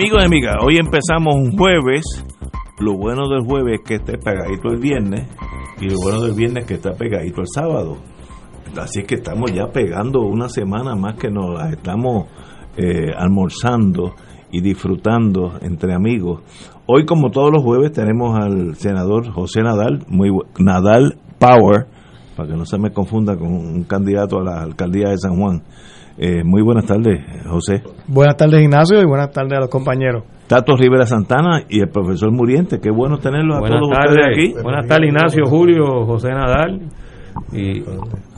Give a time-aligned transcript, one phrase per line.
[0.00, 2.04] Amigos y amigas, hoy empezamos un jueves.
[2.78, 5.26] Lo bueno del jueves es que esté pegadito el viernes
[5.80, 7.96] y lo bueno del viernes es que está pegadito el sábado.
[8.80, 12.28] Así que estamos ya pegando una semana más que nos la estamos
[12.76, 14.14] eh, almorzando
[14.52, 16.42] y disfrutando entre amigos.
[16.86, 21.88] Hoy, como todos los jueves, tenemos al senador José Nadal, muy Nadal Power,
[22.36, 25.64] para que no se me confunda con un candidato a la alcaldía de San Juan.
[26.20, 27.82] Eh, muy buenas tardes, José.
[28.08, 30.24] Buenas tardes, Ignacio, y buenas tardes a los compañeros.
[30.48, 32.80] Tato Rivera Santana y el profesor Muriente.
[32.80, 34.62] Qué bueno tenerlos a buenas todos tardes, ustedes aquí.
[34.62, 36.80] Buenas tardes, Ignacio, Julio, José Nadal
[37.52, 37.82] y,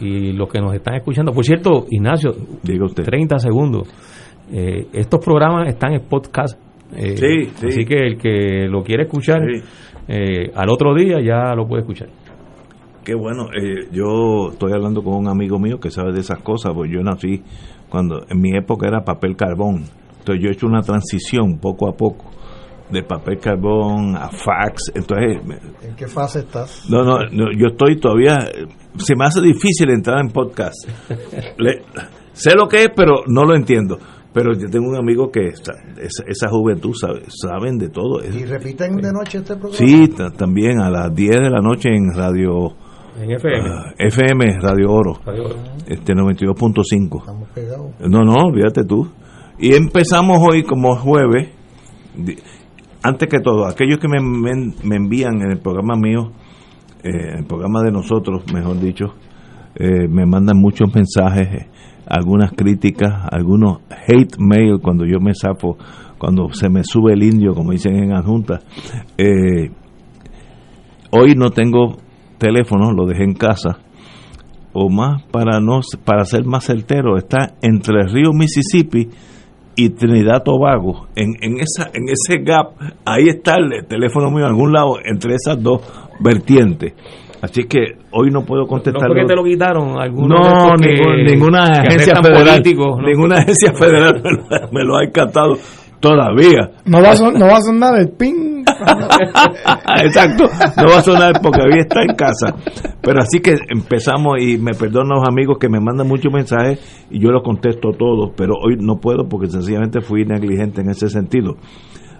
[0.04, 1.32] y los que nos están escuchando.
[1.32, 3.04] Por cierto, Ignacio, Diga usted.
[3.04, 3.88] 30 segundos.
[4.52, 6.58] Eh, estos programas están en podcast.
[6.94, 7.66] eh, Sí, sí.
[7.68, 9.62] Así que el que lo quiere escuchar Sí.
[10.08, 12.08] eh, al otro día ya lo puede escuchar.
[13.10, 13.46] Qué bueno.
[13.52, 17.02] eh, yo estoy hablando con un amigo mío que sabe de esas cosas, porque yo
[17.02, 17.42] nací
[17.88, 19.82] cuando en mi época era papel carbón.
[20.20, 22.26] Entonces yo he hecho una transición poco a poco
[22.88, 24.92] de papel carbón a fax.
[24.94, 25.38] Entonces,
[25.82, 26.88] ¿En qué fase estás?
[26.88, 28.36] no, no, no, yo estoy todavía.
[28.96, 30.76] Se me hace difícil entrar en podcast.
[31.58, 31.82] Le-
[32.32, 33.98] sé lo que es, pero no lo entiendo.
[34.32, 38.20] Pero yo tengo un amigo que esa, esa, esa juventud sabe, saben de todo.
[38.24, 39.74] ¿Y repiten de noche este programa?
[39.76, 42.68] Sí, ta- también a las 10 de la noche en Radio
[43.22, 43.68] En FM.
[43.68, 45.48] ah, FM, Radio Oro, Radio-
[45.86, 47.18] este 92.5.
[47.20, 47.90] Estamos pegados.
[48.00, 49.08] No, no, olvídate tú.
[49.58, 51.50] Y empezamos hoy como jueves.
[53.02, 56.32] Antes que todo, aquellos que me, me- me envían en el programa mío,
[57.02, 59.14] eh, el programa de nosotros, mejor dicho,
[59.74, 61.66] eh, me mandan muchos mensajes, eh,
[62.06, 65.76] algunas críticas, algunos hate mail cuando yo me sapo,
[66.18, 68.60] cuando se me sube el indio, como dicen en adjunta.
[69.16, 69.70] Eh,
[71.12, 71.96] hoy no tengo
[72.40, 73.78] teléfono, lo dejé en casa
[74.72, 79.08] o más para no para ser más certero está entre el río Mississippi
[79.74, 82.68] y Trinidad Tobago en, en esa en ese gap
[83.04, 85.80] ahí está el teléfono mío en algún lado entre esas dos
[86.20, 86.92] vertientes
[87.42, 89.98] así que hoy no puedo No contestar fue que te lo quitaron
[90.28, 92.62] no, ningún- ninguna agencia federal,
[93.00, 93.02] ¿no?
[93.08, 95.56] ninguna agencia federal me lo, me lo ha encantado
[95.98, 96.70] todavía.
[96.86, 98.49] No va, a son- no va a sonar el ping.
[100.04, 100.44] Exacto,
[100.76, 102.54] no va a sonar porque hoy está en casa.
[103.00, 106.80] Pero así que empezamos y me perdonan los amigos que me mandan muchos mensajes
[107.10, 111.08] y yo los contesto todos, pero hoy no puedo porque sencillamente fui negligente en ese
[111.08, 111.56] sentido.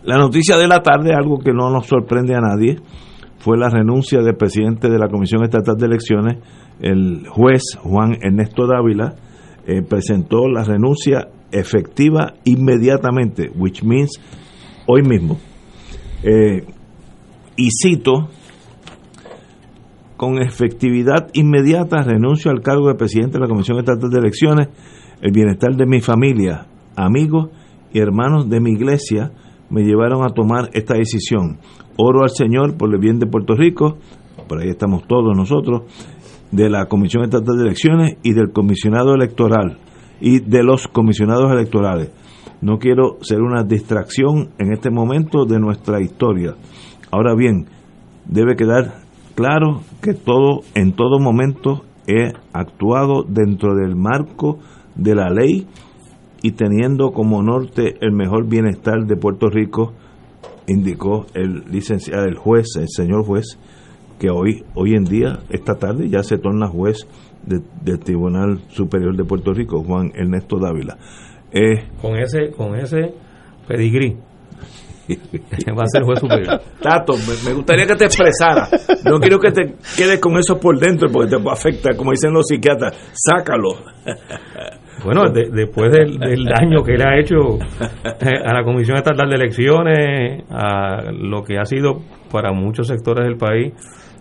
[0.02, 2.78] La noticia de la tarde, algo que no nos sorprende a nadie,
[3.38, 6.38] fue la renuncia del presidente de la Comisión Estatal de Elecciones,
[6.80, 9.14] el juez Juan Ernesto Dávila,
[9.66, 14.10] eh, presentó la renuncia efectiva inmediatamente, which means
[14.86, 15.38] hoy mismo.
[16.22, 16.64] Eh,
[17.56, 18.28] y cito,
[20.16, 24.68] con efectividad inmediata renuncio al cargo de presidente de la Comisión Estatal de Elecciones,
[25.22, 27.50] el bienestar de mi familia, amigos
[27.92, 29.32] y hermanos de mi iglesia
[29.70, 31.58] me llevaron a tomar esta decisión.
[31.96, 33.96] Oro al Señor por el bien de Puerto Rico,
[34.48, 35.82] por ahí estamos todos nosotros,
[36.50, 39.78] de la Comisión Estatal de Elecciones y del comisionado electoral
[40.20, 42.10] y de los comisionados electorales.
[42.60, 46.54] No quiero ser una distracción en este momento de nuestra historia.
[47.10, 47.66] Ahora bien,
[48.26, 49.00] debe quedar
[49.34, 54.58] claro que todo en todo momento he actuado dentro del marco
[54.94, 55.66] de la ley
[56.42, 59.92] y teniendo como norte el mejor bienestar de Puerto Rico,
[60.66, 63.58] indicó el licenciado, el juez, el señor juez,
[64.18, 67.06] que hoy, hoy en día, esta tarde, ya se torna juez
[67.46, 70.98] de- del Tribunal Superior de Puerto Rico, Juan Ernesto Dávila.
[71.52, 73.12] Eh, Con ese, con ese
[73.66, 74.16] pedigrí.
[75.76, 76.60] Va a ser juez superior.
[76.80, 78.68] Tato, me, me gustaría que te expresara.
[79.04, 82.46] No quiero que te quedes con eso por dentro porque te afecta, como dicen los
[82.46, 82.96] psiquiatras.
[83.14, 83.70] Sácalo.
[85.04, 89.28] Bueno, de- después del, del daño que le ha hecho eh, a la Comisión Estatal
[89.30, 93.72] de Elecciones, a lo que ha sido para muchos sectores del país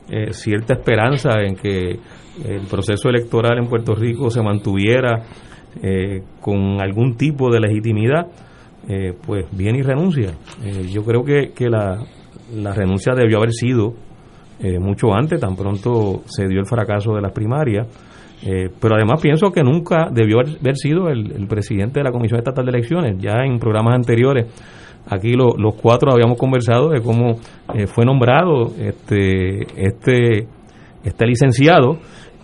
[0.10, 2.00] eh, cierta esperanza en que
[2.46, 5.22] el proceso electoral en Puerto Rico se mantuviera
[5.82, 8.28] eh, con algún tipo de legitimidad,
[8.88, 10.32] eh, pues viene y renuncia.
[10.64, 12.04] Eh, yo creo que, que la,
[12.56, 13.94] la renuncia debió haber sido
[14.82, 17.88] mucho antes, tan pronto se dio el fracaso de las primarias.
[18.42, 22.72] Pero además pienso que nunca debió haber, sido el, presidente de la Comisión Estatal de
[22.72, 23.16] Elecciones.
[23.20, 24.48] Ya en programas anteriores,
[25.08, 27.36] aquí lo- los cuatro habíamos conversado de cómo
[27.88, 30.48] fue nombrado este, este,
[31.06, 31.98] este licenciado,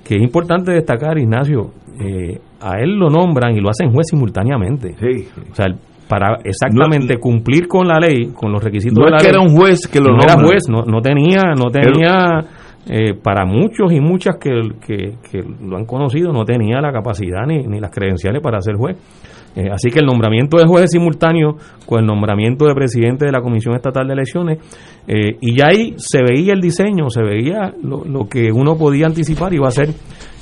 [0.06, 4.96] que es importante destacar, Ignacio, eh, a él lo nombran y lo hacen juez simultáneamente.
[5.00, 5.28] Sí.
[5.52, 5.68] O sea,
[6.08, 9.40] para exactamente cumplir con la ley, con los requisitos No de la es que ley,
[9.42, 12.46] era un juez que lo no era juez, no, no tenía, no tenía
[12.88, 14.52] eh, para muchos y muchas que,
[14.86, 18.76] que, que lo han conocido, no tenía la capacidad ni, ni las credenciales para ser
[18.76, 18.98] juez.
[19.56, 21.56] Eh, así que el nombramiento de juez es simultáneo
[21.86, 24.60] con el nombramiento de presidente de la Comisión Estatal de Elecciones
[25.08, 29.06] eh, y ya ahí se veía el diseño, se veía lo, lo que uno podía
[29.06, 29.90] anticipar iba a ser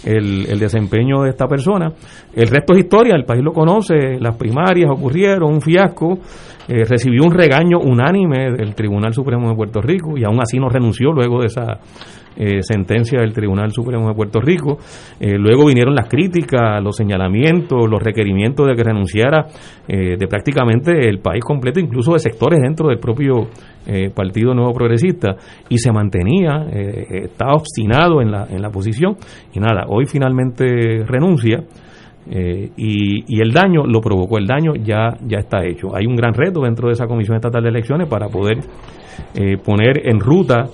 [0.05, 1.91] el, el desempeño de esta persona.
[2.33, 6.19] El resto es historia, el país lo conoce, las primarias ocurrieron, un fiasco,
[6.67, 10.69] eh, recibió un regaño unánime del Tribunal Supremo de Puerto Rico y aún así no
[10.69, 11.79] renunció luego de esa
[12.35, 14.77] eh, sentencia del Tribunal Supremo de Puerto Rico.
[15.19, 19.47] Eh, luego vinieron las críticas, los señalamientos, los requerimientos de que renunciara
[19.87, 23.49] eh, de prácticamente el país completo, incluso de sectores dentro del propio
[23.85, 25.35] eh, Partido Nuevo Progresista,
[25.69, 26.65] y se mantenía,
[27.09, 29.15] estaba obstinado en la, en la posición,
[29.53, 31.63] y nada, hoy finalmente renuncia.
[32.29, 35.95] Eh, y, el daño lo provocó, el daño ya, ya está hecho.
[35.95, 38.59] Hay un gran reto dentro de esa Comisión Estatal de Elecciones para poder
[39.35, 40.65] eh, poner en ruta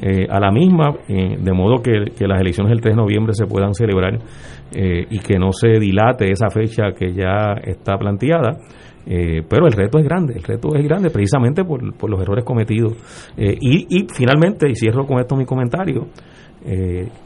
[0.00, 3.34] eh, a la misma, eh, de modo que, que las elecciones del 3 de noviembre
[3.34, 4.18] se puedan celebrar
[4.72, 8.58] eh, y que no se dilate esa fecha que ya está planteada.
[9.06, 12.94] Pero el reto es grande, el reto es grande precisamente por, por los errores cometidos.
[13.36, 16.06] Y, y finalmente, y cierro con esto mi comentario,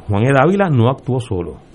[0.08, 0.32] Juan E.
[0.32, 1.67] Dávila no actuó solo.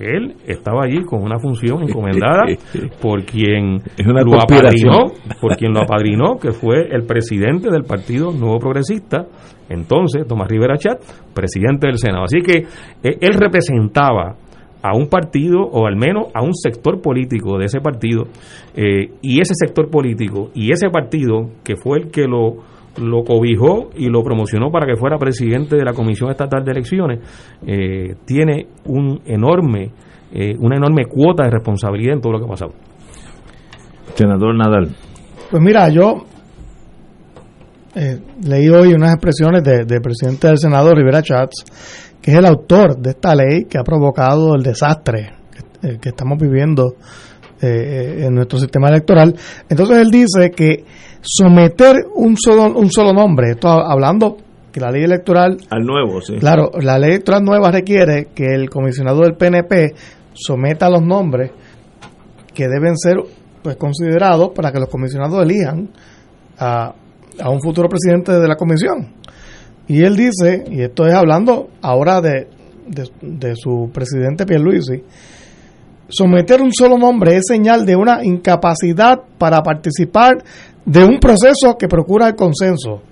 [0.00, 2.44] Él estaba allí con una función encomendada
[3.00, 7.84] por quien Es una lo apadrinó, por quien lo apadrinó, que fue el presidente del
[7.84, 9.26] Partido Nuevo Progresista,
[9.68, 11.00] entonces Tomás Rivera Chat,
[11.34, 12.24] presidente del Senado.
[12.24, 12.66] Así que
[13.02, 14.36] eh, él representaba
[14.82, 18.24] a un partido o al menos a un sector político de ese partido
[18.76, 22.56] eh, y ese sector político y ese partido que fue el que lo
[22.98, 27.20] lo cobijó y lo promocionó para que fuera presidente de la Comisión Estatal de Elecciones,
[27.66, 29.90] eh, tiene un enorme,
[30.32, 32.72] eh, una enorme cuota de responsabilidad en todo lo que ha pasado.
[34.14, 34.94] Senador Nadal.
[35.50, 36.24] Pues mira, yo
[37.96, 41.64] eh, leí hoy unas expresiones de- del presidente del Senado, Rivera Chats,
[42.20, 45.30] que es el autor de esta ley que ha provocado el desastre
[45.80, 46.94] que, eh, que estamos viviendo
[47.66, 49.34] en nuestro sistema electoral.
[49.70, 50.84] Entonces él dice que
[51.24, 54.36] someter un solo, un solo nombre, esto hablando
[54.70, 56.34] que la ley electoral Al nuevo, sí.
[56.36, 59.94] Claro, la ley electoral nueva requiere que el comisionado del PNP
[60.34, 61.50] someta los nombres
[62.52, 63.16] que deben ser
[63.62, 65.88] pues considerados para que los comisionados elijan
[66.58, 66.92] a,
[67.40, 69.14] a un futuro presidente de la comisión.
[69.86, 72.48] Y él dice, y esto es hablando ahora de,
[72.86, 75.02] de, de su presidente Pierluisi,
[76.08, 80.42] someter un solo nombre es señal de una incapacidad para participar
[80.84, 83.02] de un proceso que procura el consenso.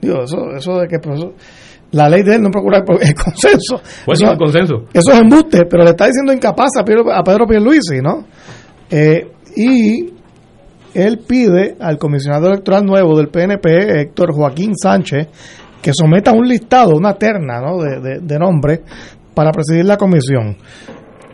[0.00, 1.34] Digo, eso, eso de que proceso-
[1.90, 3.80] la ley de él no procura el, el consenso.
[4.04, 4.74] Pues eso, un consenso.
[4.92, 8.24] eso es embuste, pero le está diciendo incapaz a Pedro, a Pedro Pierluisi, ¿no?
[8.90, 10.12] Eh, y
[10.94, 15.28] él pide al comisionado electoral nuevo del PNP, Héctor Joaquín Sánchez,
[15.82, 17.78] que someta un listado, una terna ¿no?
[17.78, 18.80] de, de- de nombres
[19.34, 20.56] para presidir la comisión.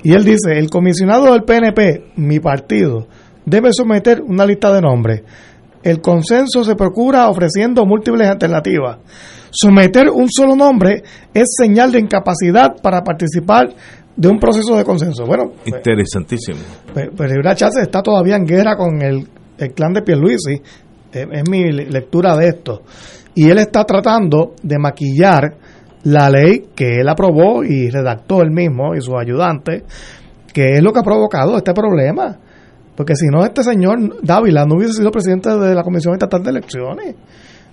[0.04, 3.08] Y él dice, el comisionado del PNP, mi partido,
[3.44, 5.22] debe someter una lista de nombres.
[5.82, 8.98] El consenso se procura ofreciendo múltiples alternativas.
[9.50, 13.68] Someter un solo nombre es señal de incapacidad para participar
[14.16, 15.24] de un proceso de consenso.
[15.26, 16.58] Bueno, pues, Interesantísimo.
[16.92, 19.26] pues, pues Rivera Chávez está todavía en guerra con el,
[19.58, 20.60] el clan de Pierluisi.
[21.12, 22.82] Es, es mi le- lectura de esto.
[23.34, 25.56] Y él está tratando de maquillar
[26.04, 29.82] la ley que él aprobó y redactó él mismo y sus ayudantes,
[30.52, 32.38] que es lo que ha provocado este problema.
[32.96, 36.50] Porque si no, este señor Dávila no hubiese sido presidente de la Comisión Estatal de
[36.50, 37.14] Elecciones.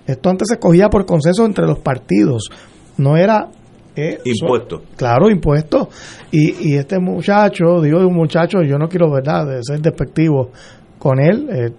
[0.08, 2.50] Esto antes se cogía por consenso entre los partidos.
[2.98, 3.50] No era...
[3.96, 4.82] eh, Impuesto.
[4.96, 5.90] Claro, impuestos.
[6.32, 10.50] Y, y este muchacho, digo de un muchacho, yo no quiero, ¿verdad?, de ser despectivo
[10.98, 11.48] con él.
[11.52, 11.72] eh,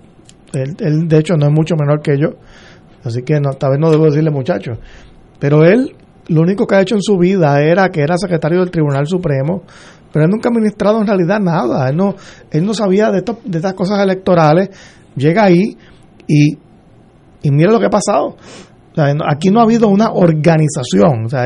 [0.52, 2.28] él, él, de hecho, no es mucho menor que yo.
[3.02, 4.72] Así que no, tal vez no debo decirle muchacho.
[5.40, 5.96] Pero él,
[6.28, 9.62] lo único que ha hecho en su vida era que era secretario del Tribunal Supremo.
[10.12, 11.88] Pero él nunca ha administrado en realidad nada.
[11.88, 12.14] Él no,
[12.50, 14.68] él no sabía de, esto- de estas cosas electorales.
[15.16, 15.76] Llega ahí
[16.26, 16.58] y,
[17.42, 18.36] y mira lo que ha pasado.
[19.26, 21.24] Aquí no ha habido una organización.
[21.24, 21.44] O sea,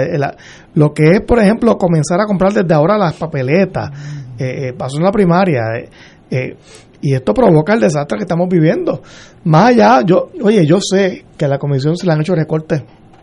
[0.74, 3.90] lo que es, por ejemplo, comenzar a comprar desde ahora las papeletas,
[4.38, 5.88] eh, eh, pasó en la primaria, eh,
[6.30, 6.56] eh,
[7.00, 9.00] y esto provoca el desastre que estamos viviendo.
[9.44, 12.82] Más allá, yo, oye, yo sé que a la comisión se le han hecho recortes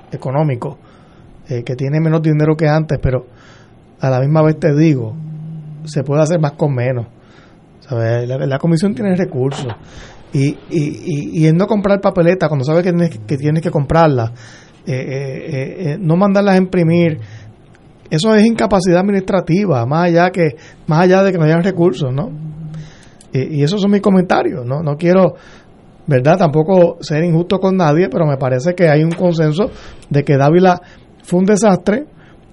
[0.09, 0.77] económicos,
[1.49, 3.25] eh, que tiene menos dinero que antes, pero
[3.99, 5.15] a la misma vez te digo,
[5.85, 7.07] se puede hacer más con menos.
[7.81, 8.27] ¿Sabes?
[8.27, 9.67] La, comisión tiene recursos.
[10.31, 14.31] Y, y, y, y no comprar papeleta cuando sabes que tienes que, tienes que comprarla,
[14.85, 17.19] eh, eh, eh, no mandarlas a imprimir,
[18.09, 20.55] eso es incapacidad administrativa, más allá que
[20.87, 22.31] más allá de que no hayan recursos, ¿no?
[23.31, 24.81] Y, y esos son mis comentarios, ¿no?
[24.81, 25.35] No quiero
[26.05, 26.37] ¿verdad?
[26.37, 29.71] Tampoco ser injusto con nadie, pero me parece que hay un consenso
[30.09, 30.81] de que Dávila
[31.23, 32.05] fue un desastre,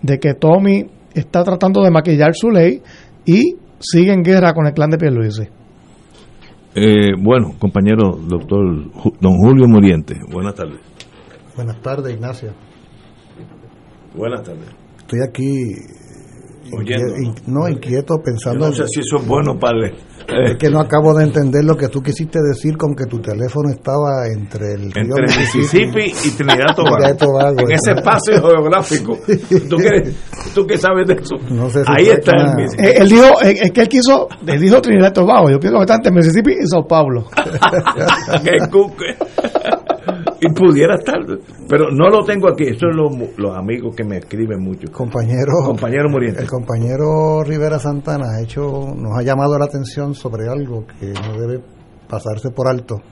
[0.02, 2.80] de que Tommy está tratando de maquillar su ley
[3.26, 5.48] y sigue en guerra con el clan de Pierluisi.
[6.74, 8.64] Eh, bueno, compañero doctor
[9.20, 10.80] don Julio Muriente, buenas tardes.
[11.56, 12.52] Buenas tardes, Ignacio.
[14.14, 14.68] Buenas tardes.
[14.98, 15.64] Estoy aquí
[17.46, 18.68] no, inquieto pensando.
[18.68, 19.94] no sé si eso es bueno, padre.
[20.28, 23.70] Es que no acabo de entender lo que tú quisiste decir con que tu teléfono
[23.70, 26.76] estaba entre el río entre Mississippi, y Trinidad
[27.18, 27.60] Tobago.
[27.60, 29.18] en ese espacio geográfico.
[29.68, 30.12] ¿Tú qué,
[30.54, 31.36] ¿Tú qué sabes de eso?
[31.50, 34.80] No sé Ahí está el eh, Él dijo, eh, es que él quiso, él dijo
[34.80, 35.50] Trinidad Tobago.
[35.50, 37.24] Yo pienso que está entre Mississippi y Sao Paulo.
[38.44, 39.16] ¡Qué cuque!
[40.40, 41.18] Y pudiera estar,
[41.68, 42.64] pero no lo tengo aquí.
[42.64, 42.96] Eso es
[43.36, 44.90] los amigos que me escriben mucho.
[44.90, 46.40] Compañero, compañero Muriente.
[46.42, 48.62] El compañero Rivera Santana ha hecho,
[48.96, 51.62] nos ha llamado la atención sobre algo que no debe
[52.08, 53.02] pasarse por alto,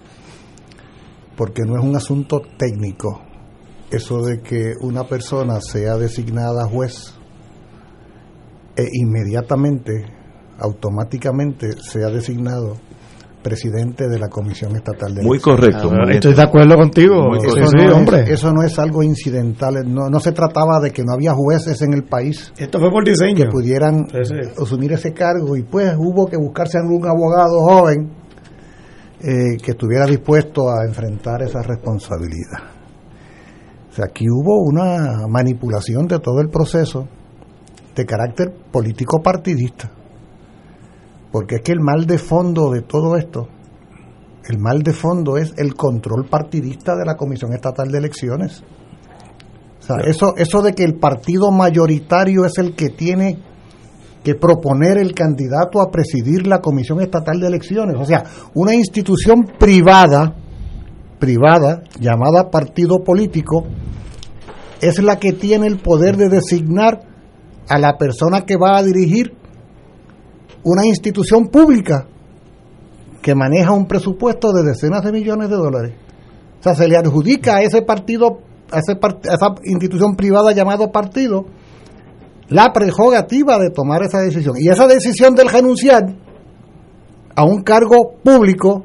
[1.37, 3.23] porque no es un asunto técnico.
[3.91, 7.15] Eso de que una persona sea designada juez
[8.77, 10.05] e inmediatamente,
[10.59, 12.77] automáticamente sea designado
[13.49, 15.91] presidente de la Comisión Estatal de Muy correcto.
[16.11, 17.35] estoy de acuerdo contigo.
[17.35, 18.23] eso, no hombre.
[18.25, 19.75] Es, eso no es algo incidental.
[19.87, 22.53] No, no se trataba de que no había jueces en el país.
[22.59, 23.45] Esto fue por diseño.
[23.45, 24.07] Que pudieran
[24.61, 28.11] asumir ese cargo y pues hubo que buscarse algún abogado joven
[29.21, 32.61] eh, que estuviera dispuesto a enfrentar esa responsabilidad.
[33.91, 37.09] O sea, aquí hubo una manipulación de todo el proceso
[37.97, 39.91] de carácter político partidista
[41.31, 43.49] porque es que el mal de fondo de todo esto,
[44.49, 48.63] el mal de fondo es el control partidista de la Comisión Estatal de Elecciones.
[49.81, 53.39] O sea, eso, eso de que el partido mayoritario es el que tiene
[54.25, 57.97] que proponer el candidato a presidir la Comisión Estatal de Elecciones.
[57.99, 60.35] O sea, una institución privada,
[61.19, 63.65] privada, llamada partido político,
[64.81, 67.01] es la que tiene el poder de designar
[67.69, 69.35] a la persona que va a dirigir
[70.65, 72.07] una institución pública
[73.23, 75.95] que maneja un presupuesto de decenas de millones de dólares.
[76.61, 81.47] O sea, se le adjudica a ese partido, a, ese esa institución privada llamado partido,
[82.49, 84.57] la prerrogativa de tomar esa decisión.
[84.59, 86.05] Y esa decisión del renunciar
[87.35, 88.85] a un cargo público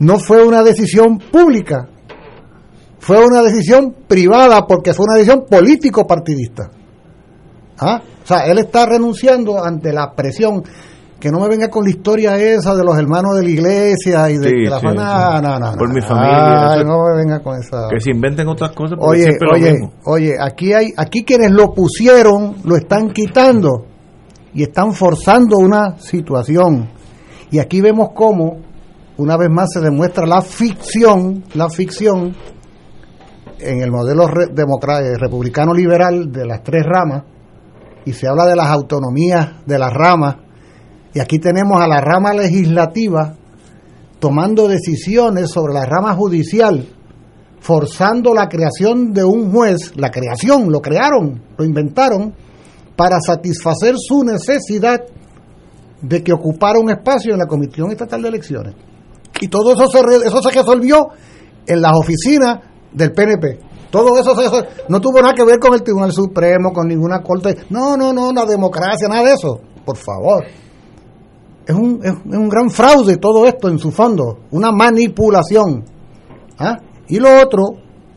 [0.00, 1.88] no fue una decisión pública,
[2.98, 6.70] fue una decisión privada porque fue una decisión político-partidista.
[7.84, 8.02] ¿Ah?
[8.22, 10.62] O sea, él está renunciando ante la presión.
[11.20, 14.36] Que no me venga con la historia esa de los hermanos de la iglesia y
[14.36, 15.76] de la No, no, no.
[15.76, 16.84] Por mi familia.
[16.84, 17.88] no me venga con esa.
[17.88, 18.98] Que se inventen otras cosas.
[19.00, 19.74] Oye, oye,
[20.04, 23.86] oye, aquí hay, aquí quienes lo pusieron lo están quitando
[24.52, 26.90] y están forzando una situación.
[27.50, 28.58] Y aquí vemos cómo,
[29.16, 32.34] una vez más, se demuestra la ficción, la ficción
[33.60, 37.22] en el modelo eh, republicano liberal de las tres ramas
[38.04, 40.36] y se habla de las autonomías de las ramas,
[41.14, 43.34] y aquí tenemos a la rama legislativa
[44.18, 46.88] tomando decisiones sobre la rama judicial,
[47.60, 52.34] forzando la creación de un juez, la creación, lo crearon, lo inventaron,
[52.96, 55.02] para satisfacer su necesidad
[56.00, 58.74] de que ocupara un espacio en la Comisión Estatal de Elecciones.
[59.40, 61.08] Y todo eso se, eso se resolvió
[61.66, 62.60] en las oficinas
[62.92, 63.58] del PNP.
[63.94, 64.34] Todo eso,
[64.88, 67.58] no tuvo nada que ver con el Tribunal Supremo, con ninguna corte.
[67.70, 69.60] No, no, no, la democracia, nada de eso.
[69.84, 70.44] Por favor.
[71.64, 75.84] Es un, es, un gran fraude todo esto en su fondo, una manipulación.
[76.58, 76.76] ¿Ah?
[77.06, 77.66] Y lo otro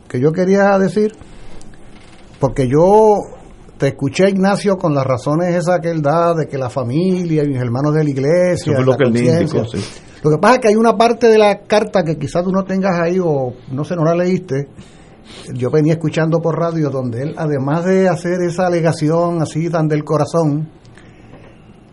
[0.08, 1.12] que yo quería decir,
[2.40, 3.18] porque yo
[3.78, 7.50] te escuché, Ignacio, con las razones esas que él da de que la familia y
[7.50, 8.80] mis hermanos de la iglesia.
[8.80, 12.42] lo, que lo que pasa es que hay una parte de la carta que quizás
[12.42, 14.66] tú no tengas ahí o no sé, no la leíste,
[15.54, 20.04] yo venía escuchando por radio donde él, además de hacer esa alegación así tan del
[20.04, 20.68] corazón,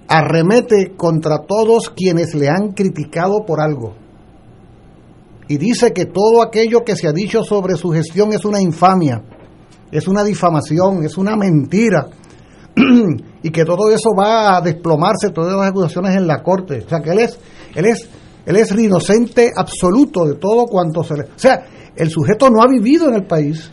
[0.07, 3.95] arremete contra todos quienes le han criticado por algo.
[5.47, 9.23] Y dice que todo aquello que se ha dicho sobre su gestión es una infamia,
[9.91, 12.07] es una difamación, es una mentira.
[13.43, 16.83] y que todo eso va a desplomarse, todas las acusaciones en la corte.
[16.85, 17.39] O sea, que él es,
[17.73, 18.09] él es,
[18.45, 21.23] él es inocente absoluto de todo cuanto se le...
[21.23, 21.63] O sea,
[21.95, 23.71] el sujeto no ha vivido en el país.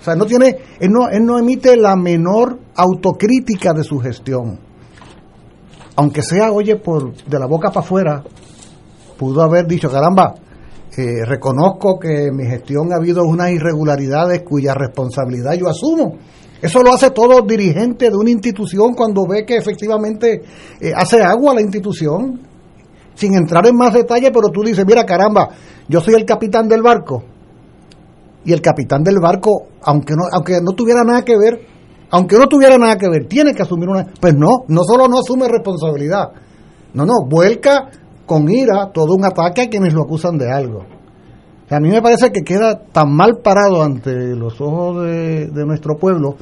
[0.00, 4.58] O sea, no tiene, él no, él no emite la menor autocrítica de su gestión.
[5.96, 8.24] Aunque sea, oye, por de la boca para afuera,
[9.16, 10.34] pudo haber dicho, caramba,
[10.96, 16.18] eh, reconozco que en mi gestión ha habido unas irregularidades cuya responsabilidad yo asumo.
[16.60, 20.42] Eso lo hace todo dirigente de una institución cuando ve que efectivamente
[20.80, 22.40] eh, hace agua la institución,
[23.14, 25.50] sin entrar en más detalle, pero tú dices, mira caramba,
[25.88, 27.22] yo soy el capitán del barco,
[28.44, 31.60] y el capitán del barco, aunque no, aunque no tuviera nada que ver,
[32.10, 35.18] aunque no tuviera nada que ver, tiene que asumir una, pues no, no solo no
[35.18, 36.30] asume responsabilidad,
[36.92, 37.90] no, no, vuelca
[38.26, 40.84] con ira todo un ataque a quienes lo acusan de algo.
[41.70, 46.36] a mí me parece que queda tan mal parado ante los ojos de, nuestro pueblo,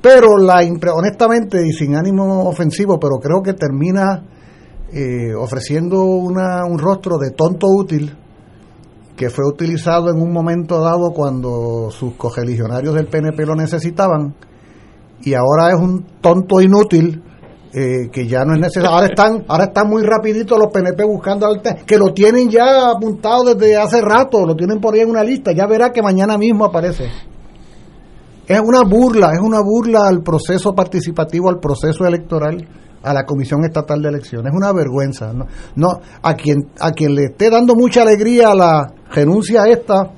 [0.00, 0.60] pero la
[0.94, 4.22] honestamente y sin ánimo ofensivo, pero creo que termina
[4.92, 8.14] eh, ofreciendo una, un rostro de tonto útil
[9.16, 14.34] que fue utilizado en un momento dado cuando sus cogeligionarios del PNP lo necesitaban
[15.22, 17.22] y ahora es un tonto inútil
[17.74, 18.90] eh, que ya no es necesario.
[18.90, 23.54] Ahora están, ahora están muy rapiditos los PNP buscando al que lo tienen ya apuntado
[23.54, 26.64] desde hace rato, lo tienen por ahí en una lista, ya verá que mañana mismo
[26.64, 27.08] aparece.
[28.46, 32.66] Es una burla, es una burla al proceso participativo, al proceso electoral
[33.02, 34.52] a la Comisión Estatal de Elecciones.
[34.52, 35.32] Es una vergüenza.
[35.32, 35.88] No, no
[36.22, 40.10] a quien a quien le esté dando mucha alegría a la renuncia esta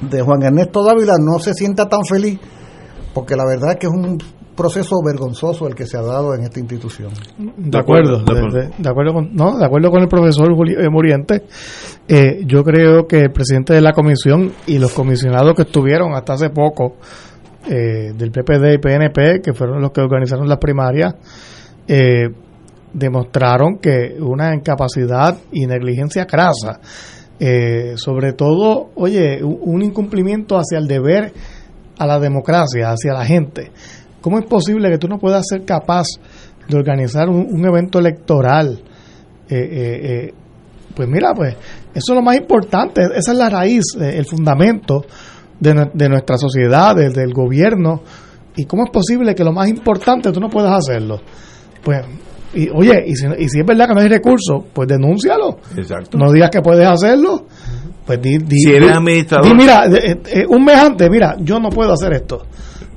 [0.00, 2.38] de Juan Ernesto Dávila no se sienta tan feliz
[3.14, 4.18] porque la verdad es que es un
[4.56, 7.10] proceso vergonzoso el que se ha dado en esta institución.
[7.38, 11.44] De acuerdo, de, acuerdo, con, no, de acuerdo con el profesor eh, Muriente,
[12.06, 16.34] eh, yo creo que el presidente de la comisión y los comisionados que estuvieron hasta
[16.34, 16.96] hace poco
[17.68, 21.14] eh, del PPD y PNP, que fueron los que organizaron las primarias,
[21.88, 22.28] eh,
[22.92, 26.80] demostraron que una incapacidad y negligencia crasa,
[27.40, 31.32] eh, sobre todo, oye, un incumplimiento hacia el deber
[31.98, 33.72] a la democracia, hacia la gente.
[34.20, 36.06] ¿Cómo es posible que tú no puedas ser capaz
[36.68, 38.80] de organizar un, evento electoral?
[39.48, 40.32] Eh,
[40.94, 41.56] pues mira, pues
[41.94, 45.04] eso es lo más importante, esa es la raíz, el fundamento
[45.58, 48.02] de, de nuestra sociedad, del gobierno.
[48.54, 51.20] ¿Y cómo es posible que lo más importante tú no puedas hacerlo?
[51.82, 52.00] Pues,
[52.54, 55.58] y, oye, y si, y si es verdad que no hay recursos, pues denúncialo.
[55.76, 56.18] Exacto.
[56.18, 57.46] No digas que puedes hacerlo.
[58.04, 59.56] Pues di, si eres administrador.
[59.56, 62.46] mira, eh, eh, un mes antes, mira, yo no puedo hacer esto.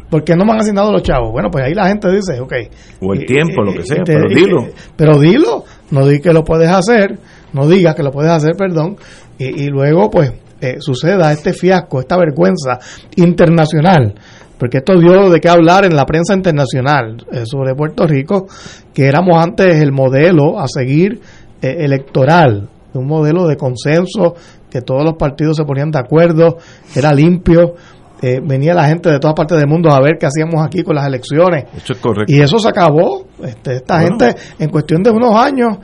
[0.09, 1.31] Porque no me han asignado los chavos.
[1.31, 2.53] Bueno, pues ahí la gente dice, ok.
[3.01, 4.67] O el tiempo, lo que sea, pero dilo.
[4.95, 7.17] pero dilo, no digas que lo puedes hacer,
[7.53, 8.97] no digas que lo puedes hacer, perdón.
[9.37, 12.79] Y, y luego, pues, eh, suceda este fiasco, esta vergüenza
[13.17, 14.15] internacional
[14.57, 18.47] porque esto dio de qué hablar en la prensa internacional eh, sobre Puerto Rico,
[18.93, 21.19] que éramos antes el modelo a seguir
[21.61, 24.35] eh, electoral, un modelo de consenso,
[24.69, 26.57] que todos los partidos se ponían de acuerdo,
[26.95, 27.75] era limpio,
[28.21, 30.95] eh, venía la gente de todas partes del mundo a ver qué hacíamos aquí con
[30.95, 31.65] las elecciones.
[31.75, 32.33] Eso es correcto.
[32.33, 33.27] Y eso se acabó.
[33.43, 35.77] Este, esta gente, en cuestión de unos años,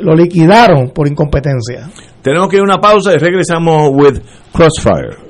[0.00, 1.88] lo liquidaron por incompetencia.
[2.20, 4.20] Tenemos que ir a una pausa y regresamos with
[4.52, 5.29] Crossfire.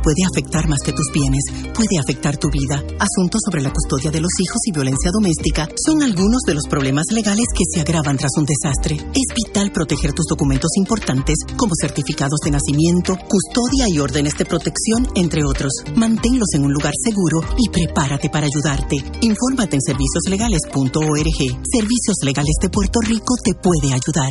[0.00, 1.42] Puede afectar más que tus bienes,
[1.74, 2.82] puede afectar tu vida.
[2.98, 7.06] Asuntos sobre la custodia de los hijos y violencia doméstica son algunos de los problemas
[7.10, 8.96] legales que se agravan tras un desastre.
[8.96, 15.08] Es vital proteger tus documentos importantes como certificados de nacimiento, custodia y órdenes de protección,
[15.14, 15.72] entre otros.
[15.96, 18.96] Manténlos en un lugar seguro y prepárate para ayudarte.
[19.20, 21.38] Infórmate en servicioslegales.org.
[21.70, 24.30] Servicios Legales de Puerto Rico te puede ayudar.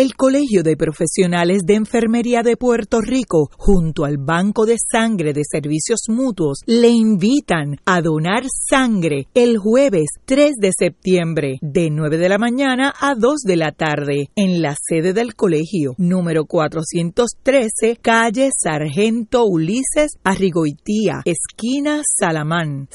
[0.00, 5.42] El Colegio de Profesionales de Enfermería de Puerto Rico, junto al Banco de Sangre de
[5.44, 12.30] Servicios Mutuos, le invitan a donar sangre el jueves 3 de septiembre, de 9 de
[12.30, 18.48] la mañana a 2 de la tarde, en la sede del colegio, número 413, calle
[18.58, 22.88] Sargento Ulises Arrigoitía, esquina Salamán,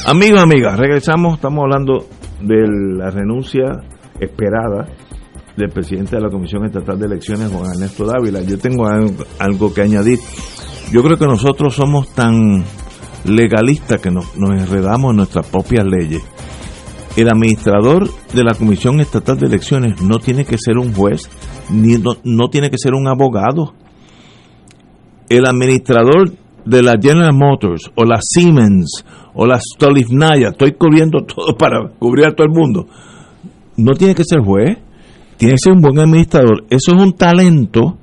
[0.06, 1.36] Amigos, amigas, regresamos.
[1.36, 2.06] Estamos hablando
[2.42, 2.66] de
[2.98, 3.64] la renuncia
[4.20, 4.86] esperada
[5.56, 8.42] del presidente de la Comisión Estatal de Elecciones, Juan Ernesto Dávila.
[8.42, 10.18] Yo tengo algo que añadir.
[10.92, 12.64] Yo creo que nosotros somos tan
[13.24, 16.22] legalistas que nos, enredamos en nuestras propias leyes.
[17.16, 21.30] El administrador de la Comisión Estatal de Elecciones no tiene que ser un juez,
[21.70, 23.72] ni no tiene que ser un abogado.
[25.30, 31.57] El administrador de la General Motors o la Siemens o la Stolifnaya, estoy cubriendo todo
[31.59, 32.87] para cubrir a todo el mundo.
[33.77, 34.79] No tiene que ser juez,
[35.37, 36.64] tiene que ser un buen administrador.
[36.70, 37.98] Eso es un talento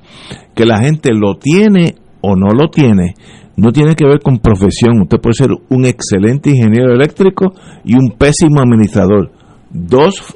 [0.53, 3.15] que la gente lo tiene o no lo tiene.
[3.55, 5.01] No tiene que ver con profesión.
[5.01, 9.31] Usted puede ser un excelente ingeniero eléctrico y un pésimo administrador.
[9.69, 10.35] Dos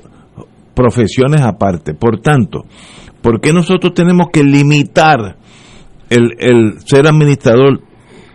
[0.73, 1.93] profesiones aparte.
[1.93, 2.65] Por tanto,
[3.21, 5.37] ¿por qué nosotros tenemos que limitar
[6.09, 7.81] el, el ser administrador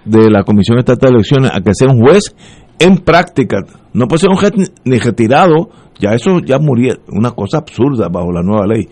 [0.05, 2.35] de la Comisión Estatal de Elecciones a que sea un juez
[2.79, 3.59] en práctica.
[3.93, 4.53] No puede ser un juez
[4.85, 8.89] ni retirado, ya eso ya murió, una cosa absurda bajo la nueva ley.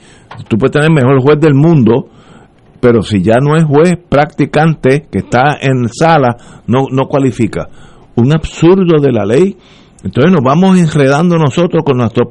[0.49, 2.09] Tú puedes tener el mejor juez del mundo,
[2.81, 7.69] pero si ya no es juez practicante que está en sala, no, no cualifica.
[8.15, 9.57] Un absurdo de la ley.
[10.05, 12.29] Entonces nos vamos enredando nosotros con nuestras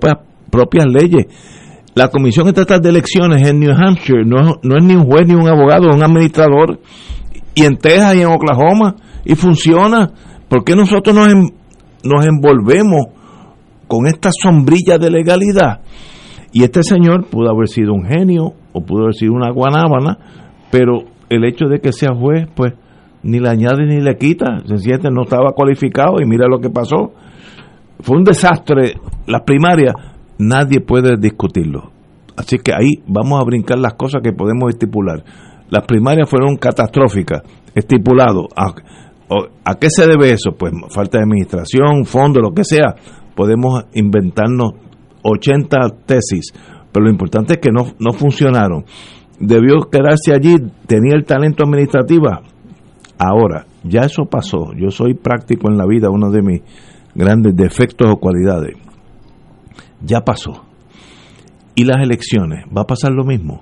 [0.49, 1.25] propias leyes.
[1.95, 5.33] La Comisión Estatal de Elecciones en New Hampshire no, no es ni un juez ni
[5.33, 6.79] un abogado, es un administrador
[7.57, 10.11] y en Texas y en Oklahoma y funciona.
[10.47, 11.27] ¿Por qué nosotros nos,
[12.03, 13.07] nos envolvemos
[13.87, 15.81] con esta sombrilla de legalidad?
[16.51, 20.19] Y este señor pudo haber sido un genio o pudo haber sido una guanábana,
[20.69, 22.73] pero el hecho de que sea juez, pues
[23.23, 24.61] ni le añade ni le quita.
[24.75, 27.13] siente no estaba cualificado y mira lo que pasó.
[28.01, 28.93] Fue un desastre.
[29.25, 29.95] Las primarias,
[30.37, 31.89] nadie puede discutirlo.
[32.35, 35.23] Así que ahí vamos a brincar las cosas que podemos estipular
[35.69, 37.41] las primarias fueron catastróficas,
[37.75, 38.47] estipulado.
[38.56, 38.73] ¿A,
[39.65, 40.51] ¿A qué se debe eso?
[40.58, 42.95] Pues falta de administración, fondo, lo que sea.
[43.36, 44.73] Podemos inventarnos
[45.23, 46.53] 80 tesis,
[46.91, 48.86] pero lo importante es que no, no funcionaron.
[49.39, 50.56] Debió quedarse allí,
[50.88, 52.27] tenía el talento administrativo.
[53.19, 54.73] Ahora, ya eso pasó.
[54.75, 56.62] Yo soy práctico en la vida, uno de mis
[57.13, 58.75] grandes defectos o cualidades.
[60.01, 60.63] Ya pasó.
[61.75, 62.65] ¿Y las elecciones?
[62.75, 63.62] ¿Va a pasar lo mismo?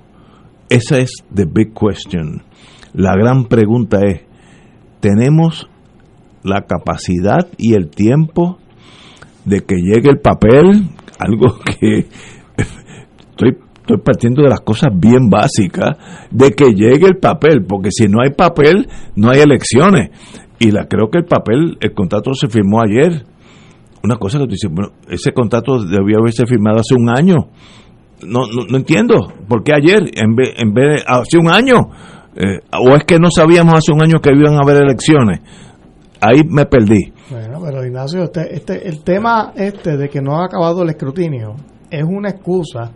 [0.76, 2.44] Esa es the big question.
[2.94, 4.24] La gran pregunta es,
[5.00, 5.70] ¿tenemos
[6.44, 8.58] la capacidad y el tiempo
[9.46, 10.90] de que llegue el papel?
[11.18, 12.08] Algo que
[13.30, 15.98] estoy, estoy partiendo de las cosas bien básicas,
[16.30, 20.10] de que llegue el papel, porque si no hay papel, no hay elecciones.
[20.60, 23.24] Y la creo que el papel, el contrato se firmó ayer.
[24.04, 27.48] Una cosa que tú dices, bueno, ese contrato debió haberse firmado hace un año
[28.24, 29.16] no, no, entiendo
[29.48, 31.76] por qué ayer en vez, en vez de hace un año
[32.36, 35.42] eh, o es que no sabíamos hace un año que iban a haber elecciones
[36.22, 40.46] ahí me perdí bueno pero Ignacio este, este, el tema este de que no ha
[40.46, 41.56] acabado el escrutinio
[41.90, 42.92] es una excusa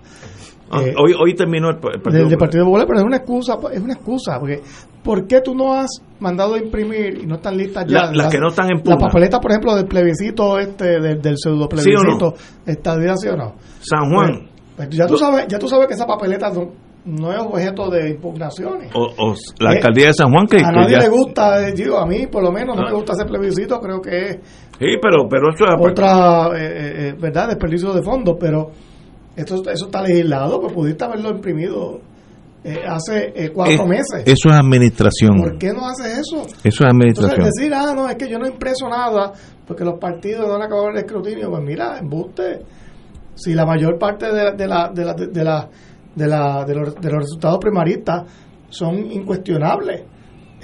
[0.71, 3.81] ah, eh, hoy, hoy terminó el, partido, del, Partido Popular, pero es una excusa, es
[3.81, 4.61] una excusa, porque
[5.03, 8.11] ¿por qué tú no has mandado a imprimir y no están listas ya?
[8.11, 11.67] las, que no están en La papeleta, por ejemplo, del plebiscito este, del, del pseudo
[11.67, 13.55] plebiscito, ¿está ¿sí o no?
[13.79, 14.31] San Juan.
[14.31, 14.48] Pues
[14.89, 16.51] ya tú sabes, ya tú sabes que esa papeleta
[17.05, 18.91] no, es objeto de impugnaciones.
[18.93, 22.27] O, la alcaldía de San Juan que a nadie le gusta, eh, digo, a mí
[22.27, 24.37] por lo menos no, me gusta hacer plebiscito, creo que es
[24.77, 28.69] sí, pero pero eso es otra eh, eh, verdad desperdicio de fondos, pero
[29.35, 32.01] esto eso está legislado, pues pudiste haberlo imprimido
[32.87, 34.23] hace cuatro meses.
[34.25, 35.37] Eso es administración.
[35.37, 36.41] ¿Por qué no hace eso?
[36.41, 37.39] Eso es administración.
[37.39, 39.31] Entonces decir, ah, no, es que yo no impreso nada
[39.65, 42.59] porque los partidos no han acabado el escrutinio, pues mira, embuste
[43.39, 45.69] si la mayor parte de, de, la, de, la, de, la,
[46.15, 48.25] de, la, de, los, de los resultados primaristas
[48.69, 50.03] son incuestionables,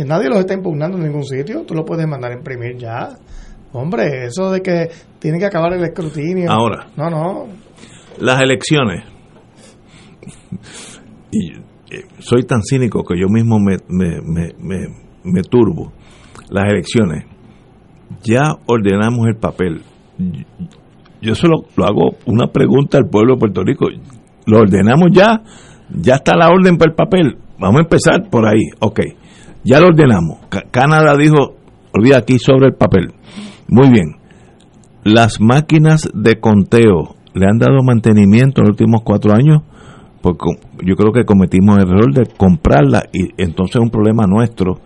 [0.05, 3.09] nadie los está impugnando en ningún sitio, tú lo puedes mandar a imprimir ya.
[3.71, 6.49] Hombre, eso de que tiene que acabar el escrutinio.
[6.49, 6.87] Ahora.
[6.95, 7.47] No, no.
[8.19, 9.03] Las elecciones.
[11.31, 11.51] Y
[11.91, 14.87] eh, soy tan cínico que yo mismo me, me, me, me,
[15.23, 15.91] me turbo.
[16.49, 17.25] Las elecciones.
[18.23, 19.81] Ya ordenamos el papel.
[21.25, 23.87] Yo solo lo hago una pregunta al pueblo de Puerto Rico.
[24.45, 25.41] ¿Lo ordenamos ya?
[25.89, 27.37] ¿Ya está la orden para el papel?
[27.59, 28.61] Vamos a empezar por ahí.
[28.79, 28.99] Ok.
[29.63, 30.39] Ya lo ordenamos.
[30.49, 31.55] Ca- Canadá dijo,
[31.93, 33.13] olvida aquí sobre el papel.
[33.67, 34.17] Muy bien.
[35.03, 39.61] Las máquinas de conteo le han dado mantenimiento en los últimos cuatro años,
[40.21, 40.45] porque
[40.83, 44.79] yo creo que cometimos el error de comprarlas y entonces es un problema nuestro.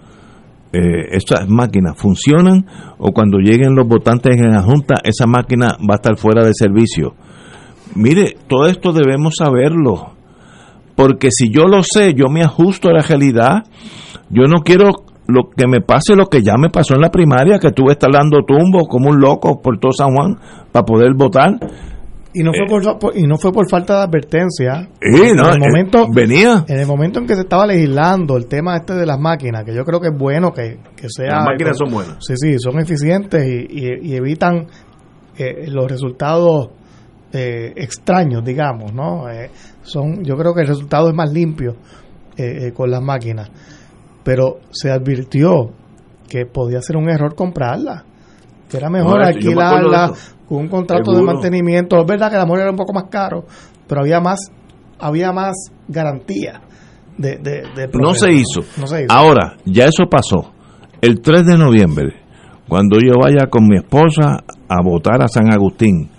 [0.71, 2.67] Eh, estas máquinas funcionan
[2.99, 6.53] o cuando lleguen los votantes en la Junta, esa máquina va a estar fuera de
[6.53, 7.15] servicio.
[7.95, 10.11] Mire, todo esto debemos saberlo,
[10.95, 13.63] porque si yo lo sé, yo me ajusto a la realidad.
[14.29, 14.91] Yo no quiero
[15.29, 18.11] lo que me pase lo que ya me pasó en la primaria, que tuve estar
[18.11, 20.35] dando tumbos como un loco por todo San Juan
[20.71, 21.51] para poder votar.
[22.39, 24.87] Y no, fue por, por- y no fue por falta de advertencia.
[25.01, 26.63] Eh, no, en el eh, momento, venía.
[26.67, 29.75] En el momento en que se estaba legislando el tema este de las máquinas, que
[29.75, 31.35] yo creo que es bueno que, que sea...
[31.37, 32.15] Las máquinas son buenas.
[32.21, 34.67] Sí, sí, son eficientes y, y- y evitan
[35.37, 36.69] eh, los resultados
[37.33, 39.29] eh, extraños, digamos, ¿no?
[39.29, 39.49] Eh,
[39.81, 41.71] son, yo creo que el resultado es más limpio
[42.37, 43.49] eh, eh, con las máquinas.
[44.23, 45.71] Pero se advirtió
[46.29, 48.05] que podía ser un error comprarla.
[48.69, 50.11] Que era mejor No, alquilarla.
[50.49, 51.97] Con un contrato de mantenimiento.
[51.99, 53.45] Es verdad que la mora era un poco más caro,
[53.87, 54.39] pero había más
[54.99, 55.53] había más
[55.87, 56.59] garantía
[57.17, 58.61] de, de, de No se hizo.
[58.77, 59.13] No se hizo.
[59.13, 60.51] Ahora, ya eso pasó.
[61.01, 62.13] El 3 de noviembre,
[62.67, 66.09] cuando yo vaya con mi esposa a votar a San Agustín,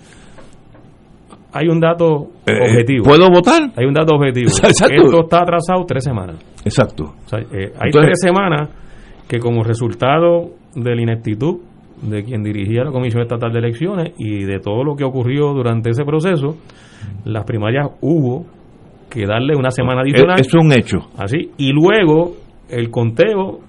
[1.53, 3.03] Hay un dato eh, objetivo.
[3.03, 3.61] ¿puedo votar?
[3.75, 4.47] Hay un dato objetivo.
[4.63, 4.95] Exacto.
[4.95, 6.37] Esto está atrasado tres semanas.
[6.63, 7.03] Exacto.
[7.25, 8.69] O sea, eh, hay Entonces- tres semanas
[9.27, 11.57] que como resultado de la ineptitud
[12.01, 15.91] de quien dirigía la Comisión Estatal de Elecciones y de todo lo que ocurrió durante
[15.91, 16.55] ese proceso,
[17.25, 18.45] las primarias hubo
[19.09, 20.37] que darle una semana adicional.
[20.37, 20.97] Eh, Eso es un hecho.
[21.17, 21.51] Así.
[21.57, 22.33] Y luego
[22.69, 23.59] el conteo,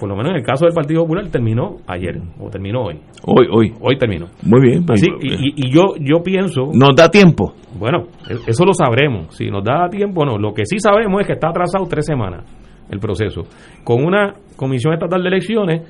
[0.00, 2.98] por lo menos en el caso del Partido Popular, terminó ayer, o terminó hoy.
[3.24, 3.72] Hoy, hoy.
[3.80, 4.26] Hoy terminó.
[4.42, 4.84] Muy bien.
[4.84, 7.54] pues, Así, y, y- y yo, yo pienso, Nos da tiempo.
[7.78, 9.34] bueno, e- eso lo sabremos.
[9.36, 10.38] Si nos da tiempo o no.
[10.38, 12.44] Lo que sí sabemos es que está atrasado tres semanas
[12.90, 13.42] el proceso.
[13.84, 15.82] Con una comisión estatal de elecciones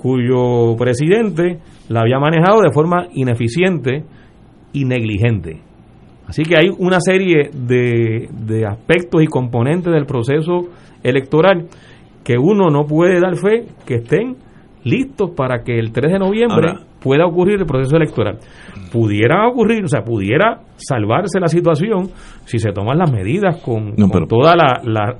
[0.00, 1.58] cuyo presidente
[1.88, 4.04] la había manejado de forma ineficiente
[4.72, 5.60] y negligente.
[6.26, 10.68] Así que hay una serie de, de aspectos y componentes del proceso
[11.02, 11.66] electoral
[12.22, 14.36] que uno no puede dar fe que estén
[14.84, 18.38] listos para que el 3 de noviembre Ahora- pueda ocurrir el proceso electoral.
[18.92, 22.10] Pudiera ocurrir, o sea, pudiera salvarse la situación
[22.44, 25.16] si se toman las medidas con, No, con pero- toda la, la,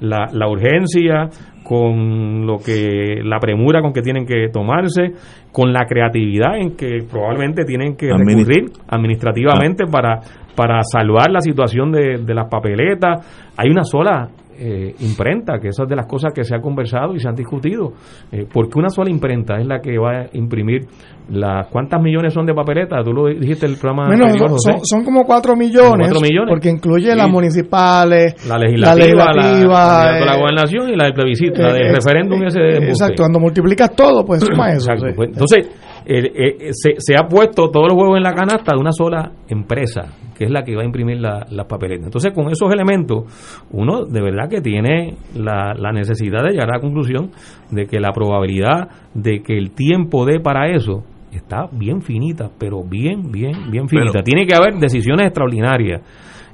[0.00, 1.28] la- la urgencia,
[1.72, 5.12] con lo que la premura con que tienen que tomarse,
[5.50, 10.20] con la creatividad en que probablemente tienen que Administ- recurrir administrativamente para,
[10.54, 13.52] para salvar la situación de, de las papeletas.
[13.56, 14.28] Hay una sola
[14.64, 17.34] eh, imprenta, que esa es de las cosas que se ha conversado y se han
[17.34, 17.92] discutido.
[18.30, 20.86] Eh, ¿Por qué una sola imprenta es la que va a imprimir
[21.30, 23.04] las cuántas millones son de papeletas?
[23.04, 24.70] Tú lo dijiste el programa anterior, son, José.
[24.72, 26.48] son- son como 4 millones, Cuatro millones.
[26.50, 27.16] porque incluye Sí.
[27.16, 31.62] las municipales, la legislativa, la, legislativa, la de la eh, gobernación y la del plebiscito,
[31.62, 32.88] la del eh, referéndum ese de eh.
[32.90, 34.90] Exacto, cuando multiplicas todo, pues suma eso.
[34.92, 35.12] Exacto, sí.
[35.16, 35.68] pues, entonces,
[36.06, 39.32] eh, eh, se, se ha puesto todos los huevos en la canasta de una sola
[39.48, 40.02] empresa,
[40.36, 42.06] que es la que va a imprimir la- las papeletas.
[42.06, 43.24] Entonces, con esos elementos,
[43.70, 47.30] uno de verdad que tiene la, la necesidad de llegar a la conclusión
[47.70, 52.82] de que la probabilidad de que el tiempo dé para eso está bien finita, pero
[52.82, 54.12] bien, bien, bien finita.
[54.12, 56.02] Pero- Tiene que haber decisiones extraordinarias.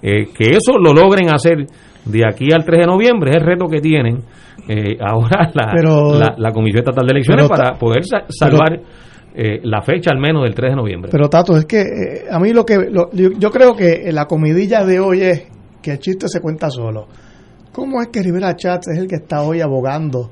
[0.00, 1.66] Eh, que eso lo logren hacer
[2.04, 4.18] de aquí al 3 de noviembre es el reto que tienen
[4.68, 8.78] eh, ahora la, Pero- la, la Comisión Estatal de Elecciones pero para poder sa- salvar
[9.40, 11.11] eh, la fecha al menos del 3 de noviembre.
[11.12, 14.85] Pero Tato, es que eh, a mí lo que lo- yo, creo que la comidilla
[14.85, 15.42] de hoy es
[15.81, 17.07] que el chiste se cuenta solo.
[17.72, 20.29] ¿Cómo es que Rivera Chats es el que está hoy abogando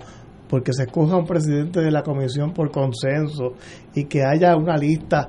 [0.49, 3.55] porque se escoja un presidente de la comisión por consenso
[3.95, 5.29] y que haya una lista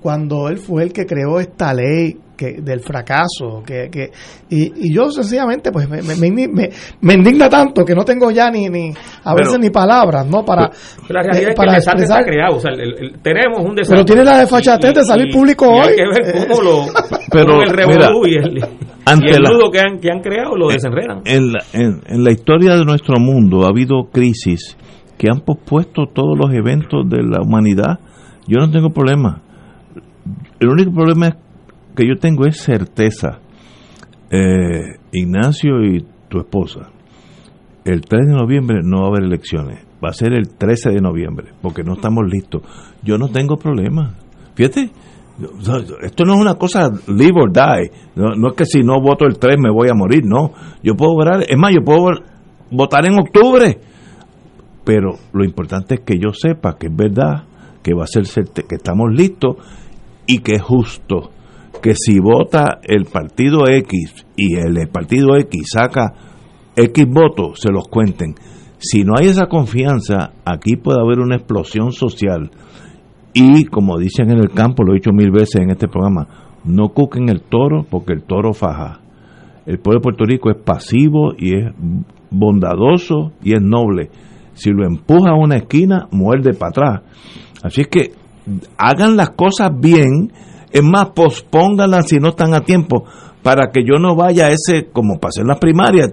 [0.00, 4.10] cuando él fue el que creó esta ley que del fracaso que, que
[4.50, 6.70] y, y yo sencillamente pues me, me, me-
[7.00, 10.44] me- indigna tanto que no tengo ya ni ni a Pero- veces ni palabras no
[10.44, 10.70] para
[11.08, 12.56] la realidad eh, es que para el desastre está expresar- creado.
[12.56, 13.96] O sea, el- el- tenemos un desastre.
[13.96, 15.78] Pero tiene la desfachatez de salir y- público y hoy.
[15.88, 16.84] Hay que ver cómo lo.
[17.30, 18.64] Pero, el revolú mira, y el,
[19.06, 21.22] ante y el la- nudo que han, que han creado lo desenredan.
[21.24, 24.76] En la, en, en la historia de nuestro mundo ha habido crisis
[25.18, 27.98] que han pospuesto todos los eventos de la humanidad.
[28.46, 29.40] Yo no tengo problema.
[30.60, 31.34] El único problema es
[31.96, 33.40] que yo tengo es certeza.
[34.30, 36.90] Eh, Ignacio y tu esposa,
[37.84, 39.84] el 3 de noviembre no va a haber elecciones.
[40.04, 42.62] va a ser el 13 de noviembre, porque no estamos listos.
[43.02, 44.14] Yo no tengo problema.
[44.54, 44.90] Fíjate,
[46.02, 47.90] esto no es una cosa live or die.
[48.14, 50.52] No, es que si no voto el 3 me voy a morir, no.
[50.82, 52.08] Yo puedo votar, es más, yo puedo
[52.70, 53.78] votar en octubre.
[54.84, 57.44] Pero lo importante es que yo sepa que es verdad,
[57.82, 59.56] que va a ser que estamos listos
[60.26, 61.30] y que es justo.
[61.82, 66.14] Que si vota el partido X y el partido X saca
[66.74, 68.34] X votos, se los cuenten.
[68.78, 72.50] Si no hay esa confianza, aquí puede haber una explosión social
[73.38, 76.26] y como dicen en el campo, lo he dicho mil veces en este programa,
[76.64, 79.00] no cuquen el toro porque el toro faja.
[79.66, 81.66] El pueblo de Puerto Rico es pasivo y es
[82.30, 84.08] bondadoso y es noble.
[84.54, 87.02] Si lo empuja a una esquina, muerde para atrás.
[87.62, 88.12] Así es que
[88.78, 90.32] hagan las cosas bien,
[90.70, 93.04] es más, pospónganlas si no están a tiempo,
[93.42, 96.12] para que yo no vaya a ese, como pasé en las primarias,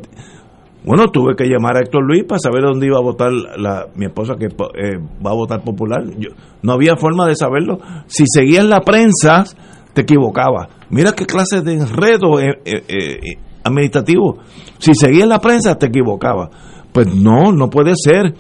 [0.86, 4.06] bueno, tuve que llamar a Héctor Luis para saber dónde iba a votar la, mi
[4.06, 6.04] esposa que eh, va a votar popular.
[6.18, 7.80] Yo, no había forma de saberlo.
[8.08, 9.46] Si seguías la prensa,
[9.94, 10.68] te equivocaba.
[10.90, 13.18] Mira qué clase de enredo eh, eh,
[13.64, 14.40] administrativo.
[14.78, 16.50] Si seguías la prensa, te equivocaba.
[16.92, 18.36] Pues no, no puede ser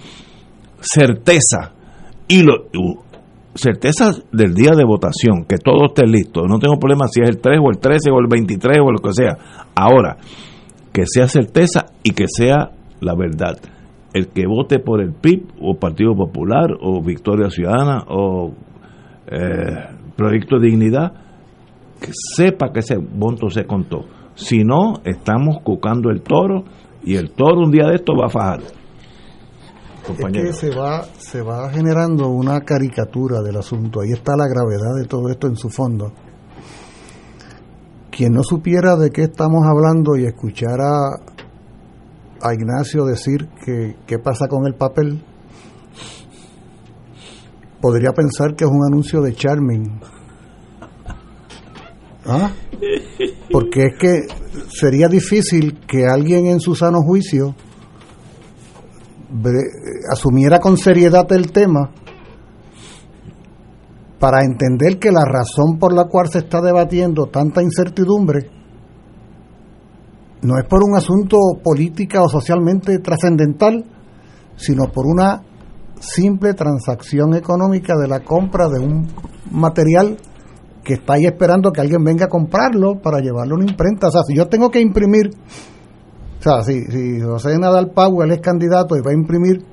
[0.81, 1.71] certeza.
[2.27, 2.65] Y lo,
[3.55, 6.47] certeza del día de votación, que todo esté listo.
[6.47, 8.99] No tengo problema si es el 3 o el 13 o el 23 o lo
[8.99, 9.37] que sea.
[9.75, 10.17] Ahora,
[10.91, 13.57] que sea certeza y que sea la verdad.
[14.13, 18.53] El que vote por el PIB o Partido Popular o Victoria Ciudadana o
[19.27, 21.13] eh, Proyecto Dignidad,
[21.99, 24.05] que sepa que ese voto se contó.
[24.35, 26.63] Si no, estamos cucando el toro
[27.03, 28.59] y el toro un día de esto va a fajar.
[30.09, 34.01] Es que se va, se va generando una caricatura del asunto.
[34.01, 36.11] Ahí está la gravedad de todo esto en su fondo
[38.15, 40.85] quien no supiera de qué estamos hablando y escuchara
[42.41, 45.23] a Ignacio decir que qué pasa con el papel,
[47.81, 49.99] podría pensar que es un anuncio de Charming.
[52.25, 52.51] ¿Ah?
[53.51, 54.21] Porque es que
[54.69, 57.55] sería difícil que alguien en su sano juicio
[60.11, 61.91] asumiera con seriedad el tema
[64.19, 68.49] para entender que la razón por la cual se está debatiendo tanta incertidumbre
[70.43, 73.85] no es por un asunto política o socialmente trascendental,
[74.55, 75.41] sino por una
[75.99, 79.07] simple transacción económica de la compra de un
[79.51, 80.17] material
[80.83, 84.07] que está ahí esperando que alguien venga a comprarlo para llevarlo a una imprenta.
[84.07, 85.31] O sea, si yo tengo que imprimir,
[86.43, 89.63] o sea, si, si José Nadal Powell es candidato y va a imprimir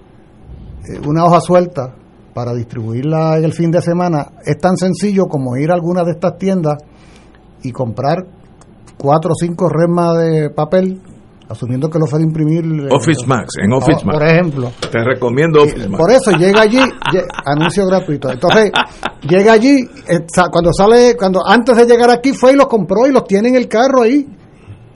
[0.87, 1.97] eh, una hoja suelta
[2.33, 6.13] para distribuirla en el fin de semana es tan sencillo como ir a alguna de
[6.13, 6.79] estas tiendas
[7.65, 8.19] y comprar
[8.97, 11.03] cuatro o cinco remas de papel
[11.49, 14.19] asumiendo que lo fue de imprimir eh, Office Max en Office Max.
[14.19, 14.73] por ejemplo.
[14.93, 15.99] Te recomiendo Office Max.
[16.01, 16.79] por eso llega allí
[17.47, 18.31] anuncio gratuito.
[18.31, 18.71] Entonces
[19.29, 20.21] llega allí eh,
[20.53, 23.57] cuando sale cuando antes de llegar aquí fue y los compró y los tiene en
[23.57, 24.37] el carro ahí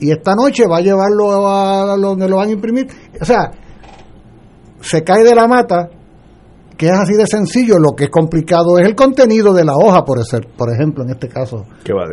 [0.01, 2.89] y esta noche va a llevarlo a donde lo van a imprimir
[3.21, 3.51] o sea
[4.81, 5.89] se cae de la mata
[6.77, 10.05] que es así de sencillo, lo que es complicado es el contenido de la hoja,
[10.05, 11.65] por, ser, por ejemplo, en este caso.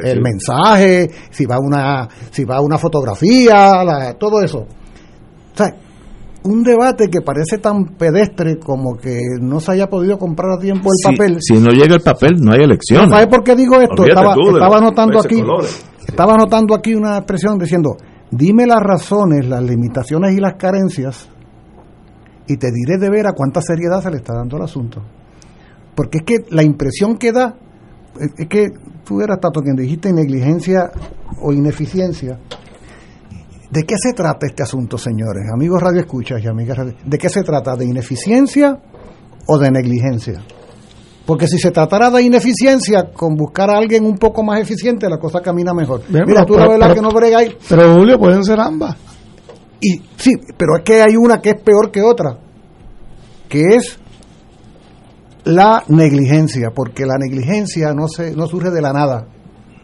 [0.03, 4.59] El mensaje, si va una, si va una fotografía, todo eso.
[4.59, 5.75] O sea,
[6.43, 10.89] un debate que parece tan pedestre como que no se haya podido comprar a tiempo
[10.89, 11.37] el papel.
[11.39, 13.09] Si no llega el papel, no hay elección.
[13.09, 14.05] ¿Sabes por qué digo esto?
[14.05, 15.43] estaba, estaba anotando aquí,
[16.11, 17.95] estaba anotando aquí una expresión diciendo,
[18.29, 21.29] dime las razones, las limitaciones y las carencias
[22.47, 25.01] y te diré de ver a cuánta seriedad se le está dando al asunto.
[25.95, 27.55] Porque es que la impresión que da,
[28.37, 28.71] es que
[29.05, 30.91] tú eras tanto quien dijiste negligencia
[31.41, 32.37] o ineficiencia.
[33.69, 35.43] ¿De qué se trata este asunto, señores?
[35.53, 36.77] Amigos Radio Escuchas y amigas.
[37.05, 37.77] ¿De qué se trata?
[37.77, 38.77] ¿De ineficiencia
[39.47, 40.41] o de negligencia?
[41.25, 45.17] Porque si se tratara de ineficiencia, con buscar a alguien un poco más eficiente, la
[45.17, 46.01] cosa camina mejor.
[46.09, 47.55] Mira, tú la verdad que no brega ahí.
[47.69, 48.97] Pero Julio, pueden ser ambas.
[49.79, 52.37] Y sí, pero es que hay una que es peor que otra,
[53.47, 53.99] que es
[55.43, 59.27] la negligencia, porque la negligencia no, se, no surge de la nada,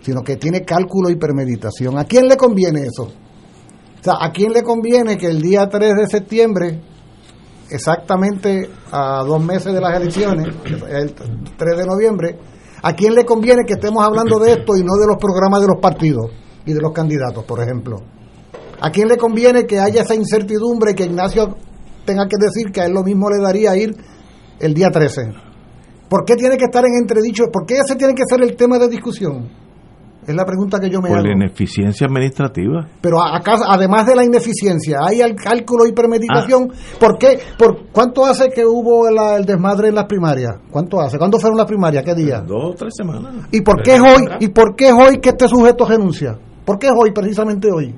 [0.01, 1.97] sino que tiene cálculo y premeditación.
[1.97, 3.03] ¿A quién le conviene eso?
[3.99, 6.79] O sea, ¿a quién le conviene que el día 3 de septiembre,
[7.69, 10.47] exactamente a dos meses de las elecciones,
[10.89, 12.37] el 3 de noviembre,
[12.81, 15.67] ¿a quién le conviene que estemos hablando de esto y no de los programas de
[15.67, 16.31] los partidos
[16.65, 17.97] y de los candidatos, por ejemplo?
[18.79, 21.55] ¿A quién le conviene que haya esa incertidumbre que Ignacio
[22.05, 23.95] tenga que decir que a él lo mismo le daría ir
[24.59, 25.21] el día 13?
[26.09, 27.45] ¿Por qué tiene que estar en entredicho?
[27.51, 29.66] ¿Por qué ese tiene que ser el tema de discusión?
[30.27, 31.27] Es la pregunta que yo me Por hago.
[31.27, 32.85] la ineficiencia administrativa.
[32.99, 36.69] Pero acá, además de la ineficiencia, hay el cálculo y premeditación.
[36.99, 37.39] ¿Por qué?
[37.57, 40.51] ¿Por cuánto hace que hubo la- el desmadre en las primarias?
[40.69, 41.17] ¿Cuánto hace?
[41.17, 42.03] ¿Cuándo fueron las primarias?
[42.03, 42.41] ¿Qué día?
[42.41, 43.47] Dos o tres semanas.
[43.51, 44.27] ¿Y por qué es hoy?
[44.41, 46.37] ¿Y por qué es hoy que este sujeto renuncia?
[46.65, 47.95] ¿Por qué es hoy, precisamente hoy?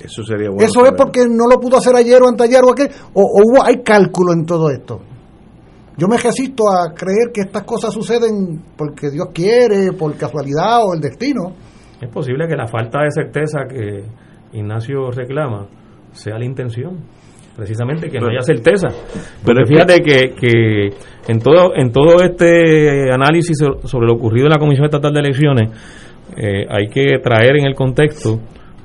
[0.00, 0.62] Eso sería bueno.
[0.62, 0.96] ¿Eso es saber.
[0.98, 2.90] porque no lo pudo hacer ayer o anteayer o aquel?
[3.14, 5.00] ¿O, o hubo, hay cálculo en todo esto?
[5.96, 10.94] Yo me resisto a creer que estas cosas suceden porque Dios quiere, por casualidad o
[10.94, 11.52] el destino.
[12.00, 14.04] Es posible que la falta de certeza que
[14.58, 15.66] Ignacio reclama
[16.12, 16.98] sea la intención.
[17.56, 18.88] Precisamente que no haya certeza.
[19.46, 20.88] Pero fíjate que, que
[21.28, 25.20] en todo en todo este análisis so- sobre lo ocurrido en la Comisión Estatal de
[25.20, 25.70] Elecciones,
[26.36, 28.40] eh, hay que traer en el contexto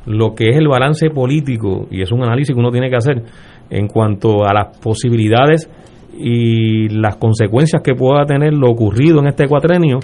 [0.06, 3.24] lo que es el balance político, y es un análisis que uno tiene que hacer
[3.72, 5.68] en cuanto a las posibilidades
[6.20, 10.00] y las consecuencias que pueda tener lo ocurrido en este cuatrenio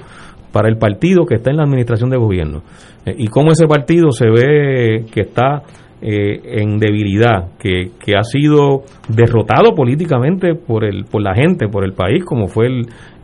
[0.52, 2.62] para el partido que está en la administración de gobierno.
[3.06, 5.64] Eh, y cómo ese partido se ve que está
[6.02, 11.84] eh, en debilidad, que, que ha sido derrotado políticamente por el por la gente, por
[11.84, 12.68] el país, como fue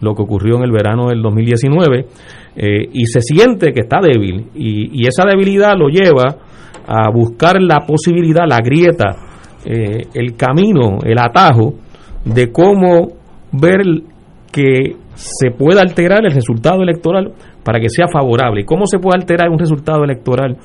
[0.02, 2.06] lo que ocurrió en el verano del 2019,
[2.56, 4.48] eh, y se siente que está débil.
[4.56, 6.38] Y, y esa debilidad lo lleva
[6.88, 9.16] a buscar la posibilidad, la grieta,
[9.64, 11.76] eh, el camino, el atajo
[12.26, 13.08] de cómo
[13.52, 13.82] ver
[14.52, 18.62] que se pueda alterar el resultado electoral para que sea favorable.
[18.62, 20.58] ¿Y cómo se puede alterar un resultado electoral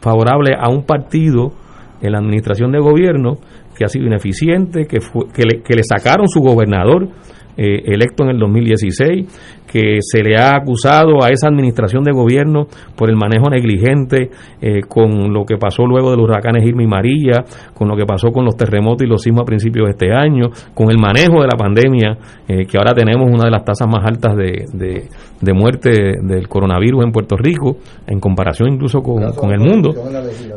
[0.00, 1.52] favorable a un partido
[2.00, 3.38] en la administración de gobierno
[3.76, 7.08] que ha sido ineficiente, que, fue- que, le, que le sacaron su gobernador
[7.56, 12.68] eh, electo en el 2016, que se le ha acusado a esa administración de gobierno
[12.94, 14.30] por el manejo negligente
[14.62, 17.44] eh, con lo que pasó luego de los huracanes Irma y María,
[17.74, 20.50] con lo que pasó con los terremotos y los sismos a principios de este año,
[20.74, 22.16] con el manejo de la pandemia,
[22.46, 25.08] eh, que ahora tenemos una de las tasas más altas de, de,
[25.40, 25.90] de muerte
[26.22, 29.90] del coronavirus en Puerto Rico, en comparación incluso con, con el mundo.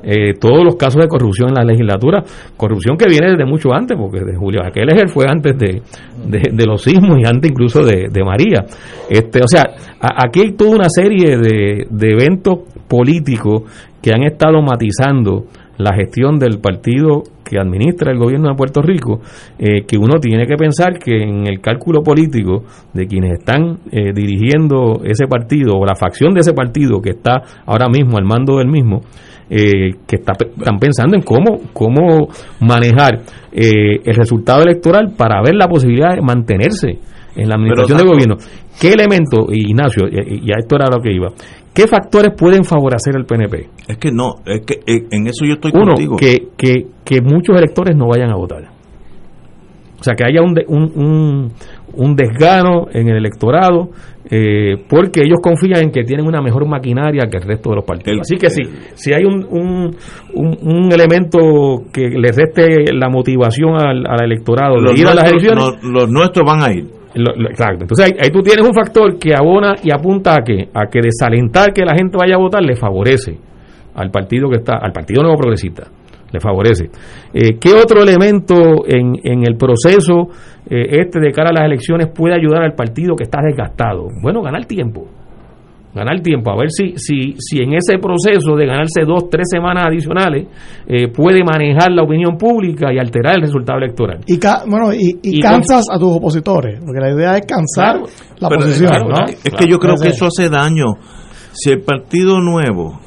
[0.04, 2.24] Eh, todos los casos de corrupción en la legislatura,
[2.56, 5.82] corrupción que viene desde mucho antes, porque de Julio Aqueles fue antes de,
[6.28, 8.64] de, de los sismos y antes incluso de, de María.
[9.10, 9.64] Este, o sea,
[10.00, 13.64] aquí hay toda una serie de, de eventos políticos
[14.02, 15.46] que han estado matizando
[15.78, 19.22] la gestión del partido que administra el gobierno de Puerto Rico,
[19.58, 24.12] eh, que uno tiene que pensar que en el cálculo político de quienes están eh,
[24.14, 28.58] dirigiendo ese partido o la facción de ese partido que está ahora mismo al mando
[28.58, 29.02] del mismo,
[29.50, 32.28] eh, que está, están pensando en cómo, cómo
[32.60, 37.00] manejar eh, el resultado electoral para ver la posibilidad de mantenerse
[37.38, 38.36] en la administración Pero, gobierno.
[38.80, 41.30] ¿Qué elemento, Ignacio, y y a esto era lo que iba,
[41.74, 43.70] qué factores pueden favorecer al PNP?
[43.88, 46.16] Es que no, es que eh, en eso yo estoy Uno, contigo.
[46.18, 48.64] que, que, que muchos electores no vayan a votar.
[50.00, 51.52] O sea, que haya un, de- un, un,
[51.96, 53.90] un desgano en el electorado
[54.30, 57.86] eh, porque ellos confían en que tienen una mejor maquinaria que el resto de los
[57.86, 58.20] partidos.
[58.22, 58.62] Así que sí,
[58.94, 59.96] si hay un, un,
[60.36, 61.40] un, un elemento
[61.92, 66.10] que le reste la motivación al, al electorado de ir a las elecciones, no- los
[66.12, 66.86] nuestros van a ir.
[67.50, 67.84] Exacto.
[67.84, 71.00] Entonces ahí, ahí tú tienes un factor que abona y apunta a que a que
[71.02, 73.38] desalentar que la gente vaya a votar le favorece
[73.96, 75.88] al partido que está, al partido nuevo progresista,
[76.32, 76.90] le favorece.
[77.34, 80.30] Eh, ¿Qué otro elemento en, en el proceso
[80.70, 84.08] eh, este de cara a las elecciones puede ayudar al partido que está desgastado?
[84.22, 85.08] Bueno, ganar tiempo.
[85.98, 89.88] Ganar tiempo, a ver si, si, si en ese proceso de ganarse dos, tres semanas
[89.88, 90.48] adicionales
[90.88, 94.20] eh, puede manejar la opinión pública y alterar el resultado electoral.
[94.26, 97.98] Y, ca- bueno, y, y Y cansas a tus opositores, porque la idea es cansar
[97.98, 98.06] Claro.
[98.40, 99.26] la Pero, posición, claro, ¿no?
[99.28, 100.86] Es que yo creo que eso hace daño.
[101.52, 103.00] Si el Partido Nuevo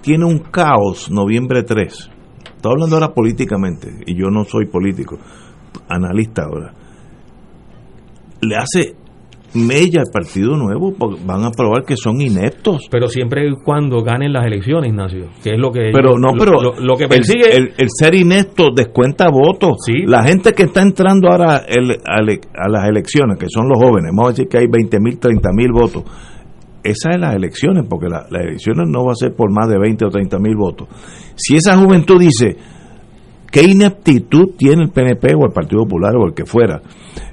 [0.00, 2.10] tiene un caos noviembre 3,
[2.56, 5.18] estoy hablando ahora políticamente, y yo no soy político,
[5.88, 6.72] analista ahora,
[8.42, 8.94] le hace
[9.56, 10.92] mella al Partido Nuevo,
[11.24, 12.82] van a probar que son ineptos.
[12.90, 16.32] pero siempre y cuando ganen las elecciones, Ignacio, que es lo que Pero ellos- no,
[16.38, 19.76] pero lo, lo que el- persigue el, el ser inepto descuenta votos.
[19.84, 20.02] Sí.
[20.06, 24.10] La gente que está entrando ahora el- ale- a las elecciones, que son los jóvenes,
[24.14, 26.04] vamos a decir que hay 20 mil, 30 mil votos.
[26.84, 29.78] Esas es las elecciones, porque la- las elecciones no va a ser por más de
[29.78, 30.88] 20 o 30 mil votos.
[31.34, 32.56] Si esa juventud dice,
[33.56, 36.82] ¿qué ineptitud tiene el PNP o el Partido Popular o el que fuera?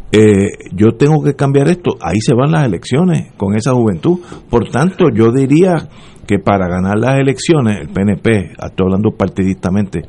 [0.10, 1.98] Eh, yo tengo que cambiar esto.
[2.00, 4.20] Ahí se van las elecciones con esa juventud.
[4.50, 5.90] Por tanto, yo diría
[6.26, 10.04] que para ganar las elecciones, el PNP, estoy hablando partidistamente,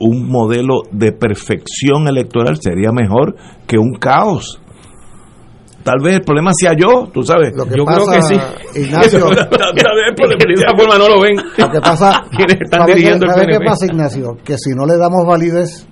[0.00, 3.36] un modelo de perfección electoral sería mejor
[3.68, 4.60] que un caos.
[5.86, 7.52] Tal vez el problema sea yo, tú sabes.
[7.54, 8.22] Lo que Yo creo pasa, que
[8.74, 8.80] sí.
[8.86, 11.36] Ignacio, Tal vez por- de esa forma no lo ven.
[11.56, 14.36] lo que pasa, Quienes están ¿sabe qué- dirigiendo el qué pasa, Ignacio?
[14.44, 15.86] Que si no le damos validez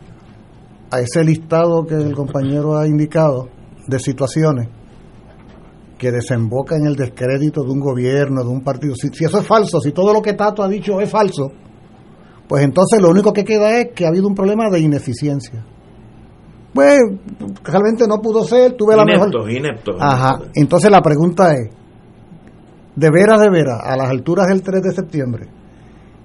[0.90, 3.48] a ese listado que el compañero ha indicado
[3.86, 4.68] de situaciones
[5.96, 8.94] que desemboca en el descrédito de un gobierno, de un partido.
[8.96, 11.52] Si, si, eso es falso, si todo lo que Tato ha dicho es falso,
[12.48, 15.64] pues entonces lo único que queda es que ha habido un problema de ineficiencia.
[16.74, 16.98] Pues
[17.62, 19.50] realmente no pudo ser, tuve la mejor.
[19.50, 20.40] Inepto, Ajá.
[20.54, 21.70] Entonces la pregunta es,
[22.96, 25.48] de veras, de veras, a las alturas del 3 de septiembre,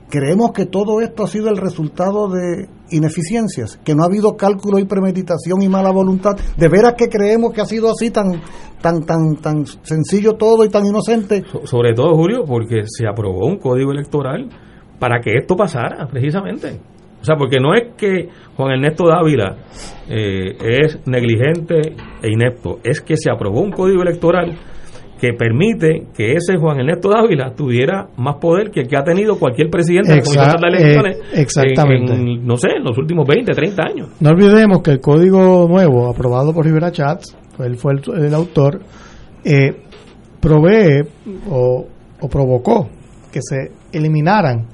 [0.09, 4.79] creemos que todo esto ha sido el resultado de ineficiencias, que no ha habido cálculo
[4.79, 6.35] y premeditación y mala voluntad.
[6.57, 8.41] De veras que creemos que ha sido así tan
[8.81, 11.43] tan tan tan sencillo todo y tan inocente.
[11.65, 14.49] sobre todo Julio, porque se aprobó un código electoral
[14.99, 16.79] para que esto pasara, precisamente.
[17.21, 19.57] O sea, porque no es que Juan Ernesto Dávila
[20.09, 24.57] eh, es negligente e inepto, es que se aprobó un código electoral
[25.19, 29.37] que permite que ese Juan Ernesto Dávila tuviera más poder que el que ha tenido
[29.37, 32.13] cualquier presidente de la Elecciones eh, exactamente.
[32.13, 34.09] En, no sé, en los últimos 20, 30 años.
[34.21, 38.79] No olvidemos que el código nuevo aprobado por Rivera Chats, él fue el, autor,
[39.43, 39.75] eh,
[40.39, 41.03] provee
[41.49, 41.85] o,
[42.21, 42.89] o provocó
[43.31, 44.67] que se eliminaran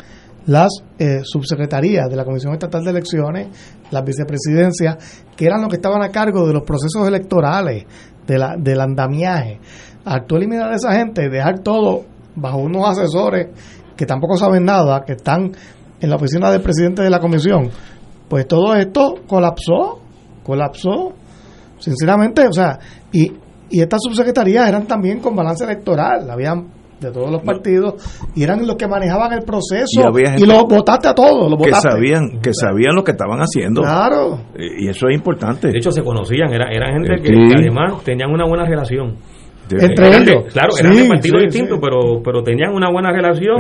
[0.46, 0.70] las
[1.00, 3.48] eh, subsecretarías de la Comisión Estatal de Elecciones,
[3.92, 7.86] las vicepresidencias, que eran los que estaban a cargo de los procesos electorales,
[8.28, 9.60] de la, del andamiaje.
[10.06, 13.48] Al eliminar a esa gente, dejar todo bajo unos asesores
[13.96, 15.52] que tampoco saben nada, que están
[16.00, 17.70] en la oficina del presidente de la comisión,
[18.30, 20.00] pues todo esto colapsó,
[20.44, 21.14] colapsó,
[21.80, 22.78] sinceramente, o sea,
[23.12, 23.32] y,
[23.70, 26.68] y estas subsecretarías eran también con balance electoral, habían
[27.06, 27.96] de todos los partidos
[28.36, 30.02] y eran los que manejaban el proceso
[30.38, 33.82] y, los votaste a todos los que sabían que sabían lo que estaban haciendo.
[33.82, 34.40] Claro.
[34.58, 35.70] Y eso es importante.
[35.70, 39.16] De hecho se conocían era, eran gente que, además tenían una buena relación.
[39.70, 40.54] Entre ellos.
[40.54, 43.58] claro eran de partidos distintos pero pero tenían una buena relación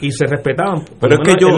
[0.00, 0.82] y se respetaban.
[1.00, 1.48] Pero es que yo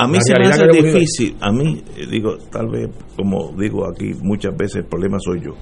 [0.00, 4.12] a mí se me hace difícil a mí eh, digo tal vez como digo aquí
[4.22, 5.52] muchas veces el problema soy yo.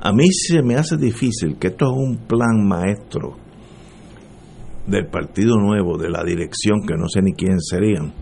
[0.00, 3.45] A mí se me hace difícil que esto es un plan maestro
[4.86, 8.12] del Partido Nuevo, de la dirección, que no sé ni quién serían,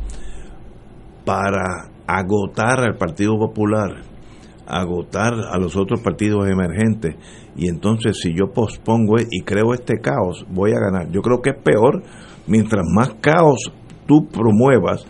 [1.24, 4.02] para agotar al Partido Popular,
[4.66, 7.16] agotar a los otros partidos emergentes.
[7.56, 11.10] Y entonces si yo pospongo y creo este caos, voy a ganar.
[11.10, 12.02] Yo creo que es peor,
[12.46, 13.72] mientras más caos
[14.06, 15.06] tú promuevas,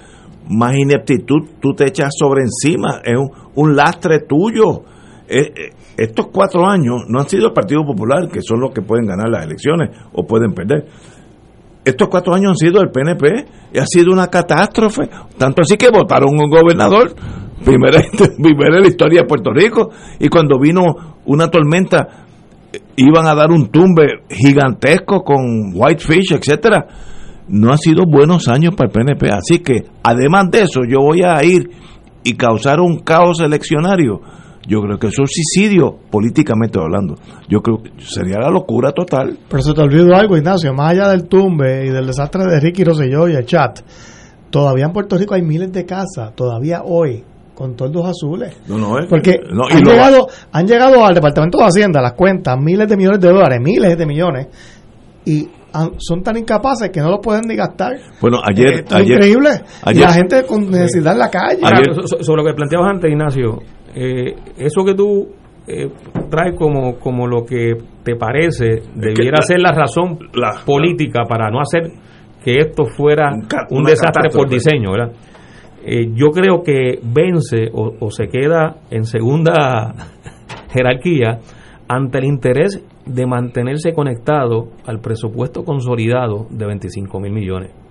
[0.48, 3.14] más ineptitud tú te echas sobre encima, es
[3.54, 4.82] un, lastre tuyo.
[5.26, 8.82] Eh, eh, estos cuatro años no han sido el Partido Popular, que son los que
[8.82, 10.86] pueden ganar las elecciones o pueden perder
[11.84, 15.08] estos cuatro años han sido el PNP y ha sido una catástrofe.
[15.38, 17.14] Tanto así que votaron un gobernador,
[17.64, 18.00] primera,
[18.42, 20.82] primera en la historia de Puerto Rico, y cuando vino
[21.26, 22.24] una tormenta
[22.96, 26.86] iban a dar un tumbe gigantesco con Whitefish, etcétera.
[27.46, 29.28] No ha sido buenos años para el PNP.
[29.30, 31.68] Así que, además de eso, yo voy a ir
[32.22, 34.20] y causar un caos eleccionario
[34.66, 37.16] yo creo que eso es suicidio, políticamente hablando.
[37.48, 39.38] Yo creo que sería la locura total.
[39.48, 42.84] Pero se te olvidó algo, Ignacio, más allá del tumbe y del desastre de Ricky
[42.84, 43.80] Rosselló y el chat,
[44.50, 47.22] todavía en Puerto Rico hay miles de casas, todavía hoy,
[47.54, 48.56] con toldos azules.
[48.66, 49.38] No, no, es, Porque
[49.70, 53.58] han, llegado, han llegado al Departamento de Hacienda, las cuentas, miles de millones de dólares,
[53.62, 54.46] miles de millones,
[55.26, 55.48] y
[55.98, 57.98] son tan incapaces que no lo pueden ni gastar.
[58.20, 58.84] Bueno, ayer.
[58.88, 59.50] es increíble.
[59.84, 61.62] la gente con necesidad en la calle.
[62.20, 63.58] sobre lo que planteabas antes, Ignacio,
[63.94, 65.28] eh, eso que tú
[65.66, 65.88] eh,
[66.30, 70.18] traes como, como lo que te parece debiera ser la razón
[70.66, 71.90] política para no hacer
[72.44, 73.30] que esto fuera
[73.70, 75.12] un, desastre por diseño, ¿verdad?
[75.86, 79.94] Eh, yo creo que vence o, se queda en segunda
[80.72, 81.38] jerarquía
[81.88, 87.83] ante el interés de mantenerse conectado al presupuesto consolidado de 25 mil millones.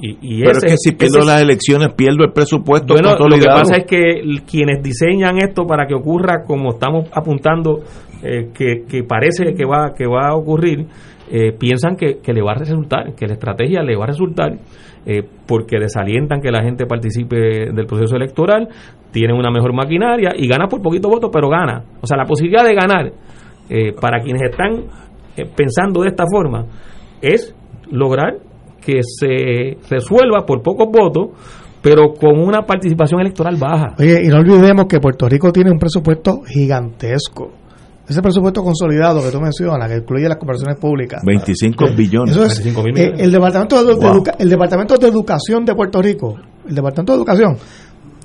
[0.00, 3.76] Y, Pero es que si pierdo las elecciones, pierdo el presupuesto bueno, Lo que pasa
[3.78, 7.80] es que quienes diseñan esto para que ocurra como estamos apuntando,
[8.22, 10.86] eh, que, parece que va, que va a ocurrir,
[11.30, 14.52] eh, piensan que, le va a resultar, que la estrategia le va a resultar,
[15.04, 18.68] eh, porque desalientan que la gente participe del proceso electoral,
[19.10, 21.82] tienen una mejor maquinaria y gana por poquito voto, pero gana.
[22.00, 23.12] O sea, la posibilidad de ganar
[24.00, 24.84] para quienes están
[25.54, 26.64] pensando de esta forma
[27.20, 27.54] es
[27.90, 28.47] lograr
[28.88, 31.36] que se resuelva por pocos votos,
[31.82, 33.94] pero con una participación electoral baja.
[33.98, 37.50] Oye, y no olvidemos que Puerto Rico tiene un presupuesto gigantesco.
[38.08, 41.22] Ese presupuesto consolidado que tú mencionas, que incluye las corporaciones públicas.
[41.22, 42.34] 25 billones.
[42.96, 46.36] Eh, el, Departamento de, el Departamento de Educación de Puerto Rico,
[46.66, 47.58] el Departamento de Educación,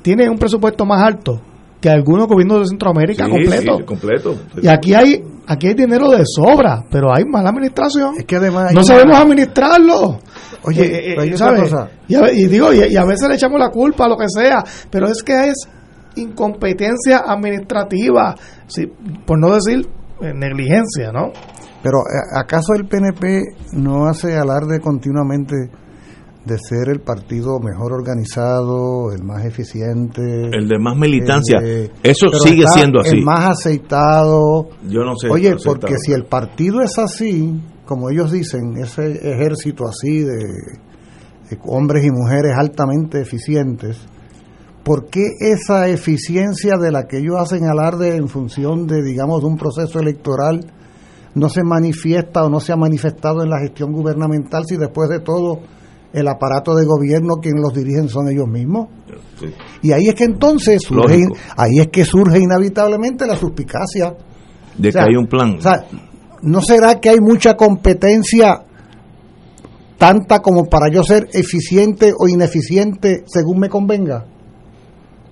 [0.02, 1.42] tiene un presupuesto más alto
[1.84, 3.86] que algunos gobiernos de Centroamérica completo.
[3.86, 4.36] completo.
[4.62, 8.16] Y aquí hay aquí hay dinero de sobra, pero hay mala administración.
[8.18, 10.18] Es que además no sabemos administrarlo.
[10.64, 14.30] Oye, eh, eh, Y, digo, y, a veces le echamos la culpa a lo que
[14.30, 15.68] sea, pero es que es
[16.16, 18.34] incompetencia administrativa,
[19.26, 19.86] por no decir
[20.22, 21.34] eh, negligencia, ¿no?
[21.82, 23.42] Pero eh, ¿acaso el PNP
[23.74, 25.56] no hace alarde continuamente
[26.46, 30.22] de ser el partido mejor organizado, el más eficiente,
[30.52, 31.60] el de más militancia?
[32.04, 33.18] Eso sigue siendo así.
[33.18, 34.70] El más aceitado.
[34.88, 35.30] Yo no sé.
[35.30, 40.36] Oye, porque si el partido es así, como ellos dicen, ese ejército así de,
[41.50, 43.98] de hombres y mujeres altamente eficientes,
[44.84, 49.48] ¿por qué esa eficiencia de la que ellos hacen alarde en función de, digamos, de
[49.48, 50.60] un proceso electoral
[51.36, 55.20] no se manifiesta o no se ha manifestado en la gestión gubernamental si después de
[55.20, 55.62] todo
[56.14, 58.88] el aparato de gobierno quien los dirigen son ellos mismos?
[59.82, 61.24] Y ahí es que entonces surge,
[61.58, 64.16] ahí es que surge inevitablemente la suspicacia
[64.78, 65.56] de que hay un plan.
[65.58, 65.86] O sea,
[66.44, 68.64] ¿no será que hay mucha competencia
[69.98, 74.26] tanta como para yo ser eficiente o ineficiente según me convenga?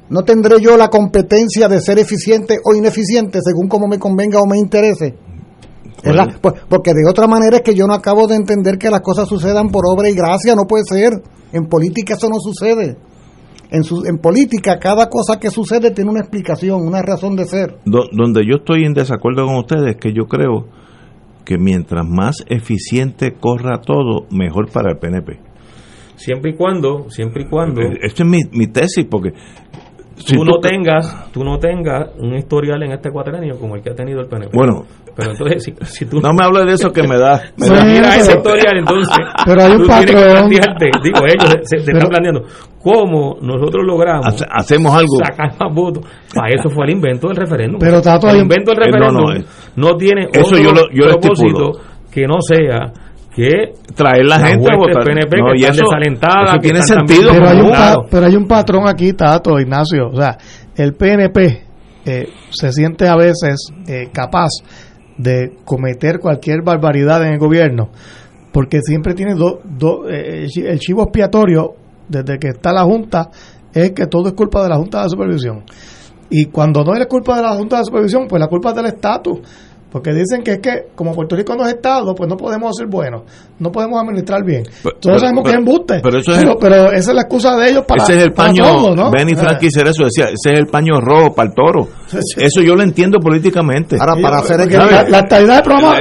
[0.09, 4.45] ¿No tendré yo la competencia de ser eficiente o ineficiente según como me convenga o
[4.45, 5.15] me interese?
[6.41, 9.27] Pues, porque de otra manera es que yo no acabo de entender que las cosas
[9.27, 11.21] sucedan por obra y gracia, no puede ser.
[11.53, 12.97] En política eso no sucede.
[13.69, 17.77] En, su, en política cada cosa que sucede tiene una explicación, una razón de ser.
[17.85, 20.67] donde yo estoy en desacuerdo con ustedes es que yo creo
[21.45, 25.39] que mientras más eficiente corra todo, mejor para el PNP.
[26.15, 27.81] Siempre y cuando, siempre y cuando...
[27.81, 29.31] Esta es mi, mi tesis, porque
[30.25, 33.95] tú, no tengas tú no tengas un historial en este cuatrenio como el que ha
[33.95, 34.55] tenido el PNP.
[34.55, 37.69] Bueno, pero entonces si, si tú no me hables de eso que me da, me
[37.69, 39.15] mira ese historial entonces.
[39.45, 40.49] Pero hay un patrón.
[40.49, 42.43] digo ellos se, están planteando
[42.81, 45.17] cómo nosotros logramos hacemos algo.
[45.25, 47.79] sacar más votos para eso fue el invento del referéndum.
[47.79, 49.45] Pero el invento del referéndum eh,
[49.75, 51.71] no, tiene eso yo lo, yo propósito
[52.11, 52.91] que no sea
[53.35, 55.03] que traer la, gente a votar.
[55.03, 57.31] PNP no, que y eso, eso tiene sentido.
[57.31, 57.71] Pero hay, un
[58.09, 60.09] pero hay un patrón aquí, Tato, Ignacio.
[60.09, 60.37] O sea,
[60.75, 61.63] el PNP
[62.05, 64.49] eh, se siente a veces eh, capaz
[65.17, 67.89] de cometer cualquier barbaridad en el gobierno,
[68.51, 71.75] porque siempre tiene dos, do, eh, el chivo expiatorio
[72.09, 73.29] desde que está la Junta
[73.73, 75.63] es que todo es culpa de la Junta de Supervisión.
[76.29, 78.85] Y cuando no es culpa de la Junta de Supervisión, pues la culpa es del
[78.85, 79.39] estatus.
[79.91, 82.87] Porque dicen que es que, como Puerto Rico no es Estado, pues no podemos ser
[82.87, 83.23] buenos,
[83.59, 84.63] no podemos administrar bien.
[85.01, 85.99] Todos sabemos que es embuste.
[86.01, 88.03] Pero, eso es pero, esa es la excusa de ellos para.
[88.03, 88.95] Ese es el paño.
[88.95, 89.11] ¿no?
[89.11, 91.87] Benny Frank eso, decía, ese es el paño rojo para el toro.
[92.37, 93.97] Eso yo lo entiendo políticamente.
[93.99, 95.95] Ahora, para hacer la, la estadidad programa,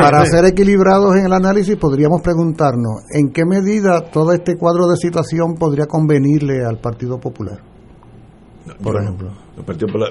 [0.00, 4.96] para ser equilibrados en el análisis, podríamos preguntarnos: ¿en qué medida todo este cuadro de
[4.96, 7.75] situación podría convenirle al Partido Popular?
[8.82, 9.30] Por ejemplo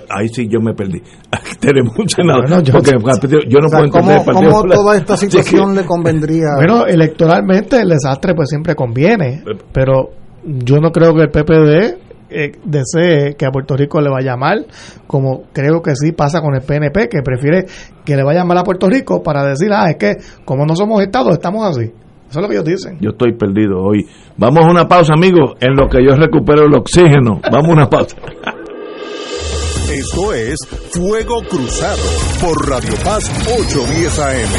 [0.09, 1.01] ahí sí yo me perdí.
[1.59, 2.61] Tenemos mucha nada.
[2.61, 6.45] yo, no puedo entender ¿cómo, toda esta situación le convendría?
[6.55, 10.09] Bueno, electoralmente el desastre pues siempre conviene, pero
[10.43, 11.97] yo no creo que el PPD
[12.29, 14.65] eh, desee que a Puerto Rico le vaya mal,
[15.05, 17.65] como creo que sí pasa con el PNP, que prefiere
[18.03, 21.01] que le vaya mal a Puerto Rico para decir, ah, es que como no somos
[21.01, 21.91] Estado, estamos así.
[22.35, 22.97] Eso es lo que ellos dicen.
[22.99, 24.05] Yo estoy perdido hoy.
[24.35, 27.39] Vamos a una pausa, amigos, en lo que yo recupero el oxígeno.
[27.49, 28.17] Vamos a una pausa.
[29.89, 30.59] Esto es
[30.91, 32.01] Fuego Cruzado
[32.41, 34.49] por Radio Paz 810 AM.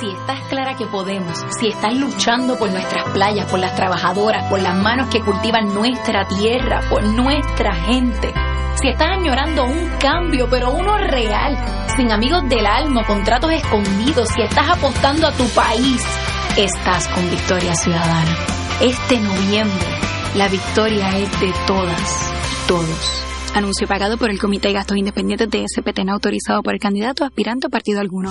[0.00, 4.62] Si estás clara que podemos, si estás luchando por nuestras playas, por las trabajadoras, por
[4.62, 8.32] las manos que cultivan nuestra tierra, por nuestra gente.
[8.80, 11.56] Si estás añorando un cambio, pero uno real,
[11.96, 16.02] sin amigos del alma, contratos escondidos, si estás apostando a tu país,
[16.56, 18.36] estás con Victoria Ciudadana.
[18.80, 19.86] Este noviembre,
[20.34, 22.34] la victoria es de todas
[22.66, 23.24] todos.
[23.54, 27.24] Anuncio pagado por el Comité de Gastos Independientes de SPT, no autorizado por el candidato
[27.24, 28.30] aspirante a partido alguno.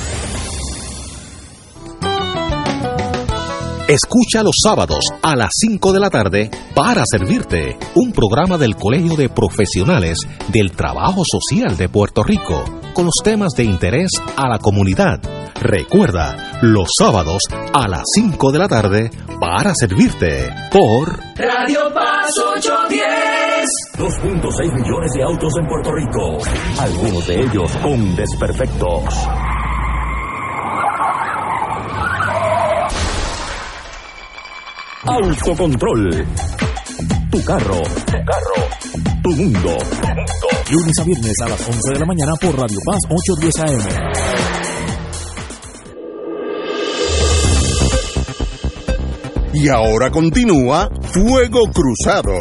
[3.91, 9.17] Escucha los sábados a las 5 de la tarde para servirte un programa del Colegio
[9.17, 10.17] de Profesionales
[10.47, 12.63] del Trabajo Social de Puerto Rico
[12.93, 15.19] con los temas de interés a la comunidad.
[15.55, 17.41] Recuerda, los sábados
[17.73, 19.11] a las 5 de la tarde
[19.41, 23.67] para servirte por Radio Paz 810.
[23.97, 26.37] 2.6 millones de autos en Puerto Rico,
[26.79, 29.27] algunos de ellos con desperfectos.
[35.03, 36.25] Autocontrol.
[37.31, 37.81] Tu carro.
[38.05, 38.69] Tu carro.
[39.23, 39.75] Tu mundo.
[40.71, 43.81] Lunes a viernes a las 11 de la mañana por Radio Paz 810 AM.
[49.53, 52.37] Y ahora continúa Fuego Cruzado.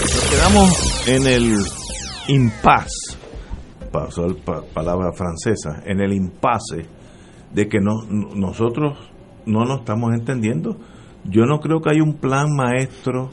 [0.00, 1.56] Nos quedamos en el
[2.26, 3.16] impasse,
[3.92, 7.01] pasó pa, palabra francesa, en el impasse
[7.54, 8.02] de que no,
[8.34, 8.98] nosotros
[9.46, 10.76] no nos estamos entendiendo.
[11.24, 13.30] Yo no creo que hay un plan maestro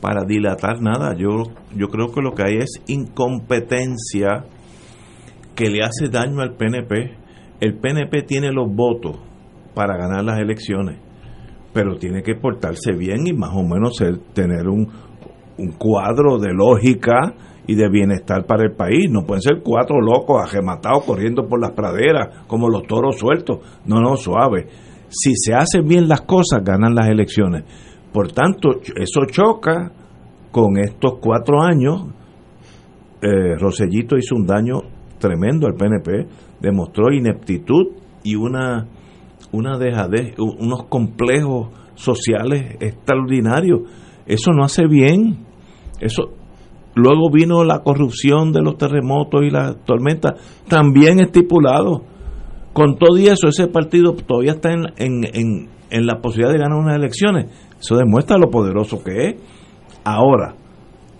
[0.00, 1.14] para dilatar nada.
[1.16, 1.44] Yo,
[1.74, 4.44] yo creo que lo que hay es incompetencia
[5.54, 7.16] que le hace daño al PNP.
[7.60, 9.16] El PNP tiene los votos
[9.74, 10.98] para ganar las elecciones,
[11.72, 13.96] pero tiene que portarse bien y más o menos
[14.34, 14.88] tener un,
[15.58, 17.34] un cuadro de lógica
[17.66, 19.10] y de bienestar para el país.
[19.10, 23.58] No pueden ser cuatro locos agematados corriendo por las praderas como los toros sueltos.
[23.86, 24.66] No, no, suave.
[25.08, 27.64] Si se hacen bien las cosas, ganan las elecciones.
[28.12, 29.92] Por tanto, eso choca
[30.50, 32.06] con estos cuatro años.
[33.20, 34.80] Eh, Rosellito hizo un daño
[35.18, 36.26] tremendo al PNP,
[36.60, 37.92] demostró ineptitud
[38.24, 38.88] y una,
[39.52, 43.82] una dejadez, unos complejos sociales extraordinarios.
[44.26, 45.38] Eso no hace bien.
[46.00, 46.32] Eso,
[46.94, 50.32] luego vino la corrupción de los terremotos y las tormentas,
[50.68, 52.02] también estipulado.
[52.72, 56.58] Con todo y eso, ese partido todavía está en, en, en, en la posibilidad de
[56.58, 57.46] ganar unas elecciones.
[57.78, 59.34] Eso demuestra lo poderoso que es.
[60.04, 60.54] Ahora,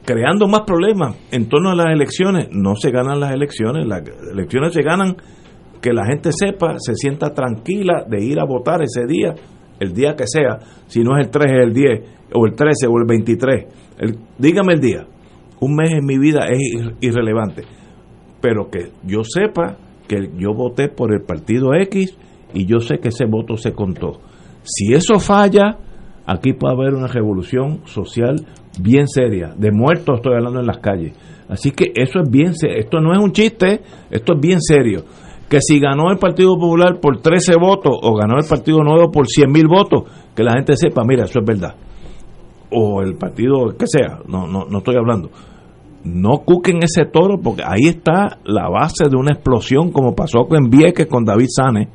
[0.05, 3.87] creando más problemas en torno a las elecciones, no se ganan las elecciones.
[3.87, 4.03] Las
[4.33, 5.17] elecciones se ganan
[5.83, 9.35] que la gente sepa, se sienta tranquila de ir a votar ese día,
[9.81, 12.01] el día que sea, si no es el 3, es el 10,
[12.35, 13.65] o el 13, o el 23.
[13.99, 15.07] El, dígame el día.
[15.63, 16.59] Un mes en mi vida es
[17.01, 17.63] irrelevante.
[18.41, 19.77] Pero que yo sepa
[20.09, 22.19] que yo voté por el partido X
[22.53, 24.19] y yo sé que ese voto se contó.
[24.65, 25.79] Si eso falla,
[26.27, 28.45] aquí puede haber una revolución social
[28.81, 29.55] bien seria.
[29.57, 31.13] De muertos estoy hablando en las calles.
[31.49, 32.79] Así que eso es bien serio.
[32.79, 35.05] Esto no es un chiste, esto es bien serio.
[35.49, 39.29] Que si ganó el Partido Popular por 13 votos o ganó el Partido Nuevo por
[39.29, 41.77] 100 mil votos, que la gente sepa, mira, eso es verdad.
[42.73, 45.31] O el partido que sea, no, no, no estoy hablando.
[46.05, 50.69] No cuquen ese toro porque ahí está la base de una explosión como pasó en
[50.69, 51.89] Vieques con David Sane.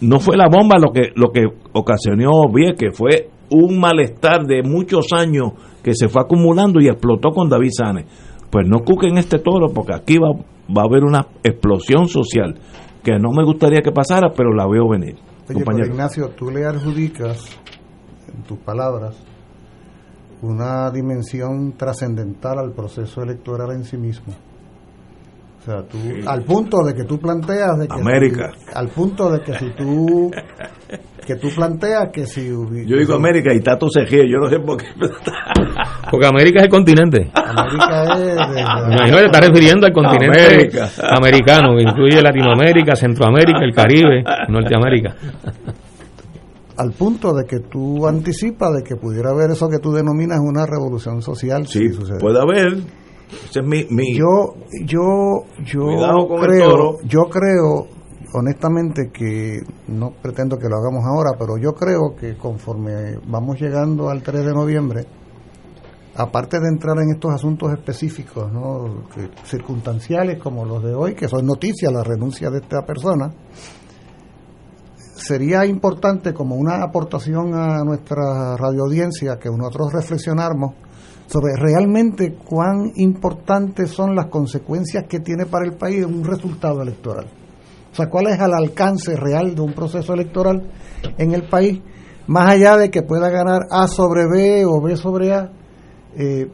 [0.00, 5.08] No fue la bomba lo que, lo que ocasionó Vieques, fue un malestar de muchos
[5.12, 5.52] años
[5.82, 8.06] que se fue acumulando y explotó con David Sane.
[8.50, 12.58] Pues no cuquen este toro porque aquí va, va a haber una explosión social
[13.02, 15.16] que no me gustaría que pasara, pero la veo venir.
[15.48, 17.44] Oye, Ignacio, tú le adjudicas
[18.32, 19.16] en tus palabras
[20.42, 24.34] una dimensión trascendental al proceso electoral en sí mismo.
[25.60, 28.50] O sea, tú, al punto de que tú planteas de que América.
[28.56, 30.30] Si, al punto de que si tú
[31.26, 34.58] que tú planteas que si yo digo América y Tato se ríe, yo no sé
[34.58, 34.86] por qué
[36.10, 40.88] porque América es el continente América es de, imagino que está refiriendo al continente América.
[41.14, 45.14] americano que incluye Latinoamérica Centroamérica el Caribe Norteamérica
[46.80, 50.64] al punto de que tú anticipas de que pudiera haber eso que tú denominas una
[50.64, 51.66] revolución social.
[51.66, 52.78] Sí si puede haber.
[53.48, 54.54] Ese es mi, mi yo
[54.86, 57.86] yo yo creo yo creo
[58.32, 59.58] honestamente que
[59.88, 64.46] no pretendo que lo hagamos ahora pero yo creo que conforme vamos llegando al 3
[64.46, 65.04] de noviembre
[66.16, 69.04] aparte de entrar en estos asuntos específicos ¿no?
[69.44, 73.32] circunstanciales como los de hoy que son noticias la renuncia de esta persona
[75.20, 80.74] sería importante como una aportación a nuestra radioaudiencia que nosotros reflexionáramos
[81.26, 87.26] sobre realmente cuán importantes son las consecuencias que tiene para el país un resultado electoral.
[87.92, 90.70] O sea, cuál es el alcance real de un proceso electoral
[91.18, 91.80] en el país,
[92.26, 95.52] más allá de que pueda ganar A sobre B o B sobre A,
[96.16, 96.50] eh,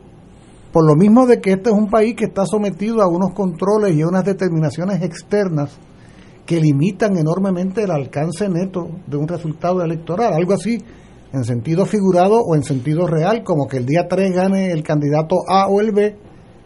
[0.72, 3.94] por lo mismo de que este es un país que está sometido a unos controles
[3.94, 5.78] y a unas determinaciones externas
[6.46, 10.78] que limitan enormemente el alcance neto de un resultado electoral, algo así
[11.32, 15.36] en sentido figurado o en sentido real, como que el día 3 gane el candidato
[15.48, 16.16] A o el B,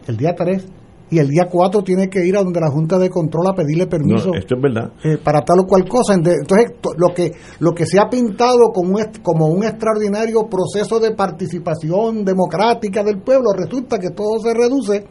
[0.07, 0.65] el día 3,
[1.09, 3.87] y el día 4 tiene que ir a donde la Junta de Control a pedirle
[3.87, 4.93] permiso no, esto es verdad.
[5.03, 6.13] Eh, para tal o cual cosa.
[6.13, 13.03] Entonces, lo que, lo que se ha pintado como un extraordinario proceso de participación democrática
[13.03, 15.03] del pueblo, resulta que todo se reduce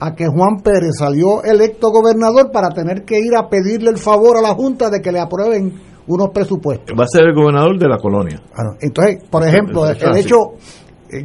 [0.00, 4.38] a que Juan Pérez salió electo gobernador para tener que ir a pedirle el favor
[4.38, 5.74] a la Junta de que le aprueben
[6.06, 6.98] unos presupuestos.
[6.98, 8.40] Va a ser el gobernador de la colonia.
[8.56, 10.36] Bueno, entonces, por ejemplo, el hecho,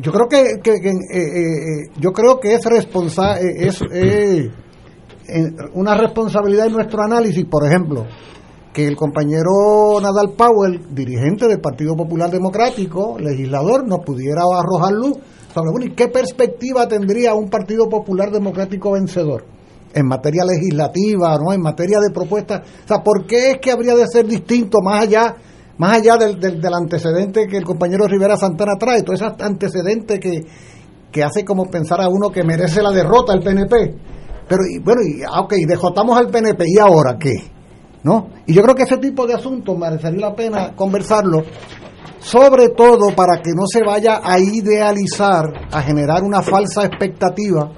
[0.02, 3.82] yo creo que, que, que eh, eh, yo creo que es responsable, es
[5.74, 8.06] una responsabilidad en nuestro análisis, por ejemplo,
[8.74, 15.18] que el compañero Nadal Powell, dirigente del Partido Popular Democrático, legislador, nos pudiera arrojar luz
[15.56, 19.46] sobre bueno, ¿y qué perspectiva tendría un Partido Popular Democrático vencedor
[19.94, 22.68] en materia legislativa, no, en materia de propuestas.
[22.84, 25.36] O sea, ¿por qué es que habría de ser distinto más allá
[25.78, 30.42] más allá del, del, antecedente que el compañero Rivera Santana trae, todo ese antecedente que,
[31.12, 33.96] que hace como pensar a uno que merece la derrota el PNP.
[34.48, 37.34] Pero y, bueno, y, ah, ok, dejotamos al PNP, ¿y ahora qué?
[38.04, 38.30] ¿No?
[38.46, 41.44] Y yo creo que ese tipo de asuntos merecería la pena conversarlo,
[42.26, 47.72] sobre todo para que no se vaya a idealizar, a generar una falsa expectativa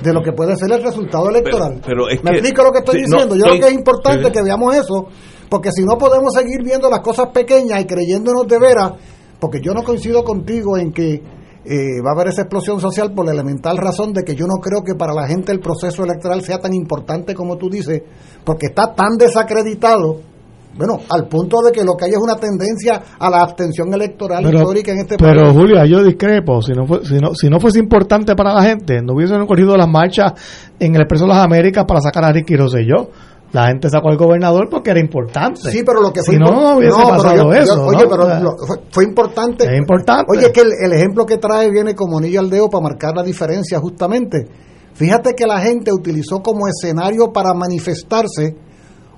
[0.00, 1.80] de lo que puede ser el resultado electoral.
[1.84, 3.34] Pero, ¿Me explico lo que estoy diciendo?
[3.34, 5.08] yo creo que es importante que veamos eso
[5.48, 8.92] porque si no podemos seguir viendo las cosas pequeñas y creyéndonos de veras,
[9.40, 13.26] porque yo no coincido contigo en que eh, va a haber esa explosión social por
[13.26, 16.42] la elemental razón de que yo no creo que para la gente el proceso electoral
[16.42, 18.00] sea tan importante como tú dices,
[18.44, 20.29] porque está tan desacreditado
[20.76, 24.42] bueno, al punto de que lo que hay es una tendencia a la abstención electoral
[24.44, 25.32] histórica en este país.
[25.34, 28.62] Pero Julio, yo discrepo, si no, fue, si, no, si no fuese importante para la
[28.62, 30.32] gente, no hubiesen ocurrido las marchas
[30.78, 33.08] en el Expreso de las Américas para sacar a Ricky Rosselló
[33.52, 35.70] la gente sacó al gobernador porque era importante.
[35.70, 37.84] Sí, pero lo que fue si no, no hubiese pasado eso.
[37.84, 38.56] oye, pero
[38.90, 39.64] fue, importante.
[39.64, 40.26] Es importante.
[40.28, 43.80] Oye, que el, ejemplo que trae viene como anillo al dedo para marcar la diferencia,
[43.80, 44.46] justamente.
[44.94, 48.56] Fíjate que la gente utilizó como escenario para manifestarse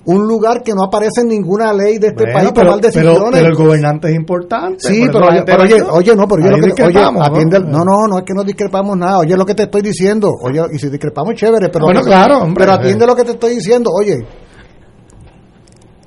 [0.05, 3.30] un lugar que no aparece en ninguna ley de este país para tomar decisiones.
[3.32, 4.78] Pero, el gobernante es importante.
[4.80, 5.26] Sí, pero,
[5.62, 7.84] oye, oye, no, pero yo lo que oye, atiende ¿no?
[7.84, 9.18] no, no, es que no discrepamos nada.
[9.18, 10.32] Oye, lo que te estoy diciendo.
[10.42, 13.90] Oye, y si discrepamos chévere, pero bueno, claro, pero atiende lo que te estoy diciendo.
[13.96, 14.26] Oye,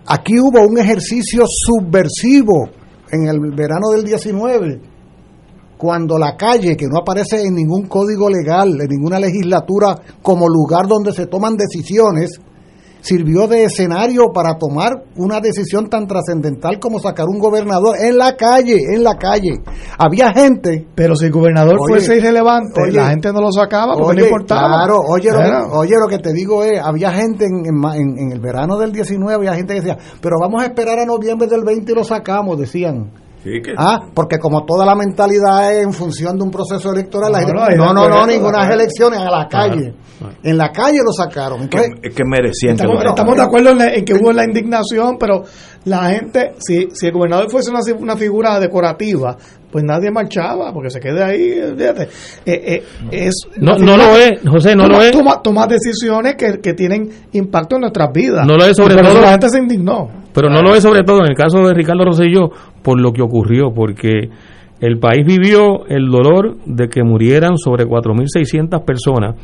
[0.07, 2.69] aquí hubo un ejercicio subversivo
[3.11, 4.81] en el verano del 19
[5.77, 10.87] cuando la calle, que no aparece en ningún código legal, en ninguna legislatura como lugar
[10.87, 12.39] donde se toman decisiones,
[13.05, 18.35] sirvió de escenario para tomar una decisión tan trascendental como sacar un gobernador en la
[18.35, 19.61] calle, en la calle.
[19.97, 20.87] Había gente...
[20.95, 24.67] Pero si el gobernador fuese irrelevante, la gente no lo sacaba porque no importaba.
[24.67, 28.39] Claro, oye, Lo que, oye, lo que te digo es, había gente en, en, el
[28.39, 31.91] verano del 19, había gente que decía, pero vamos a esperar a noviembre del 20
[31.91, 33.11] y lo sacamos, decían.
[33.77, 37.31] Ah, porque como toda la mentalidad es en función de un proceso electoral,
[37.75, 39.93] no, no, no, ninguna elecciones a la calle.
[40.43, 41.69] En la calle lo sacaron.
[42.01, 42.73] es que merecían.
[42.73, 45.43] Estamos, de acuerdo en, que hubo la indignación, pero
[45.85, 49.35] la gente, si, si el gobernador fuese una, una figura decorativa,
[49.71, 52.03] pues nadie marchaba, porque se quede ahí, fíjate.
[52.45, 55.11] Eh, eh, es no, no lo es, José, no lo es.
[55.43, 58.47] Toma, decisiones que, que, tienen impacto en nuestras vidas.
[58.47, 59.21] No lo es sobre todo.
[59.21, 60.24] La gente se indignó.
[60.35, 62.51] Pero no lo es sobre todo en el caso de Ricardo Rosselló
[62.83, 64.29] por lo que ocurrió, porque
[64.81, 69.35] el país vivió el dolor de que murieran sobre 4.600 personas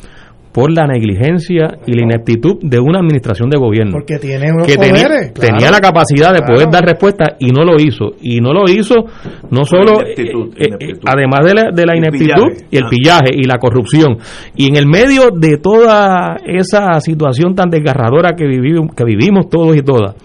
[0.51, 3.93] por la negligencia y la ineptitud de una administración de gobierno.
[3.93, 7.75] Porque tiene unos que poderes, tenía, la capacidad de poder dar respuesta y no lo
[7.79, 8.15] hizo.
[8.21, 8.95] Y no lo hizo
[9.49, 13.57] no solo, eh, eh, además de la, de la ineptitud y el pillaje y la
[13.57, 14.17] corrupción.
[14.55, 19.75] Y en el medio de toda esa situación tan desgarradora que, vivimos, que vivimos todos
[19.77, 20.15] y todas,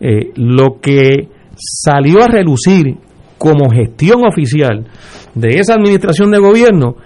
[0.00, 2.96] eh, lo que salió a relucir
[3.38, 4.86] como gestión oficial
[5.34, 6.96] de esa administración de gobierno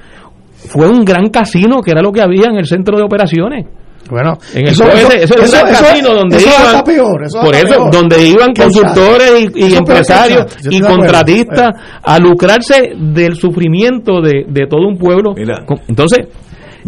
[0.68, 3.66] fue un gran casino que era lo que había en el centro de operaciones.
[4.10, 9.50] Bueno, en el eso, eso, un gran casino donde iban, por eso, donde iban consultores
[9.54, 11.70] y, empresarios y contratistas
[12.02, 15.34] a lucrarse del sufrimiento de, de todo un pueblo.
[15.88, 16.28] Entonces,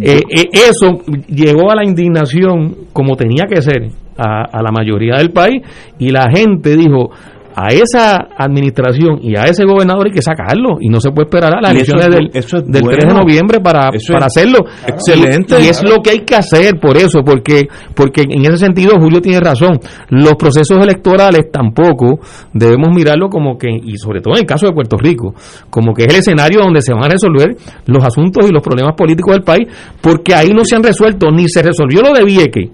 [0.00, 3.88] eh, eh, eso llegó a la indignación como tenía que ser
[4.18, 5.62] a, a la mayoría del país
[5.98, 7.10] y la gente dijo,
[7.56, 11.56] a esa administración y a ese gobernador hay que sacarlo y no se puede esperar
[11.56, 14.58] a las elecciones del, del 3 de noviembre para, para hacerlo.
[14.86, 15.58] Excelente.
[15.62, 19.22] Y, es lo que hay que hacer por eso, porque, porque en ese sentido Julio
[19.22, 19.80] tiene razón.
[20.10, 22.20] Los procesos electorales tampoco
[22.52, 25.34] debemos mirarlo como que, y sobre todo en el caso de Puerto Rico,
[25.70, 28.94] como que es el escenario donde se van a resolver los asuntos y los problemas
[28.94, 29.66] políticos del país,
[30.02, 32.70] porque ahí no se han resuelto, ni se resolvió lo de Vieque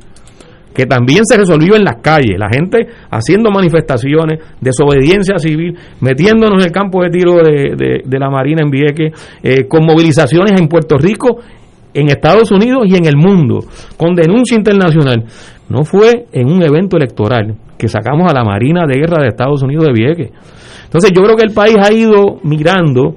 [0.74, 6.68] que también se resolvió en las calles, la gente haciendo manifestaciones, desobediencia civil, metiéndonos en
[6.68, 9.12] el campo de tiro de, de, la Marina en Vieques,
[9.42, 11.38] eh, con movilizaciones en Puerto Rico,
[11.94, 13.60] en Estados Unidos y en el mundo,
[13.96, 15.24] con denuncia internacional.
[15.68, 19.62] No fue en un evento electoral que sacamos a la Marina de Guerra de Estados
[19.62, 20.30] Unidos de Vieques.
[20.84, 23.16] Entonces yo creo que el país ha ido mirando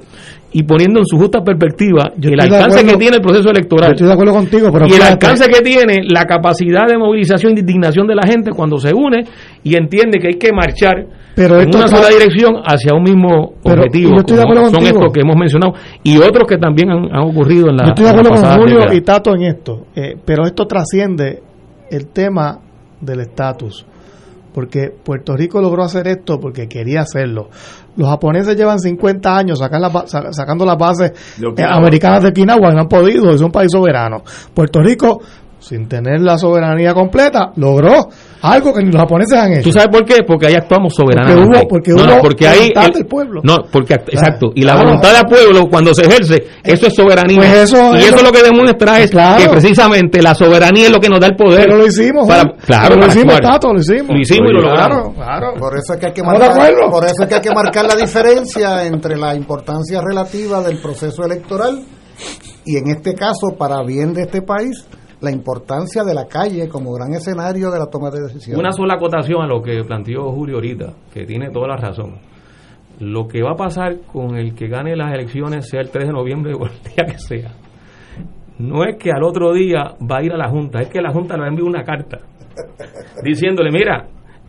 [0.55, 3.91] y poniendo en su justa perspectiva el alcance que tiene el proceso electoral.
[3.91, 8.07] estoy de acuerdo contigo, y el alcance que tiene la capacidad de movilización y indignación
[8.07, 9.25] de la gente cuando se une
[9.63, 14.15] y entiende que hay que marchar pero en una sola dirección hacia un mismo objetivo.
[14.25, 17.83] son estos que hemos mencionado y otros que también han, ocurrido en la.
[17.87, 21.41] Yo estoy de acuerdo con Julio y Tato en esto, eh, pero esto trasciende
[21.91, 22.59] el tema
[23.01, 23.85] del estatus
[24.55, 27.49] porque Puerto Rico logró hacer esto porque quería hacerlo.
[27.97, 31.11] Los japoneses llevan 50 años sacando las bases
[31.69, 34.23] americanas de Okinawa y no han podido, es un país soberano.
[34.53, 35.21] Puerto Rico
[35.67, 38.07] sin tener la soberanía completa, logró
[38.41, 39.63] algo que los japoneses han hecho.
[39.63, 40.21] ¿Tú sabes por qué?
[40.23, 41.65] Porque ahí actuamos soberanamente.
[41.67, 43.41] Porque hubo, porque porque ahí del pueblo.
[43.43, 44.51] No, porque exacto.
[44.53, 47.37] Y la voluntad del pueblo cuando se ejerce, eso es soberanía.
[47.37, 50.99] Pues eso y eso es lo que demuestra es que precisamente la soberanía es lo
[50.99, 51.65] que nos da el poder.
[51.65, 52.27] Pero lo hicimos.
[52.65, 54.09] claro, lo hicimos, Tato, lo hicimos.
[54.09, 55.15] Lo hicimos y lo logramos.
[55.15, 56.51] Claro, Por eso es que hay que marcar,
[56.91, 61.25] por eso es que hay que marcar la diferencia entre la importancia relativa del proceso
[61.25, 61.81] electoral
[62.65, 64.85] y en este caso para bien de este país
[65.25, 68.57] la importancia de la calle como gran escenario de la toma de decisiones.
[68.57, 72.15] Una sola acotación a lo que planteó Julio ahorita, que tiene toda la razón.
[72.99, 76.13] Lo que va a pasar con el que gane las elecciones, sea el 3 de
[76.13, 77.51] noviembre o el día que sea,
[78.59, 81.11] no es que al otro día va a ir a la Junta, es que la
[81.11, 82.19] Junta le va a enviar una carta
[83.23, 84.07] diciéndole, mira,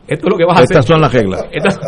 [0.09, 0.77] esto es lo que vas a hacer.
[0.77, 1.45] Estas son las reglas.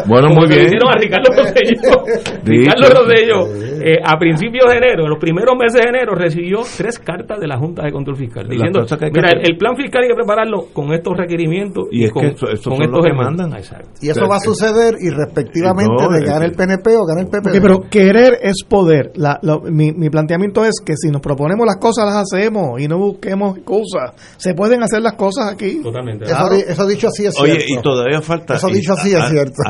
[0.06, 0.66] bueno, muy bien.
[0.66, 2.42] a Ricardo Rosello.
[2.44, 6.98] Ricardo Rosello, eh, a principios de enero, en los primeros meses de enero, recibió tres
[6.98, 10.66] cartas de la Junta de Control Fiscal diciendo: Mira, el, plan fiscal hay que prepararlo
[10.72, 13.52] con estos requerimientos y, con, con estos demandan.
[14.00, 17.60] Y eso va a suceder irrespectivamente de ganar el PNP o ganar el PP.
[17.60, 19.12] pero querer es poder.
[19.14, 19.38] La,
[19.70, 23.58] mi, mi planteamiento es que si nos proponemos las cosas, las hacemos y no busquemos
[23.64, 24.14] cosas.
[24.36, 25.80] Se pueden hacer las cosas aquí.
[25.82, 26.24] Totalmente.
[26.24, 28.54] Eso, dicho así es Oye, y todavía falta.
[28.54, 29.62] Eso dicho así es cierto.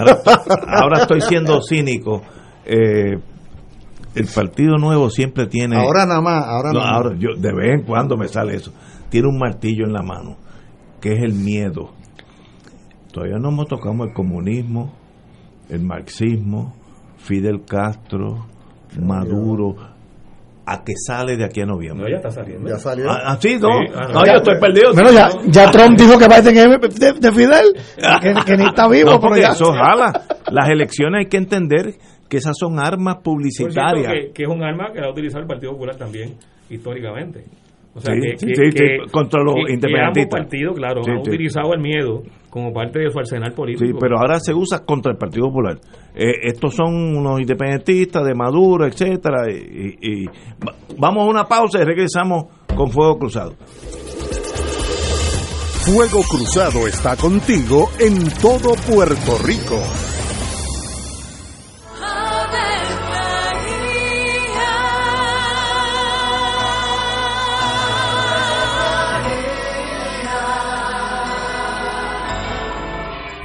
[0.66, 2.22] Ahora, estoy siendo cínico.
[2.64, 3.18] Eh,
[4.14, 5.76] el Partido Nuevo siempre tiene.
[5.76, 6.44] Ahora nada más.
[6.44, 8.72] Ahora, ahora yo de vez en cuando me sale eso.
[9.10, 10.36] Tiene un martillo en la mano,
[11.00, 11.90] que es el miedo.
[13.12, 14.92] Todavía no hemos tocado el comunismo,
[15.68, 16.74] el marxismo,
[17.16, 18.46] Fidel Castro,
[19.00, 19.97] Maduro
[20.68, 22.04] a que sale de aquí a noviembre.
[22.04, 22.68] No, ya está saliendo.
[22.68, 23.10] Ya salió.
[23.10, 23.68] ¿Ah, sí, no?
[23.94, 24.92] Ah, no, yo estoy perdido.
[24.92, 27.72] Bueno, ya, ya Trump dijo que va a tener de, Fidel,
[28.44, 29.10] que, ni está vivo.
[29.18, 30.12] No, porque eso jala.
[30.50, 31.94] Las elecciones hay que entender
[32.28, 34.12] que esas son armas publicitarias.
[34.12, 36.36] Que, que, es un arma que la ha utilizado el Partido Popular también,
[36.68, 37.44] históricamente.
[37.98, 40.06] O sea, que, contra los independentistas.
[40.06, 43.84] ambos partidos, claro, han utilizado el miedo como parte de su arsenal político.
[43.84, 45.78] Sí, pero ahora se usa contra el Partido Popular.
[46.14, 49.50] Eh, estos son unos independentistas de Maduro, etcétera.
[49.50, 50.26] Y,
[50.96, 52.44] vamos a una pausa y regresamos
[52.74, 53.54] con Fuego Cruzado.
[55.84, 60.07] Fuego Cruzado está contigo en todo Puerto Rico.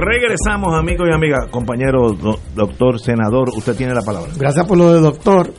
[0.00, 1.48] Regresamos, amigos y amigas.
[1.50, 2.14] Compañero,
[2.54, 4.32] doctor, senador, usted tiene la palabra.
[4.34, 5.52] Gracias por lo de doctor,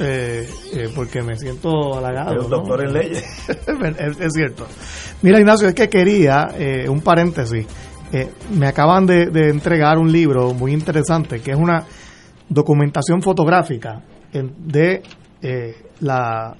[0.00, 2.42] eh, eh, porque me siento halagado.
[2.42, 3.24] Es doctor en leyes.
[4.18, 4.66] es, cierto.
[5.22, 7.64] Mira, Ignacio, es que quería, eh, un paréntesis,
[8.50, 11.84] me acaban de, entregar un libro muy interesante, que es una
[12.48, 15.02] documentación fotográfica de
[16.00, 16.56] la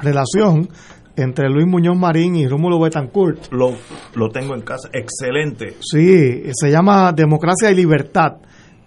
[0.00, 0.68] relación
[1.16, 3.52] entre Luis Muñoz Marín y Rómulo Betancourt.
[3.52, 3.72] Lo,
[4.14, 5.76] lo tengo en casa, excelente.
[5.80, 8.36] Sí, se llama Democracia y Libertad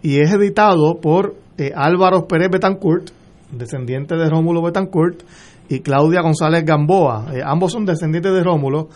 [0.02, 3.10] y es editado por eh, Álvaro Pérez Betancourt,
[3.52, 5.24] descendiente de Rómulo Betancourt,
[5.68, 7.28] y Claudia González Gamboa.
[7.34, 8.90] Eh, ambos son descendientes de Rómulo.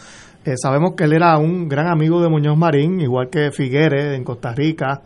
[0.45, 4.23] Eh, sabemos que él era un gran amigo de Muñoz Marín, igual que Figueres en
[4.23, 5.01] Costa Rica,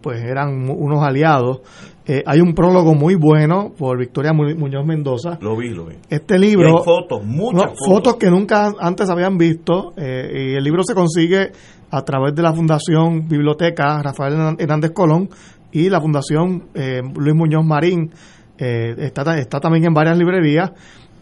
[0.00, 1.60] pues eran unos aliados.
[2.04, 5.38] Eh, hay un prólogo muy bueno por Victoria Muñoz Mendoza.
[5.40, 5.94] Lo vi, lo vi.
[6.10, 6.66] Este libro.
[6.66, 7.86] hay fotos, muchas fotos.
[7.86, 8.16] fotos.
[8.16, 9.92] que nunca antes habían visto.
[9.96, 11.52] Eh, y el libro se consigue
[11.90, 15.28] a través de la Fundación Biblioteca Rafael Hernández Colón
[15.70, 18.10] y la Fundación eh, Luis Muñoz Marín.
[18.58, 20.72] está, está también en varias librerías.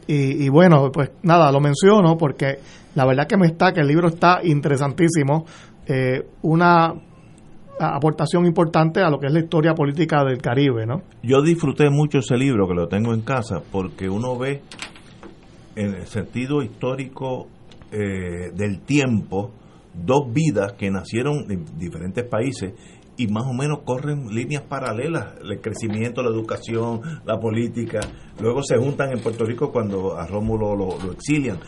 [0.06, 2.58] Y, y, bueno, pues nada, lo menciono porque
[2.94, 5.44] la verdad que me está, que el libro está interesantísimo.
[6.42, 6.94] una
[7.80, 11.02] aportación importante a lo que es la historia política del Caribe, ¿no?
[11.22, 14.62] Yo disfruté mucho ese libro, que lo tengo en casa, porque uno ve
[15.76, 17.48] en el sentido histórico
[17.90, 19.52] eh, del tiempo
[19.94, 22.74] dos vidas que nacieron en diferentes países
[23.16, 28.00] y más o menos corren líneas paralelas, el crecimiento, la educación, la política,
[28.40, 31.58] luego se juntan en Puerto Rico cuando a Rómulo lo exilian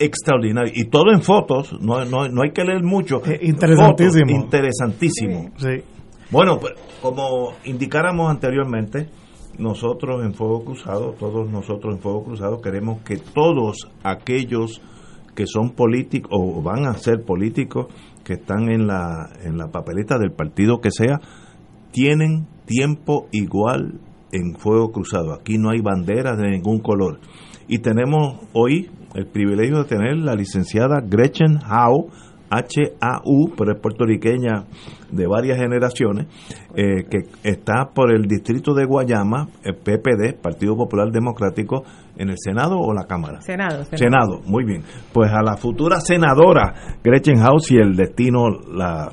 [0.00, 0.72] extraordinario.
[0.74, 3.22] Y todo en fotos, no, no, no hay que leer mucho.
[3.40, 4.30] interesantísimo.
[4.30, 5.50] interesantísimo.
[5.56, 5.84] Sí.
[6.30, 9.08] Bueno, pues como indicáramos anteriormente,
[9.58, 14.80] nosotros en Fuego Cruzado, todos nosotros en Fuego Cruzado queremos que todos aquellos
[15.34, 17.86] que son políticos o van a ser políticos,
[18.24, 21.20] que están en la, en la papeleta del partido que sea,
[21.92, 24.00] tienen tiempo igual
[24.32, 25.34] en Fuego Cruzado.
[25.34, 27.20] Aquí no hay banderas de ningún color.
[27.68, 32.10] Y tenemos hoy el privilegio de tener la licenciada Gretchen Howe,
[32.50, 34.64] H-A-U, pero es puertorriqueña
[35.10, 36.26] de varias generaciones,
[36.74, 41.84] eh, que está por el distrito de Guayama, el PPD, Partido Popular Democrático,
[42.16, 43.40] en el Senado o la Cámara.
[43.40, 44.40] Senado, Senado.
[44.46, 44.82] muy bien.
[45.12, 49.12] Pues a la futura senadora Gretchen Howe, si el destino la,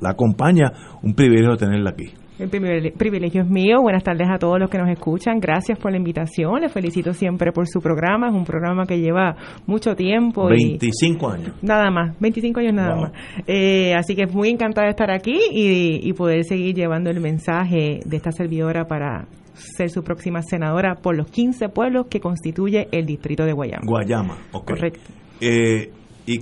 [0.00, 2.12] la acompaña, un privilegio de tenerla aquí.
[2.38, 3.80] El privilegio es mío.
[3.80, 5.40] Buenas tardes a todos los que nos escuchan.
[5.40, 6.60] Gracias por la invitación.
[6.60, 8.28] Les felicito siempre por su programa.
[8.28, 10.46] Es un programa que lleva mucho tiempo.
[10.46, 11.52] 25 años.
[11.62, 13.12] Nada más, 25 años nada más.
[13.46, 18.00] Eh, así que es muy encantada de estar aquí y, poder seguir llevando el mensaje
[18.04, 23.06] de esta servidora para ser su próxima senadora por los 15 pueblos que constituye el
[23.06, 23.84] distrito de Guayama.
[23.86, 24.66] Guayama, ok.
[24.66, 25.00] Correcto.
[25.40, 25.90] Eh,
[26.26, 26.40] y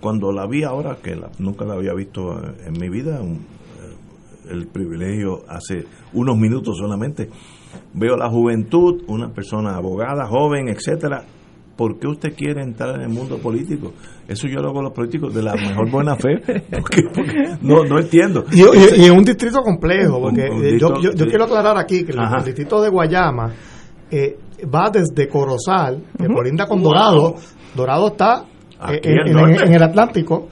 [0.00, 3.46] cuando la vi ahora, que nunca la había visto en mi vida, un,
[4.50, 7.28] el privilegio hace unos minutos solamente.
[7.92, 11.24] Veo la juventud, una persona abogada, joven, etcétera.
[11.76, 13.92] ¿Por qué usted quiere entrar en el mundo político?
[14.28, 16.40] Eso yo lo hago a los políticos de la mejor buena fe.
[17.62, 18.44] no, no entiendo.
[18.52, 18.60] Y,
[19.04, 23.52] y, un distrito complejo, porque yo, yo, quiero aclarar aquí que el, distrito de Guayama
[24.08, 24.38] eh,
[24.72, 27.34] va desde Corozal, que colinda con Dorado.
[27.74, 28.44] Dorado está
[28.92, 30.48] eh, en, el Atlántico,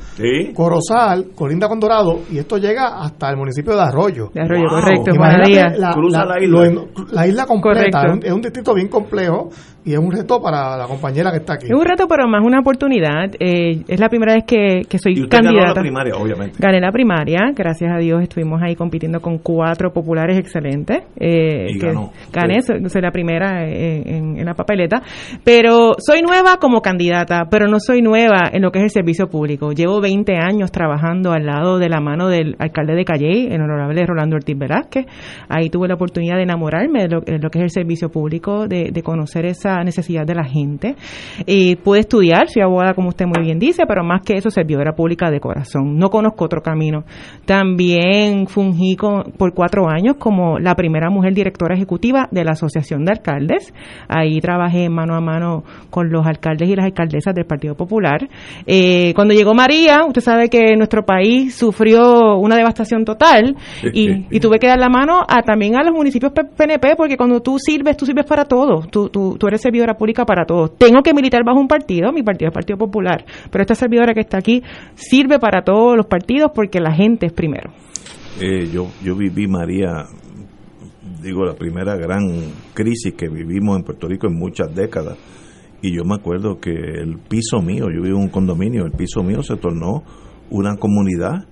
[0.54, 4.30] Corozal, colinda con Dorado, y esto llega hasta el municipio de Arroyo.
[4.32, 5.12] De Arroyo, correcto.
[5.76, 6.84] La, Cruza la, isla.
[7.12, 8.02] la isla completa.
[8.22, 9.50] Es un, distrito bien complejo
[9.84, 11.66] y es un reto para la compañera que está aquí.
[11.66, 13.30] Es un reto, pero más una oportunidad.
[13.38, 15.42] Eh, es la primera vez que, que soy candidata.
[15.42, 16.56] Ganó la primaria, obviamente.
[16.58, 21.02] Gané la primaria, gracias a Dios estuvimos ahí compitiendo con cuatro populares excelentes.
[21.16, 22.12] Eh, y ganó.
[22.32, 25.02] Gané, soy, la primera en, en la papeleta.
[25.44, 29.28] Pero soy nueva como candidata, pero no soy nueva en lo que es el servicio
[29.28, 29.72] público.
[29.72, 34.04] Llevo 20 años trabajando al lado de la mano del alcalde de Calley, el honorable
[34.06, 35.06] Rolando Ortiz Velázquez.
[35.48, 39.46] Ahí tuve la oportunidad de enamorarme de lo, que es el servicio público, de, conocer
[39.46, 40.96] esa necesidad de la gente.
[41.46, 44.92] Y pude estudiar, soy abogada como usted muy bien dice, pero más que eso, servidora
[44.92, 45.96] pública de corazón.
[45.96, 47.04] No conozco otro camino.
[47.44, 53.12] También fungí por cuatro años como la primera mujer directora ejecutiva de la Asociación de
[53.12, 53.72] Alcaldes.
[54.08, 58.02] Ahí trabajé mano a mano con los alcaldes y las alcaldesas del Partido Popular
[58.66, 63.56] eh, cuando llegó María, usted sabe que nuestro país sufrió una devastación total
[63.92, 67.58] y, tuve que dar la mano a, también a los municipios PNP porque cuando tú
[67.58, 70.76] sirves, tú sirves para todos, tú, tú, tú eres servidora pública para todos.
[70.76, 74.20] Tengo que militar bajo un partido, mi partido es Partido Popular, pero esta servidora que
[74.20, 74.62] está aquí
[74.94, 77.70] sirve para todos los partidos porque la gente es primero.
[78.40, 80.04] Eh, yo, yo viví, María,
[81.22, 82.22] digo, la primera gran
[82.74, 85.16] crisis que vivimos en Puerto Rico en muchas décadas.
[85.80, 89.22] Y yo me acuerdo que el piso mío, yo vivo en un condominio, el piso
[89.22, 90.02] mío se tornó
[90.50, 91.46] una comunidad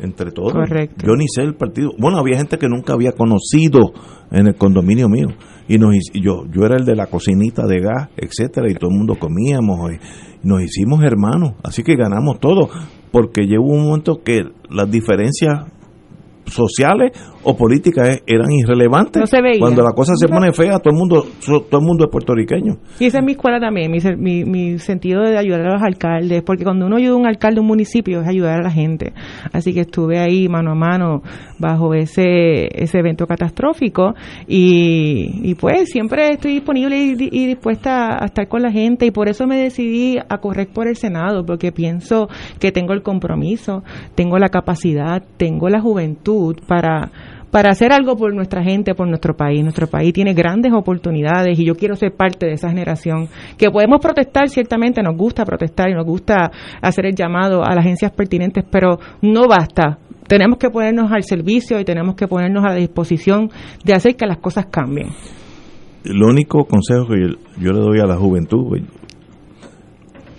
[0.00, 0.52] entre todos.
[0.52, 1.06] Correcto.
[1.06, 1.90] Yo ni sé el partido.
[1.98, 3.92] Bueno, había gente que nunca había conocido
[4.30, 5.28] en el condominio mío.
[5.68, 8.90] Y nos, y yo, yo era el de la cocinita de gas, etcétera, y todo
[8.90, 9.92] el mundo comíamos.
[9.92, 11.52] Y nos hicimos hermanos.
[11.62, 12.68] Así que ganamos todo.
[13.12, 15.64] Porque llegó un momento que las diferencias
[16.46, 17.12] sociales
[17.42, 19.20] o políticas e- eran irrelevantes.
[19.20, 19.60] No se veía.
[19.60, 22.76] Cuando la cosa se pone fea, todo el mundo todo el mundo es puertorriqueño.
[22.98, 26.42] Y esa es mi escuela también, mi, mi, mi sentido de ayudar a los alcaldes,
[26.42, 29.12] porque cuando uno ayuda a un alcalde de un municipio es ayudar a la gente.
[29.52, 31.22] Así que estuve ahí mano a mano
[31.58, 34.14] bajo ese, ese evento catastrófico
[34.46, 39.10] y, y pues siempre estoy disponible y, y dispuesta a estar con la gente y
[39.10, 43.82] por eso me decidí a correr por el Senado, porque pienso que tengo el compromiso,
[44.14, 47.10] tengo la capacidad, tengo la juventud para
[47.50, 49.62] para hacer algo por nuestra gente, por nuestro país.
[49.62, 54.00] Nuestro país tiene grandes oportunidades y yo quiero ser parte de esa generación que podemos
[54.00, 56.50] protestar, ciertamente nos gusta protestar y nos gusta
[56.80, 59.98] hacer el llamado a las agencias pertinentes, pero no basta.
[60.26, 63.50] Tenemos que ponernos al servicio y tenemos que ponernos a la disposición
[63.84, 65.08] de hacer que las cosas cambien.
[66.04, 68.78] El único consejo que yo, le doy a la juventud,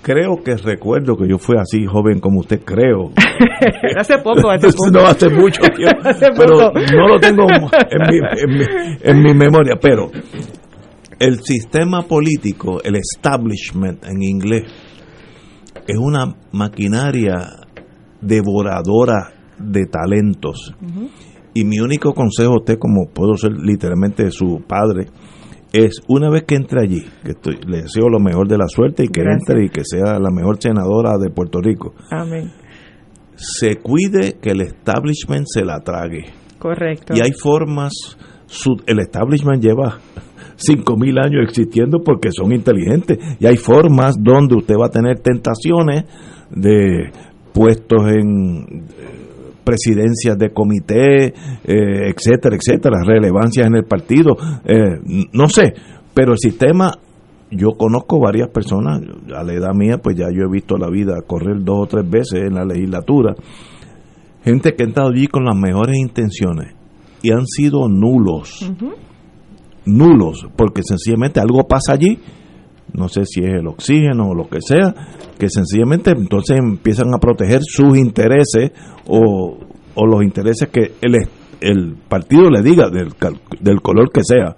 [0.02, 3.12] creo que recuerdo que yo fui así joven como usted, creo.
[3.98, 4.92] hace poco, hace poco.
[4.92, 8.66] no hace mucho tiempo, Hace pero no lo tengo en mi, en, mi,
[9.02, 9.76] en mi memoria.
[9.82, 10.12] Pero
[11.20, 14.64] el sistema político, el establishment en inglés,
[15.88, 17.50] es una maquinaria
[18.22, 20.74] devoradora de talentos.
[21.54, 25.08] Y mi único consejo a usted, como puedo ser literalmente su padre,
[25.74, 29.04] es una vez que entre allí, que estoy, le deseo lo mejor de la suerte
[29.04, 29.50] y que Gracias.
[29.50, 32.52] entre y que sea la mejor senadora de Puerto Rico, Amén.
[33.36, 36.26] se cuide que el establishment se la trague.
[36.60, 37.14] Correcto.
[37.16, 37.92] Y hay formas,
[38.86, 39.98] el establishment lleva
[40.58, 43.18] cinco mil años existiendo porque son inteligentes.
[43.40, 46.04] Y hay formas donde usted va a tener tentaciones
[46.52, 47.12] de
[47.54, 48.86] puestos en
[49.64, 54.36] presidencias de comité, eh, etcétera, etcétera, relevancias en el partido,
[54.66, 55.74] eh, no sé,
[56.14, 56.92] pero el sistema,
[57.50, 59.02] yo conozco varias personas,
[59.36, 62.10] a la edad mía, pues ya yo he visto la vida correr dos o tres
[62.10, 63.36] veces en la legislatura,
[64.44, 66.74] gente que ha estado allí con las mejores intenciones
[67.22, 68.72] y han sido nulos,
[69.86, 72.20] nulos, porque sencillamente algo pasa allí,
[72.94, 74.94] no sé si es el oxígeno o lo que sea,
[75.38, 78.72] que sencillamente entonces empiezan a proteger sus intereses
[79.08, 79.58] o,
[79.96, 81.16] o los intereses que el,
[81.62, 83.14] el partido le diga del,
[83.60, 84.56] del color que sea.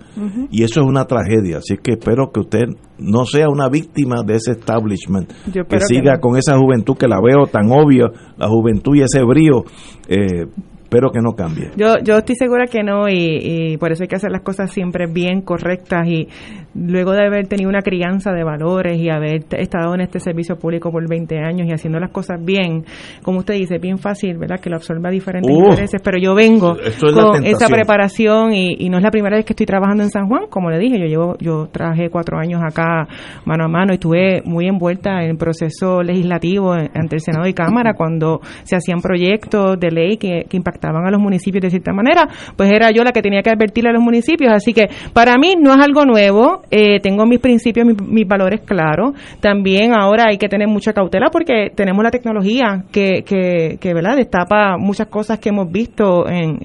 [0.50, 2.64] Y eso es una tragedia, así que espero que usted
[2.98, 6.22] no sea una víctima de ese establishment, que siga no.
[6.22, 8.08] con esa juventud que la veo tan obvia,
[8.38, 9.66] la juventud y ese brío,
[10.08, 10.46] eh,
[10.84, 11.72] espero que no cambie.
[11.76, 14.72] Yo, yo estoy segura que no y, y por eso hay que hacer las cosas
[14.72, 16.28] siempre bien correctas y
[16.76, 20.92] luego de haber tenido una crianza de valores y haber estado en este servicio público
[20.92, 22.86] por 20 años y haciendo las cosas bien,
[23.22, 24.60] como usted dice, bien fácil, ¿verdad?
[24.60, 28.90] Que lo absorba diferentes Uh, intereses, pero yo vengo es con esa preparación y, y
[28.90, 31.06] no es la primera vez que estoy trabajando en San Juan, como le dije, yo
[31.06, 33.08] llevo, yo trabajé cuatro años acá
[33.46, 37.54] mano a mano y estuve muy envuelta en el proceso legislativo ante el Senado y
[37.54, 41.94] Cámara cuando se hacían proyectos de ley que, que impactaban a los municipios de cierta
[41.94, 45.38] manera, pues era yo la que tenía que advertirle a los municipios, así que para
[45.38, 50.26] mí no es algo nuevo, eh, tengo mis principios, mis, mis valores claros, también ahora
[50.30, 54.16] hay que tener mucha cautela porque tenemos la tecnología que, que, ¿verdad?
[54.18, 56.58] destapa muchas cosas que hemos visto en,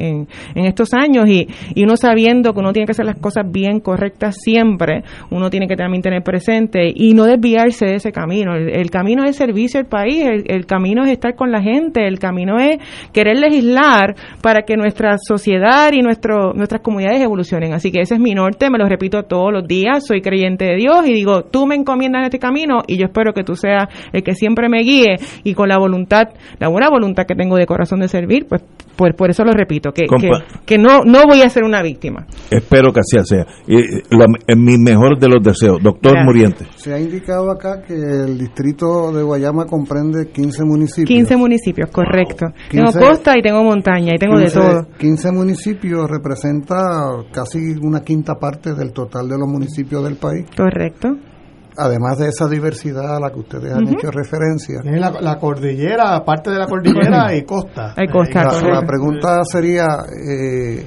[0.54, 3.80] en, estos años y, y uno sabiendo que uno tiene que hacer las cosas bien
[3.80, 8.54] correctas siempre, uno tiene que también tener presente y no desviarse de ese camino.
[8.54, 12.06] El, el camino es servicio al país, el, el camino es estar con la gente,
[12.06, 12.78] el camino es
[13.12, 17.74] querer legislar para que nuestra sociedad y nuestro, nuestras comunidades evolucionen.
[17.74, 20.76] Así que ese es mi norte, me lo repito todos los días, soy creyente de
[20.76, 23.84] Dios y digo, tú me encomiendas en este camino y yo espero que tú seas
[24.12, 27.66] el que siempre me guíe y con la voluntad, la buena voluntad que tengo de
[27.66, 28.62] corazón de servir, pues
[28.96, 30.06] por, por eso lo repito, que,
[30.66, 32.26] que, no, no voy a ser una víctima.
[32.50, 33.46] Espero que así sea.
[33.68, 33.76] Y,
[34.16, 36.24] lo- en mi mejor de los deseos, doctor Gracias.
[36.24, 36.64] Muriente.
[36.78, 41.08] Se ha indicado acá que el distrito de Guayama comprende 15 municipios.
[41.08, 42.46] 15 municipios, correcto.
[42.70, 44.86] Tengo 15 costa y tengo montaña y tengo de 15 todo.
[44.98, 46.76] 15 municipios representa
[47.32, 50.46] casi una quinta parte del total de los municipios del país.
[50.56, 51.08] Correcto.
[51.80, 53.94] Además de esa diversidad a la que ustedes han Ujú.
[53.94, 54.80] hecho referencia.
[54.82, 57.94] Tiene la, la cordillera, parte de la cordillera y costa.
[57.96, 60.86] Hay costa, Eh, La, la pregunta sería eh,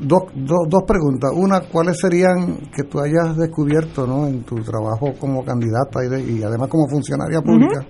[0.00, 1.30] dos, dos, dos preguntas.
[1.34, 4.26] Una, ¿cuáles serían que tú hayas descubierto ¿no?
[4.26, 7.86] en tu trabajo como candidata y, de- y además como funcionaria pública?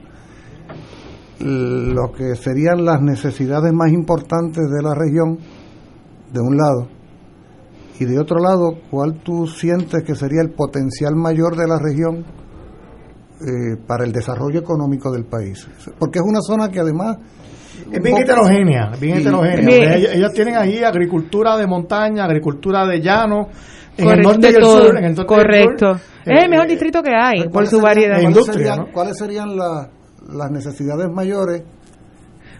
[1.40, 5.38] lo que serían las necesidades más importantes de la región,
[6.32, 6.88] de un lado,
[8.00, 12.24] y de otro lado, cuál tú sientes que sería el potencial mayor de la región
[13.40, 15.66] eh, para el desarrollo económico del país.
[15.98, 17.16] Porque es una zona que además...
[17.92, 19.96] Es bien heterogénea, bien heterogénea.
[19.96, 23.48] Ellos, tienen ahí agricultura de montaña, agricultura de llano,
[23.96, 24.96] en el norte y el sur.
[24.96, 25.92] En el norte correcto.
[26.24, 28.20] es el eh, mejor distrito que hay, por su variedad.
[28.92, 31.62] ¿Cuáles serían, las necesidades mayores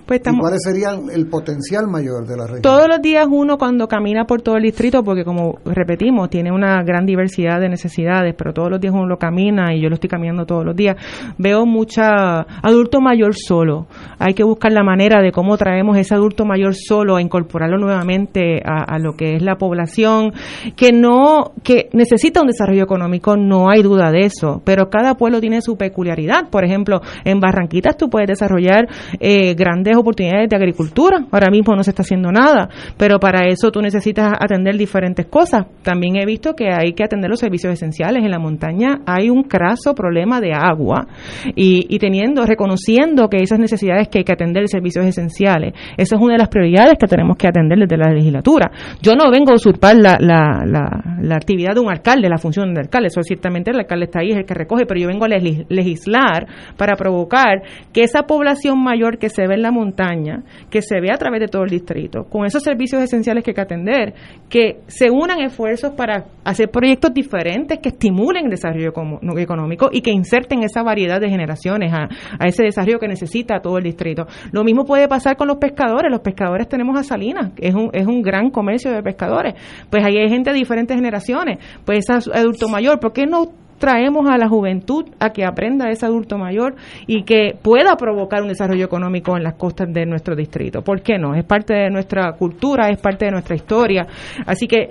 [0.08, 2.62] pues ¿Y cuáles serían el potencial mayor de la región?
[2.62, 6.82] Todos los días uno cuando camina por todo el distrito, porque como repetimos, tiene una
[6.82, 10.08] gran diversidad de necesidades, pero todos los días uno lo camina y yo lo estoy
[10.08, 10.96] caminando todos los días,
[11.36, 13.86] veo mucha adulto mayor solo.
[14.18, 18.62] Hay que buscar la manera de cómo traemos ese adulto mayor solo a incorporarlo nuevamente
[18.64, 20.32] a, lo que es la población,
[20.74, 25.38] que no, que necesita un desarrollo económico, no hay duda de eso, pero cada pueblo
[25.38, 26.48] tiene su peculiaridad.
[26.48, 28.88] Por ejemplo, en Barranquitas tú puedes desarrollar
[29.20, 31.26] eh, grandes oportunidades de agricultura.
[31.30, 35.66] Ahora mismo no se está haciendo nada, pero para eso tú necesitas atender diferentes cosas.
[35.82, 38.22] También he visto que hay que atender los servicios esenciales.
[38.22, 41.06] En la montaña hay un craso problema de agua
[41.54, 46.34] y, teniendo, reconociendo que esas necesidades que hay que atender, servicios esenciales, esa es una
[46.34, 48.70] de las prioridades que tenemos que atender desde la legislatura.
[49.02, 52.84] Yo no vengo a usurpar la, la, la, actividad de un alcalde, la función del
[52.84, 53.08] alcalde.
[53.08, 56.46] Eso ciertamente el alcalde está ahí, es el que recoge, pero yo vengo a legislar
[56.76, 57.62] para provocar
[57.92, 61.16] que esa población mayor que se ve en la montaña montaña que se ve a
[61.16, 64.14] través de todo el distrito, con esos servicios esenciales que hay que atender,
[64.48, 68.92] que se unan esfuerzos para hacer proyectos diferentes que estimulen el desarrollo
[69.38, 72.08] económico y que inserten esa variedad de generaciones a,
[72.46, 74.26] ese desarrollo que necesita todo el distrito.
[74.52, 76.10] Lo mismo puede pasar con los pescadores.
[76.10, 79.54] Los pescadores tenemos a Salinas, que es un, es un gran comercio de pescadores.
[79.90, 81.58] Pues ahí hay gente de diferentes generaciones.
[81.84, 83.46] Pues es adulto mayor, ¿por qué no
[83.78, 86.76] traemos a la juventud a que aprenda ese adulto mayor
[87.06, 90.82] y que pueda provocar un desarrollo económico en las costas de nuestro distrito.
[90.82, 91.34] ¿Por qué no?
[91.34, 94.06] Es parte de nuestra cultura, es parte de nuestra historia.
[94.46, 94.90] Así que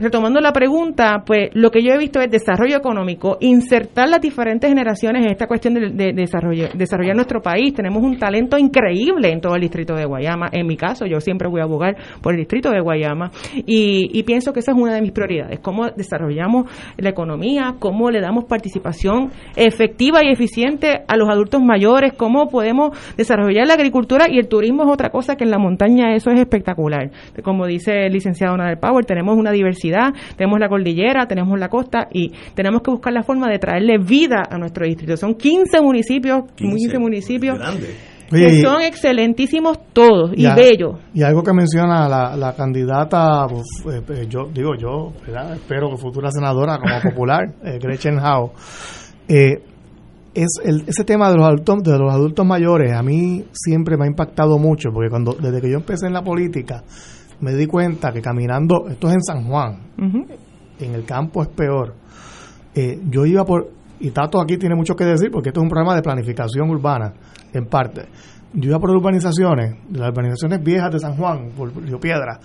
[0.00, 4.68] retomando la pregunta, pues lo que yo he visto es desarrollo económico, insertar las diferentes
[4.68, 7.74] generaciones en esta cuestión de, desarrollo, desarrollar nuestro país.
[7.74, 10.48] Tenemos un talento increíble en todo el distrito de Guayama.
[10.52, 14.52] En mi caso, yo siempre voy a abogar por el distrito de Guayama y, pienso
[14.52, 19.30] que esa es una de mis prioridades, cómo desarrollamos la economía, cómo le damos participación
[19.56, 24.84] efectiva y eficiente a los adultos mayores, cómo podemos desarrollar la agricultura y el turismo
[24.84, 27.10] es otra cosa que en la montaña eso es espectacular.
[27.42, 29.89] Como dice el licenciado Nadal Power, tenemos una diversidad
[30.36, 34.42] tenemos la cordillera, tenemos la costa y tenemos que buscar la forma de traerle vida
[34.50, 35.16] a nuestro distrito.
[35.16, 37.58] Son 15 municipios, 15, municipios.
[38.30, 41.00] Que son excelentísimos todos y, bellos.
[41.12, 45.12] Y algo que menciona la, candidata, pues, eh, eh, yo digo yo,
[45.52, 48.52] espero que futura senadora como popular, eh, Gretchen Howe,
[50.34, 54.04] es el, ese tema de los adultos de los adultos mayores a mí siempre me
[54.04, 56.84] ha impactado mucho porque cuando desde que yo empecé en la política
[57.40, 59.78] me di cuenta que caminando, esto es en San Juan,
[60.78, 61.94] en el campo es peor.
[62.74, 65.70] Eh, yo iba por, y Tato aquí tiene mucho que decir porque esto es un
[65.70, 67.12] programa de planificación urbana,
[67.52, 68.06] en parte.
[68.52, 72.40] Yo iba por urbanizaciones, las urbanizaciones viejas de San Juan, por Río Piedra,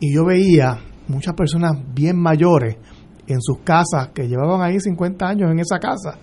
[0.00, 2.76] y yo veía muchas personas bien mayores
[3.26, 6.18] en sus casas que llevaban ahí 50 años en esa casa,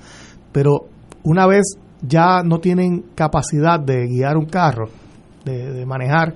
[0.52, 0.88] pero
[1.24, 4.90] una vez ya no tienen capacidad de guiar un carro,
[5.46, 6.36] de manejar,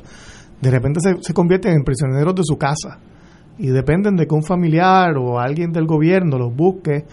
[0.61, 2.99] de repente se, se convierten en prisioneros de su casa
[3.57, 7.05] y dependen de que un familiar o alguien del gobierno los busque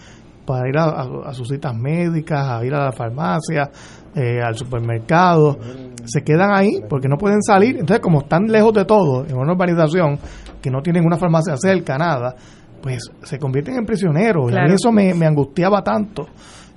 [0.45, 3.69] para ir a, sus citas médicas, a ir a la farmacia,
[4.13, 5.57] eh, al supermercado.
[6.05, 7.77] Se quedan ahí porque no pueden salir.
[7.79, 10.19] Entonces, como están lejos de todo, en una urbanización
[10.61, 12.35] que no tienen una farmacia cerca, nada,
[12.79, 14.51] pues se convierten en prisioneros.
[14.51, 16.27] Y eso me, me angustiaba tanto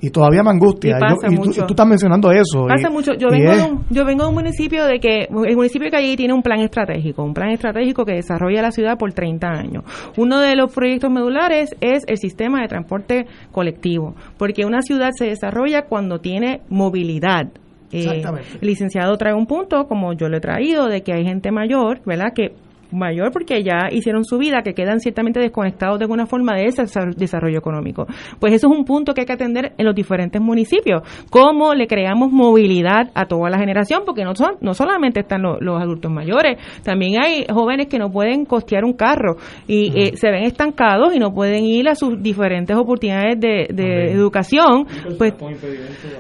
[0.01, 0.99] y todavía me angustia.
[1.29, 2.67] Y, tú, estás mencionando eso.
[2.67, 3.15] Pasa mucho.
[3.15, 6.17] Yo vengo, de un, yo vengo de un municipio de que el municipio que allí
[6.17, 9.85] tiene un plan estratégico, un plan estratégico que desarrolla la ciudad por 30 años.
[10.17, 15.27] Uno de los proyectos medulares es el sistema de transporte colectivo, porque una ciudad se
[15.27, 17.49] desarrolla cuando tiene movilidad.
[17.91, 18.23] Eh,
[18.61, 22.01] el licenciado trae un punto, como yo lo he traído, de que hay gente mayor,
[22.05, 22.53] ¿verdad?, que
[22.91, 26.85] mayor porque ya hicieron su vida, que quedan ciertamente desconectados de alguna forma de ese
[27.17, 28.07] desarrollo económico.
[28.39, 31.03] Pues eso es un punto que hay que atender en los diferentes municipios.
[31.31, 34.03] ¿Cómo le creamos movilidad a toda la generación?
[34.05, 38.45] Porque no, son, no solamente están los adultos mayores, también hay jóvenes que no pueden
[38.45, 39.37] costear un carro
[39.67, 43.69] y eh, se ven estancados y no pueden ir a sus diferentes oportunidades de,
[44.09, 44.87] educación.
[45.17, 45.35] Pues,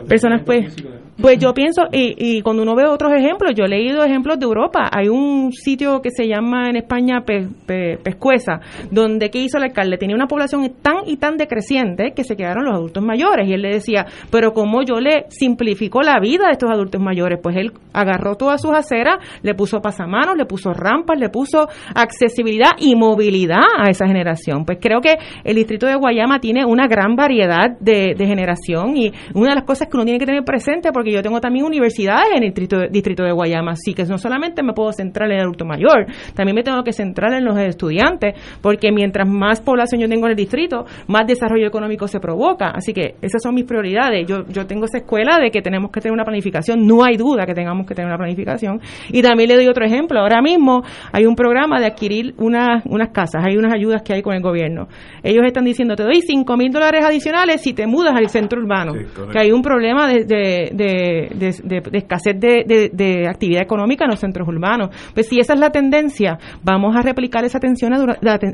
[0.08, 0.74] personas pues,
[1.20, 4.46] pues yo pienso, y, y cuando uno ve otros ejemplos, yo he leído ejemplos de
[4.46, 8.60] Europa, hay un sitio que se llama en España pescueza,
[8.90, 9.98] donde ¿qué hizo el alcalde?
[9.98, 13.62] Tenía una población tan y tan decreciente que se quedaron los adultos mayores y él
[13.62, 17.72] le decía, pero como yo le simplificó la vida de estos adultos mayores, pues él
[17.92, 23.64] agarró todas sus aceras, le puso pasamanos, le puso rampas, le puso accesibilidad y movilidad
[23.78, 24.64] a esa generación.
[24.64, 29.50] Pues creo que el distrito de Guayama tiene una gran variedad de, generación y una
[29.50, 32.42] de las cosas que uno tiene que tener presente, porque yo tengo también universidades en
[32.42, 35.64] el distrito, distrito de Guayama, así que no solamente me puedo centrar en el adulto
[35.64, 40.26] mayor, también me tengo que centrar en los estudiantes, porque mientras más población yo tengo
[40.26, 42.70] en el distrito, más desarrollo económico se provoca.
[42.70, 44.26] Así que esas son mis prioridades.
[44.26, 47.46] Yo, yo tengo esa escuela de que tenemos que tener una planificación, no hay duda
[47.46, 48.80] que tengamos que tener una planificación.
[49.08, 50.20] Y también le doy otro ejemplo.
[50.20, 54.22] Ahora mismo hay un programa de adquirir unas, unas casas, hay unas ayudas que hay
[54.22, 54.88] con el gobierno.
[55.22, 58.92] Ellos están diciendo, te doy 5 mil dólares adicionales si te mudas al centro urbano,
[59.32, 64.48] que hay un problema de, de, de, de escasez de, actividad económica en los centros
[64.48, 64.90] urbanos.
[65.14, 67.92] Pues si esa es la tendencia, vamos a replicar esa, tensión,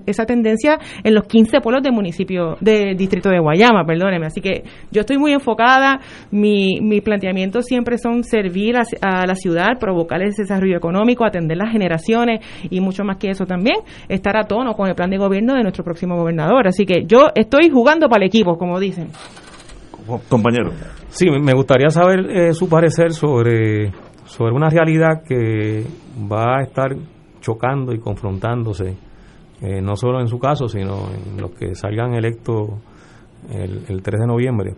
[0.07, 4.27] esa tendencia en los 15 pueblos del municipio, del distrito de Guayama, perdóneme.
[4.27, 6.01] Así que yo estoy muy enfocada,
[6.31, 11.71] mi, mi planteamiento siempre son servir a, la ciudad, provocar ese desarrollo económico, atender las
[11.71, 13.77] generaciones y mucho más que eso también,
[14.09, 16.67] estar a tono con el plan de gobierno de nuestro próximo gobernador.
[16.67, 19.09] Así que yo estoy jugando para el equipo, como dicen.
[20.29, 20.71] Compañero.
[21.09, 23.91] Sí, me gustaría saber eh, su parecer sobre,
[24.25, 25.85] sobre una realidad que
[26.31, 26.95] va a estar
[27.45, 28.97] chocando y confrontándose,
[29.61, 32.71] eh, no solo en su caso, sino en los que salgan electos
[33.51, 34.75] el, 3 de noviembre.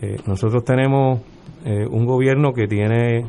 [0.00, 1.20] Eh, nosotros tenemos
[1.64, 3.24] un gobierno que tiene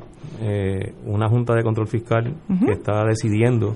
[1.06, 2.36] una Junta de Control Fiscal
[2.66, 3.76] que está decidiendo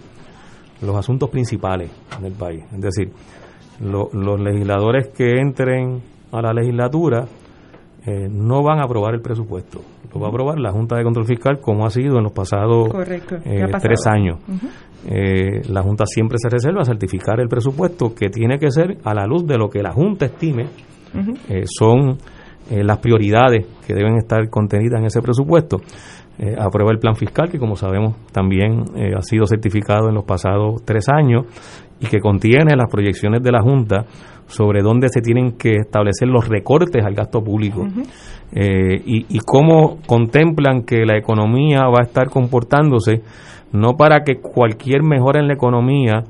[0.82, 1.90] los asuntos principales
[2.22, 2.66] del país.
[2.74, 3.10] Es decir,
[3.80, 6.02] los legisladores que entren
[6.34, 7.26] a la legislatura
[8.06, 9.82] eh, no van a aprobar el presupuesto.
[10.14, 12.90] Lo va a aprobar la Junta de Control Fiscal como ha sido en los pasados
[13.46, 14.40] eh, tres años.
[15.06, 19.14] Eh, la Junta siempre se reserva a certificar el presupuesto que tiene que ser a
[19.14, 20.68] la luz de lo que la Junta estime
[21.66, 22.18] son
[22.70, 25.78] las prioridades que deben estar contenidas en ese presupuesto.
[26.58, 28.84] aprueba el plan fiscal que como sabemos también
[29.18, 31.46] ha sido certificado en los pasados tres años
[32.00, 34.06] y que contiene las proyecciones de la Junta
[34.50, 37.88] sobre dónde se tienen que establecer los recortes al gasto público
[38.52, 43.22] eh, y, y, cómo contemplan que la economía va a estar comportándose,
[43.72, 46.24] no para que cualquier mejora en la economía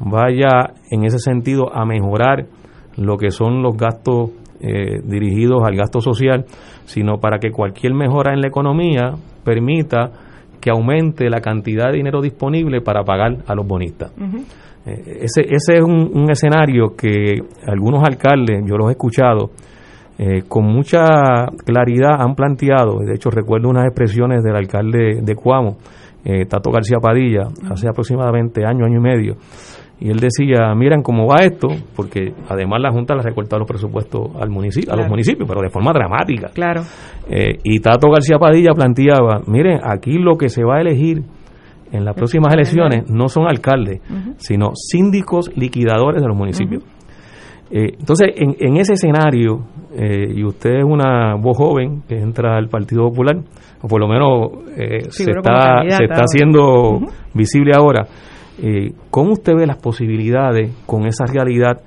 [0.00, 2.46] vaya en ese sentido a mejorar
[2.96, 4.30] lo que son los gastos
[4.60, 6.46] eh, dirigidos al gasto social,
[6.86, 9.12] sino para que cualquier mejora en la economía
[9.44, 10.10] permita
[10.60, 14.12] que aumente la cantidad de dinero disponible para pagar a los bonistas.
[14.86, 19.50] Ese, ese es un, escenario que algunos alcaldes, yo los he escuchado,
[20.18, 25.76] eh, con mucha claridad han planteado, de hecho recuerdo unas expresiones del alcalde de Cuamo,
[26.24, 29.34] eh, Tato García Padilla, hace aproximadamente año, año y medio,
[29.98, 33.68] y él decía, miren cómo va esto, porque además la Junta le ha recortado los
[33.68, 36.48] presupuestos al municipio, a los municipios, pero de forma dramática.
[36.54, 36.82] Claro.
[37.28, 41.24] y Tato García Padilla planteaba, miren, aquí lo que se va a elegir
[41.96, 44.00] en las próximas elecciones no son alcaldes,
[44.36, 46.84] sino síndicos liquidadores de los municipios.
[47.70, 52.68] Eh, entonces, en, ese escenario, eh, y usted es una voz joven que entra al
[52.68, 53.38] Partido Popular,
[53.82, 57.00] o por lo menos eh, se, está, se está haciendo
[57.34, 58.06] visible ahora,
[59.10, 61.82] ¿cómo usted ve las posibilidades con esa realidad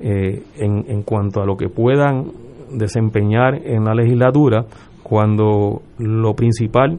[0.00, 2.30] en, en cuanto a lo que puedan
[2.72, 4.64] desempeñar en la legislatura
[5.02, 6.98] cuando lo principal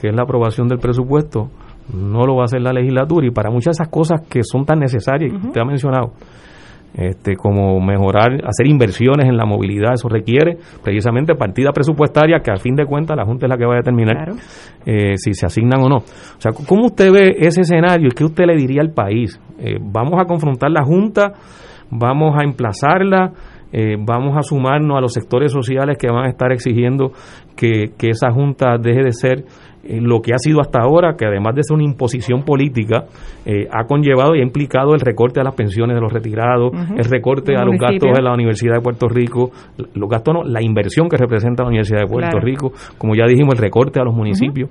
[0.00, 1.50] que es la aprobación del presupuesto,
[1.92, 4.64] no lo va a hacer la legislatura y para muchas de esas cosas que son
[4.64, 6.12] tan necesarias, que usted ha mencionado,
[6.96, 12.56] este, como mejorar, hacer inversiones en la movilidad, eso requiere precisamente partida presupuestaria que a
[12.56, 14.30] fin de cuentas la Junta es la que va a determinar
[14.86, 15.96] eh, si se asignan o no.
[15.96, 19.38] O sea, ¿cómo usted ve ese escenario y qué usted le diría al país?
[19.58, 21.34] Eh, ¿Vamos a confrontar la Junta?
[21.90, 23.32] ¿Vamos a emplazarla?
[23.72, 27.12] Eh, vamos a sumarnos a los sectores sociales que van a estar exigiendo
[27.54, 29.44] que, que esa Junta deje de ser
[29.88, 33.04] eh, lo que ha sido hasta ahora, que además de ser una imposición política,
[33.44, 37.04] eh, ha conllevado y ha implicado el recorte a las pensiones de los retirados, el
[37.04, 39.50] recorte a los gastos de la Universidad de Puerto Rico,
[39.94, 43.54] los gastos no, la inversión que representa la Universidad de Puerto Rico, como ya dijimos,
[43.54, 44.70] el recorte a los municipios.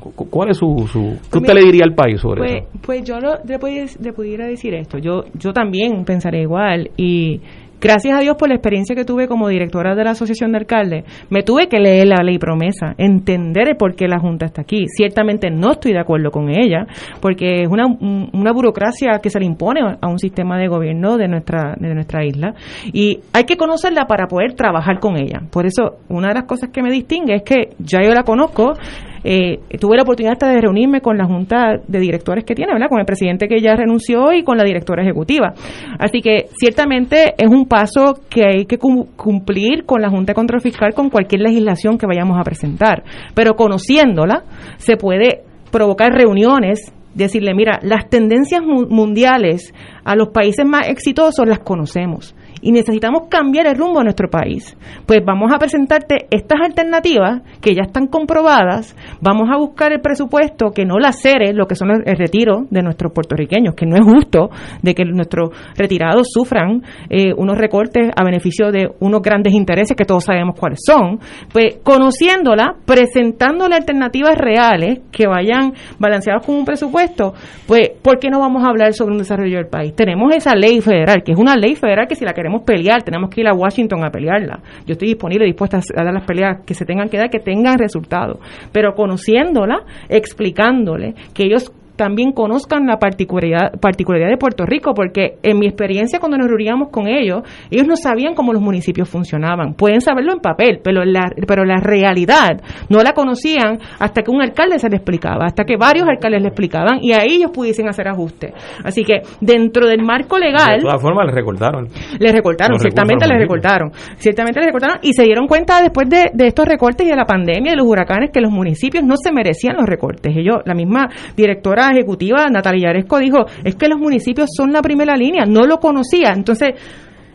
[0.00, 2.80] ¿Cuál es su, su ¿Qué pues usted le diría al país sobre pues, eso?
[2.82, 4.98] Pues yo le, pudiera decir esto.
[4.98, 7.40] Yo, yo también pensaré igual y
[7.84, 11.04] Gracias a Dios por la experiencia que tuve como directora de la Asociación de Alcaldes,
[11.28, 14.86] me tuve que leer la ley promesa, entender por qué la Junta está aquí.
[14.88, 16.86] Ciertamente no estoy de acuerdo con ella,
[17.20, 21.28] porque es una, una burocracia que se le impone a un sistema de gobierno de
[21.28, 22.54] nuestra, de nuestra isla
[22.90, 25.42] y hay que conocerla para poder trabajar con ella.
[25.50, 28.78] Por eso, una de las cosas que me distingue es que ya yo la conozco,
[29.24, 32.88] eh, tuve la oportunidad hasta de reunirme con la junta de directores que tiene, ¿verdad?
[32.88, 35.54] Con el presidente que ya renunció y con la directora ejecutiva.
[35.98, 40.60] Así que ciertamente es un paso que hay que cumplir con la Junta de Control
[40.60, 43.02] Fiscal con cualquier legislación que vayamos a presentar.
[43.34, 44.44] Pero conociéndola,
[44.76, 49.72] se puede provocar reuniones decirle, mira, las tendencias mundiales
[50.04, 52.34] a los países más exitosos las conocemos
[52.64, 54.76] y necesitamos cambiar el rumbo de nuestro país.
[55.06, 60.70] Pues vamos a presentarte estas alternativas que ya están comprobadas, vamos a buscar el presupuesto
[60.70, 64.48] que no lacere lo que son el retiro de nuestros puertorriqueños, que no es justo
[64.82, 70.06] de que nuestros retirados sufran eh, unos recortes a beneficio de unos grandes intereses que
[70.06, 71.18] todos sabemos cuáles son.
[71.52, 77.34] Pues conociéndola, presentándole alternativas reales que vayan balanceadas con un presupuesto,
[77.66, 79.94] pues ¿por qué no vamos a hablar sobre un desarrollo del país?
[79.94, 83.30] Tenemos esa ley federal, que es una ley federal que si la queremos pelear, tenemos
[83.30, 84.60] que ir a Washington a pelearla.
[84.86, 87.78] Yo estoy disponible, dispuesta a dar las peleas que se tengan que dar, que tengan
[87.78, 88.38] resultados.
[88.72, 95.58] Pero conociéndola, explicándole que ellos también conozcan la particularidad, particularidad de Puerto Rico, porque en
[95.58, 99.74] mi experiencia cuando nos reuníamos con ellos, ellos no sabían cómo los municipios funcionaban.
[99.74, 104.42] Pueden saberlo en papel, pero la, pero la realidad no la conocían hasta que un
[104.42, 108.08] alcalde se le explicaba, hasta que varios alcaldes le explicaban y ahí ellos pudiesen hacer
[108.08, 108.52] ajustes.
[108.84, 110.78] Así que dentro del marco legal...
[110.78, 111.88] De todas formas, les recortaron.
[112.18, 113.90] Les recortaron, ciertamente les recortaron.
[114.16, 117.24] Ciertamente les recortaron y se dieron cuenta después de, de estos recortes y de la
[117.24, 120.36] pandemia, de los huracanes, que los municipios no se merecían los recortes.
[120.36, 125.16] Ellos, la misma directora ejecutiva, Natalia Yaresco, dijo, es que los municipios son la primera
[125.16, 126.32] línea, no lo conocía.
[126.34, 126.74] Entonces,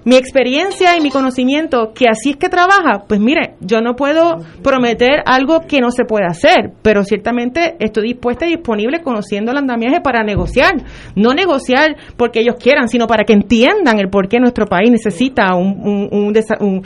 [0.06, 4.38] mi experiencia y mi conocimiento, que así es que trabaja, pues mire, yo no puedo
[4.64, 9.58] prometer algo que no se puede hacer, pero ciertamente estoy dispuesta y disponible conociendo el
[9.58, 10.76] andamiaje para negociar.
[11.16, 15.54] No negociar porque ellos quieran, sino para que entiendan el por qué nuestro país necesita
[15.56, 16.84] un, un, un,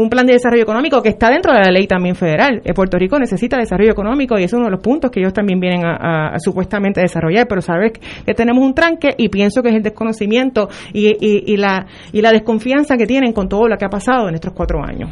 [0.00, 2.62] un plan de desarrollo económico que está dentro de la ley también federal.
[2.64, 5.60] Eh, Puerto Rico necesita desarrollo económico y es uno de los puntos que ellos también
[5.60, 9.82] vienen a, supuestamente desarrollar, pero sabes que tenemos un tranque y pienso que es el
[9.82, 14.28] desconocimiento y, y, la, y la desconfianza que tienen con todo lo que ha pasado
[14.28, 15.10] en estos cuatro años.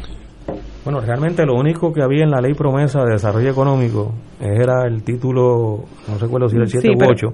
[0.83, 5.03] Bueno, realmente lo único que había en la ley promesa de desarrollo económico era el
[5.03, 7.33] título, no recuerdo si era el 7 u 8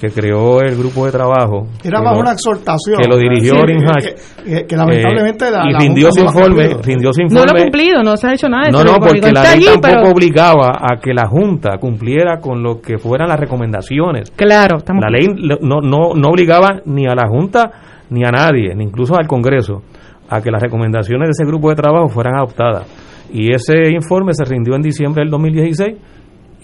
[0.00, 1.66] que creó el grupo de trabajo.
[1.82, 2.98] Era más una exhortación.
[3.00, 7.40] Que lo dirigió sí, que, lamentablemente la, Y rindió su informe, rindió su informe.
[7.40, 8.70] No lo ha cumplido, no se ha hecho nada.
[8.70, 12.98] No, no, porque la ley tampoco obligaba a que la Junta cumpliera con lo que
[12.98, 14.30] fueran las recomendaciones.
[14.30, 15.26] Claro, estamos La ley
[15.60, 17.70] no, no, no obligaba ni a la Junta
[18.10, 19.82] ni a nadie, ni incluso al Congreso,
[20.30, 22.86] a que las recomendaciones de ese grupo de trabajo fueran adoptadas.
[23.32, 25.96] Y ese informe se rindió en diciembre del 2016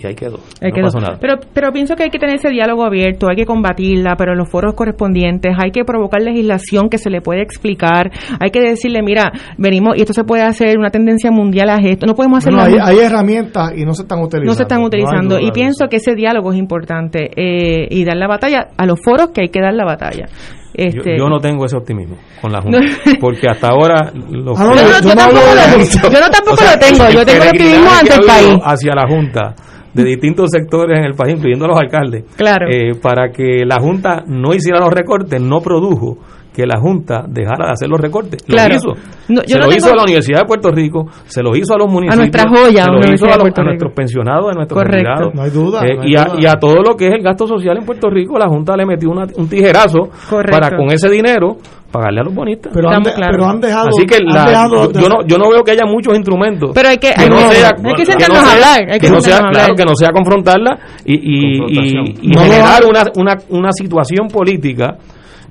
[0.05, 0.39] y ahí quedó.
[0.61, 1.19] no Pasó nada.
[1.21, 4.39] Pero, pero pienso que hay que tener ese diálogo abierto, hay que combatirla, pero en
[4.39, 8.11] los foros correspondientes hay que provocar legislación que se le puede explicar,
[8.41, 12.07] hay que decirle, mira, venimos y esto se puede hacer, una tendencia mundial a esto,
[12.07, 12.61] no podemos hacerlo.
[12.61, 14.51] hay, hay, herramientas y no se están utilizando.
[14.51, 18.29] No se están utilizando y pienso que ese diálogo es importante eh, y dar la
[18.29, 20.27] batalla a los foros que hay que dar la batalla.
[20.75, 22.81] Este, yo, no tengo ese optimismo con la Junta,
[23.21, 28.59] porque hasta ahora los yo, no, tampoco, lo, tengo, yo tengo optimismo ante el país.
[28.61, 29.55] Hacia la Junta
[29.95, 32.67] de distintos sectores en el país, incluyendo los alcaldes, claro.
[32.69, 36.19] Eh, para que la Junta no hiciera los recortes, no produjo
[36.55, 38.43] que la Junta dejara de hacer los recortes.
[38.45, 38.75] Claro.
[38.75, 39.45] Lo hizo.
[39.45, 42.15] se lo hizo a la Universidad de Puerto Rico, se lo hizo a los municipios,
[42.15, 45.31] a nuestra joya, se lo hizo a, nuestros pensionados, a nuestros Correcto.
[45.35, 45.83] No hay duda.
[45.85, 48.39] Eh, y, a, y, a, todo lo que es el gasto social en Puerto Rico,
[48.39, 51.57] la Junta le metió un tijerazo para con ese dinero
[51.91, 52.73] pagarle a los bonistas.
[52.75, 53.89] Pero han, pero han dejado.
[53.89, 56.71] Así que yo, no, yo no veo que haya muchos instrumentos.
[56.75, 58.93] Pero hay que, que no sea, hay que sentarnos a hablar.
[58.93, 63.37] Hay que, no sea, claro, que no sea confrontarla y, y, y, generar una, una,
[63.49, 64.97] una situación política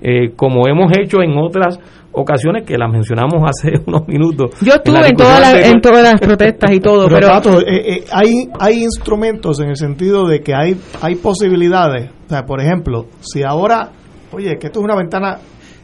[0.03, 1.79] eh, como hemos hecho en otras
[2.11, 4.51] ocasiones que las mencionamos hace unos minutos.
[4.61, 7.27] Yo estuve en, todas las, en todas las protestas y todo, pero...
[7.61, 12.11] Eh, eh, hay, hay instrumentos en el sentido de que hay, hay posibilidades.
[12.25, 13.91] O sea, por ejemplo, si ahora,
[14.33, 15.37] oye, que esto es una ventana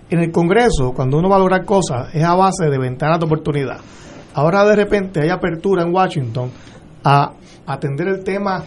[0.10, 3.26] en el Congreso, cuando uno va a lograr cosas, es a base de ventanas de
[3.26, 3.78] oportunidad.
[4.34, 6.52] Ahora de repente hay apertura en Washington
[7.04, 7.32] a
[7.66, 8.64] atender el tema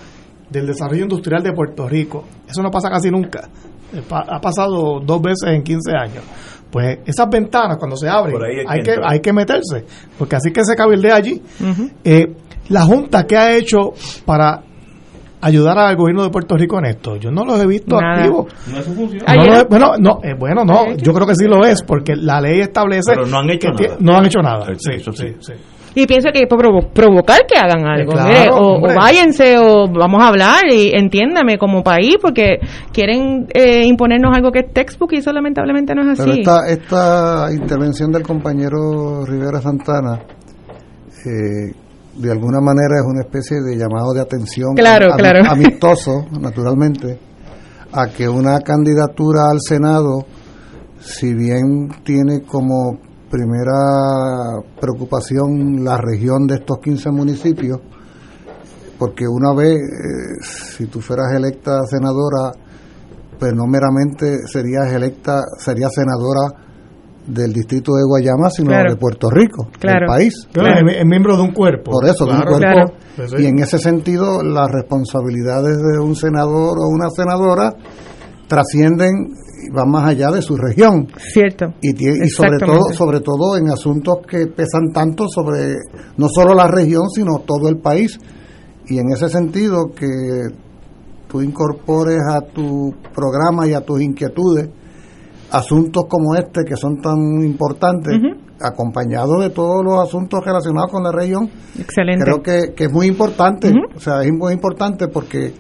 [0.49, 2.25] del desarrollo industrial de Puerto Rico.
[2.49, 3.49] Eso no pasa casi nunca.
[4.11, 6.25] Ha pasado dos veces en 15 años.
[6.71, 8.37] Pues esas ventanas cuando se abren
[8.67, 9.85] hay, que, hay que meterse,
[10.19, 11.43] porque así que se cabildea allí.
[12.03, 12.35] Eh,
[12.71, 13.93] la Junta, ¿qué ha hecho
[14.25, 14.63] para
[15.43, 17.17] ayudar al gobierno de Puerto Rico en esto.
[17.17, 18.47] Yo no los he visto activos.
[18.69, 19.23] No es su función.
[19.69, 23.13] bueno, no, eh, bueno, no, yo creo que sí lo es, porque la ley establece
[23.15, 23.97] Pero no han hecho que nada.
[24.01, 24.67] no han hecho nada.
[24.79, 25.53] Sí, sí, sí.
[25.95, 28.13] Y pienso que hay que provocar que hagan algo.
[28.53, 32.59] o, váyanse o vamos a hablar y entiéndame como país porque
[32.93, 36.43] quieren eh, imponernos algo que es textbook y eso lamentablemente no es así.
[36.45, 40.21] Pero esta, esta intervención del compañero Rivera Santana
[41.25, 41.73] eh,
[42.17, 45.41] de alguna manera es una especie de llamado de atención claro, claro.
[45.49, 47.19] amistoso, naturalmente,
[47.93, 50.25] a que una candidatura al Senado,
[51.01, 52.99] si bien tiene como
[53.33, 57.81] primera preocupación la región de estos 15 municipios,
[58.99, 62.53] porque una vez, eh, si tú fueras electa senadora,
[63.39, 66.63] pues no meramente serías electa, serías senadora
[67.27, 70.35] del distrito de Guayama, sino de Puerto Rico, del país.
[70.53, 71.93] Es miembro de un cuerpo.
[71.93, 72.93] Por eso, de un cuerpo.
[73.39, 77.73] Y en ese sentido, las responsabilidades de un senador o una senadora
[78.53, 79.33] trascienden
[79.73, 81.09] van más allá de su región.
[81.33, 81.73] Cierto.
[81.81, 85.77] Y, y sobre todo sobre todo en asuntos que pesan tanto sobre
[86.19, 88.19] no solo la región, sino todo el país.
[88.89, 90.09] Y en ese sentido que
[91.29, 94.69] tú incorpores a tu programa y a tus inquietudes
[95.51, 98.15] asuntos como este que son tan importantes,
[98.61, 102.25] acompañados de todos los asuntos relacionados con la región, Excelente.
[102.25, 103.71] creo que, que es muy importante.
[103.95, 105.53] O sea, es muy importante porque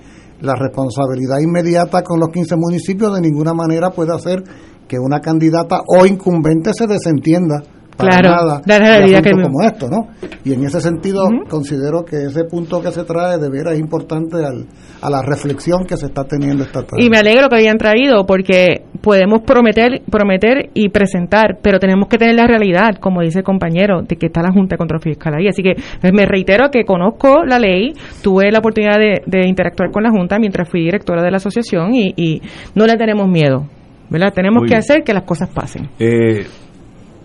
[0.42, 4.42] la responsabilidad inmediata con los 15 municipios de ninguna manera puede hacer
[4.88, 7.62] que una candidata o incumbente se desentienda
[7.96, 10.08] para claro, nada la realidad que como esto, ¿no?
[10.44, 14.44] Y en ese sentido considero que ese punto que se trae de veras es importante
[14.44, 14.66] al,
[15.00, 17.02] a la reflexión que se está teniendo esta tarde.
[17.04, 22.18] Y me alegro que hayan traído porque podemos prometer, prometer y presentar, pero tenemos que
[22.18, 25.34] tener la realidad, como dice el compañero, de que está la Junta de Control Fiscal
[25.34, 25.48] ahí.
[25.48, 27.92] Así que pues, me reitero que conozco la ley,
[28.22, 32.40] tuve la oportunidad de, interactuar con la Junta mientras fui directora de la asociación y,
[32.74, 33.66] no le tenemos miedo.
[34.08, 34.32] ¿verdad?
[34.34, 35.88] Tenemos que hacer que las cosas pasen.
[35.98, 36.46] Eh,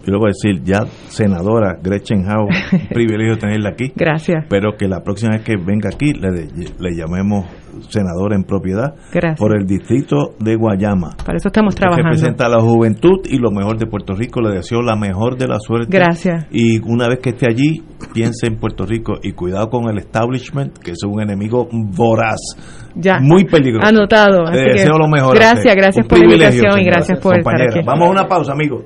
[0.07, 2.47] yo le voy a decir, ya senadora Gretchen Howe,
[2.93, 3.91] privilegio tenerla aquí.
[3.93, 4.45] Gracias.
[4.49, 6.47] Pero que la próxima vez que venga aquí le,
[6.79, 7.45] le llamemos
[7.89, 8.95] senadora en propiedad
[9.37, 11.17] por el distrito de Guayama.
[11.25, 12.09] Para eso estamos trabajando.
[12.09, 14.39] Representa a la juventud y lo mejor de Puerto Rico.
[14.39, 15.89] Le deseo la mejor de la suerte.
[15.91, 16.47] Gracias.
[16.51, 20.77] Y una vez que esté allí, piense en Puerto Rico y cuidado con el establishment,
[20.77, 22.39] que es un enemigo voraz.
[22.95, 23.19] Ya.
[23.19, 23.85] Muy peligroso.
[23.85, 24.45] Anotado.
[24.51, 25.35] Le deseo lo mejor.
[25.35, 27.81] Gracias, gracias por la invitación y gracias por estar aquí.
[27.85, 28.85] Vamos a una pausa, amigos.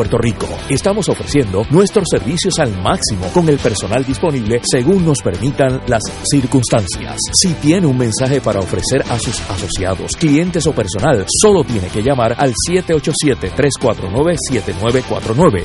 [0.00, 0.48] Puerto Rico.
[0.70, 7.18] Estamos ofreciendo nuestros servicios al máximo con el personal disponible según nos permitan las circunstancias.
[7.34, 12.02] Si tiene un mensaje para ofrecer a sus asociados, clientes o personal, solo tiene que
[12.02, 15.64] llamar al 787-349-7949,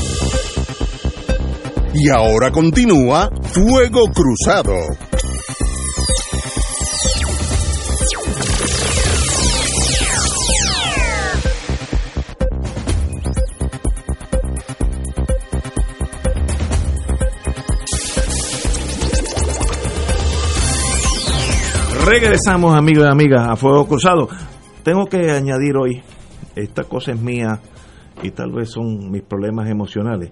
[1.93, 4.75] Y ahora continúa Fuego Cruzado.
[22.05, 24.29] Regresamos amigos y amigas a Fuego Cruzado.
[24.83, 26.01] Tengo que añadir hoy,
[26.55, 27.59] esta cosa es mía
[28.23, 30.31] y tal vez son mis problemas emocionales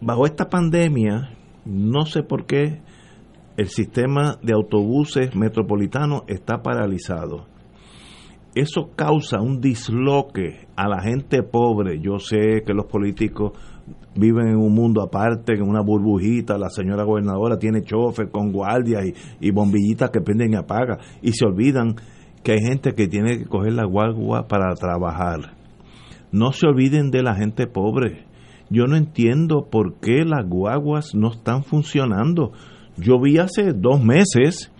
[0.00, 1.36] bajo esta pandemia
[1.66, 2.80] no sé por qué
[3.56, 7.46] el sistema de autobuses metropolitanos está paralizado.
[8.54, 12.00] Eso causa un disloque a la gente pobre.
[12.00, 13.52] Yo sé que los políticos
[14.14, 19.04] viven en un mundo aparte, en una burbujita, la señora gobernadora tiene chofer con guardias
[19.06, 21.96] y, y bombillitas que prenden y apagan, y se olvidan
[22.42, 25.56] que hay gente que tiene que coger la guagua para trabajar.
[26.30, 28.25] No se olviden de la gente pobre.
[28.68, 32.52] Yo no entiendo por qué las guaguas no están funcionando.
[32.96, 34.72] Yo vi hace dos meses,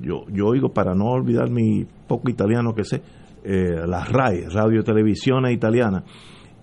[0.00, 3.02] yo, yo oigo para no olvidar mi poco italiano que sé,
[3.42, 6.04] eh, la Radio Televisión Italiana,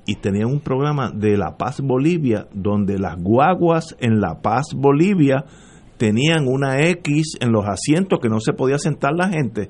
[0.06, 5.44] y tenían un programa de La Paz Bolivia, donde las guaguas en La Paz Bolivia
[5.98, 9.70] tenían una X en los asientos que no se podía sentar la gente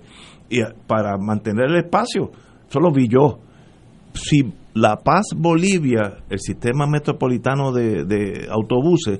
[0.49, 2.31] y para mantener el espacio.
[2.69, 3.39] Eso lo vi yo.
[4.13, 4.43] Si
[4.79, 9.19] La Paz Bolivia, el sistema metropolitano de, de autobuses,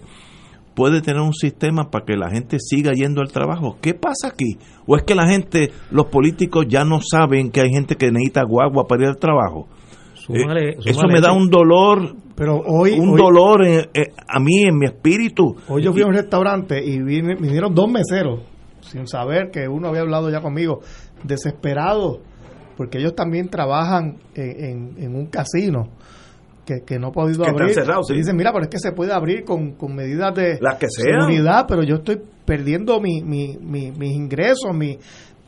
[0.76, 3.78] puede tener un sistema para que la gente siga yendo al trabajo.
[3.82, 4.58] ¿Qué pasa aquí?
[4.86, 8.44] ¿O es que la gente, los políticos ya no saben que hay gente que necesita
[8.44, 9.68] guagua para ir al trabajo?
[10.14, 14.40] Súmale, Eh, eso me da un dolor, Pero hoy, un hoy- dolor en- en- a
[14.40, 15.56] mí, en mi espíritu.
[15.68, 18.42] Hoy yo fui a un restaurante y vine- vinieron dos meseros,
[18.82, 20.82] sin saber que uno había hablado ya conmigo,
[21.24, 22.20] desesperados,
[22.78, 25.90] porque ellos también trabajan en, en- en un casino
[26.66, 27.74] que, que no ha podido Que están abrir.
[27.76, 28.14] cerrados, sí.
[28.14, 30.88] Y dicen, mira, pero es que se puede abrir con, con medidas de Las que
[30.90, 34.98] seguridad, pero yo estoy perdiendo mi, mi, mi- mis ingresos, mi,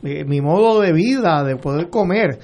[0.02, 2.38] mi, mi modo de vida, de poder comer.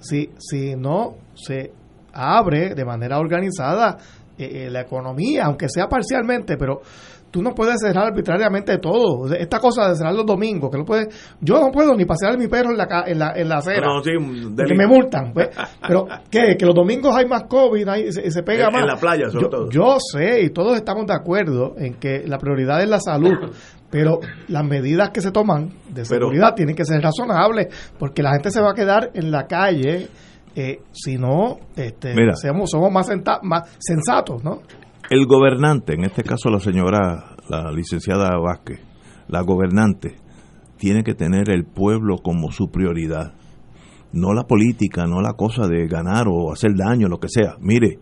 [0.00, 1.72] Si, si no se
[2.12, 3.98] abre de manera organizada
[4.38, 6.80] eh, eh, la economía, aunque sea parcialmente, pero
[7.30, 9.32] tú no puedes cerrar arbitrariamente todo.
[9.32, 11.08] Esta cosa de cerrar los domingos, que no puedes,
[11.40, 13.86] yo no puedo ni pasear mi perro en la, en la, en la acera.
[13.86, 14.10] No, sí,
[14.56, 15.32] porque me multan.
[15.32, 15.48] pues.
[15.86, 16.56] Pero, ¿qué?
[16.58, 18.82] Que los domingos hay más COVID, hay- se, se pega En- más.
[18.82, 19.70] en la playa, sobre yo, todo.
[19.70, 23.34] yo sé, y todos estamos de acuerdo en que la prioridad es la salud.
[23.90, 28.32] Pero las medidas que se toman de Pero- seguridad tienen que ser razonables, porque la
[28.32, 30.06] gente se va a quedar en la calle
[30.54, 32.34] eh, si no este, Mira.
[32.36, 34.60] seamos, somos más, senta- más sensatos, ¿no?
[35.10, 38.78] El gobernante, en este caso la señora, la licenciada Vázquez,
[39.26, 40.14] la gobernante,
[40.78, 43.34] tiene que tener el pueblo como su prioridad.
[44.12, 47.56] No la política, no la cosa de ganar o hacer daño, lo que sea.
[47.58, 47.98] Mire,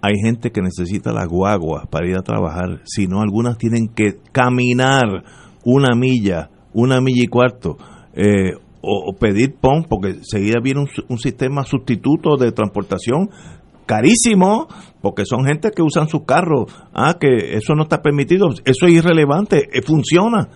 [0.00, 4.20] hay gente que necesita las guaguas para ir a trabajar, si no algunas tienen que
[4.30, 5.24] caminar
[5.64, 7.78] una milla, una milla y cuarto,
[8.14, 13.28] eh, o, pedir PON, porque seguida viene un, un sistema sustituto de transportación
[13.88, 14.68] carísimo,
[15.00, 18.92] porque son gente que usan sus carros, ah, que eso no está permitido, eso es
[18.92, 20.48] irrelevante, eh, funciona.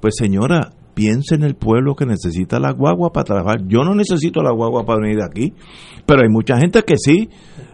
[0.00, 3.60] Pues señora, piense en el pueblo que necesita la guagua para trabajar.
[3.68, 5.54] Yo no necesito la guagua para venir de aquí,
[6.04, 7.30] pero hay mucha gente que sí.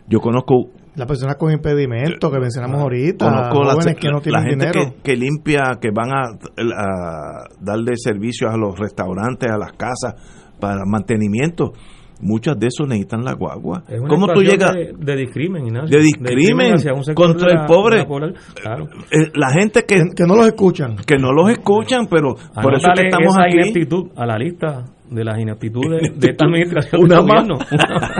[0.08, 4.42] Yo conozco Las personas con impedimento que mencionamos ahorita, Conozco la, que no la tienen
[4.44, 4.94] gente dinero.
[4.96, 10.14] que, que limpia, que van a, a darle servicios a los restaurantes, a las casas,
[10.60, 11.72] para mantenimiento.
[12.20, 13.84] Muchas de esos necesitan la guagua.
[13.88, 14.72] Es una ¿Cómo tú llegas?
[14.74, 15.96] De, de discrimen, Ignacio.
[15.98, 16.74] De discrimen
[17.14, 17.98] contra de el pobre.
[17.98, 18.32] la.
[18.60, 18.86] Claro.
[19.10, 20.96] Eh, la gente que, que no los escuchan.
[21.06, 23.56] Que no los escuchan, pero por eso es que estamos esa aquí.
[23.58, 27.58] ineptitud a la lista de las ineptitudes de esta administración Una gobierno.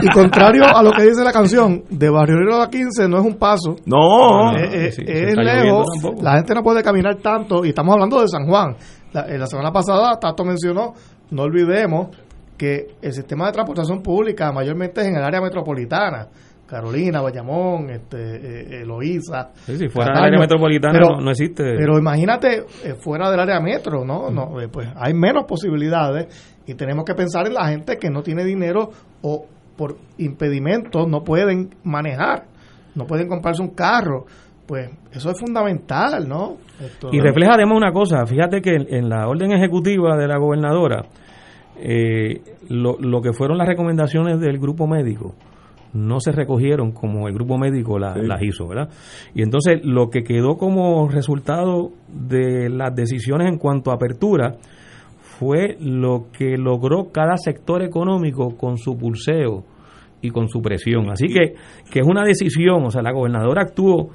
[0.01, 3.25] Y contrario a lo que dice la canción, de Barrio Obrero a 15 no es
[3.25, 3.75] un paso.
[3.85, 5.85] No, Eh, eh, es lejos.
[6.21, 7.65] La gente no puede caminar tanto.
[7.65, 8.75] Y estamos hablando de San Juan.
[9.13, 10.93] La, eh, la semana pasada, Tato mencionó,
[11.31, 12.07] no olvidemos
[12.59, 16.27] que el sistema de transportación pública mayormente es en el área metropolitana.
[16.67, 19.49] Carolina, Bayamón, este, eh, eh, Loíza.
[19.65, 21.63] Sí, si fuera del área metropolitana no- no existe.
[21.63, 24.29] Pero imagínate eh, fuera del área metro, ¿no?
[24.29, 26.27] no eh, pues hay menos posibilidades
[26.67, 28.91] y tenemos que pensar en la gente que no tiene dinero
[29.23, 29.45] o
[29.75, 32.43] por impedimentos no pueden manejar,
[32.93, 34.25] no pueden comprarse un carro.
[34.67, 36.57] Pues eso es fundamental, ¿no?
[36.79, 40.37] Esto- Y refleja además una cosa, fíjate que en, en la orden ejecutiva de la
[40.37, 41.01] gobernadora,
[41.81, 45.35] eh, lo, lo que fueron las recomendaciones del grupo médico
[45.93, 48.21] no se recogieron como el grupo médico la- Sí.
[48.23, 48.89] las hizo, ¿verdad?
[49.33, 54.55] Y entonces lo que quedó como resultado de las decisiones en cuanto a apertura
[55.21, 59.63] fue lo que logró cada sector económico con su pulseo
[60.21, 61.09] y con su presión.
[61.09, 61.53] Así que,
[61.91, 64.09] que es una decisión, o sea, la gobernadora actuó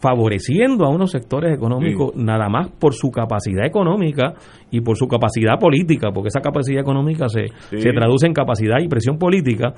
[0.00, 4.34] favoreciendo a unos sectores económicos nada más por su capacidad económica
[4.70, 7.80] y por su capacidad política, porque esa capacidad económica se, Sí.
[7.80, 9.74] se traduce en capacidad y presión política,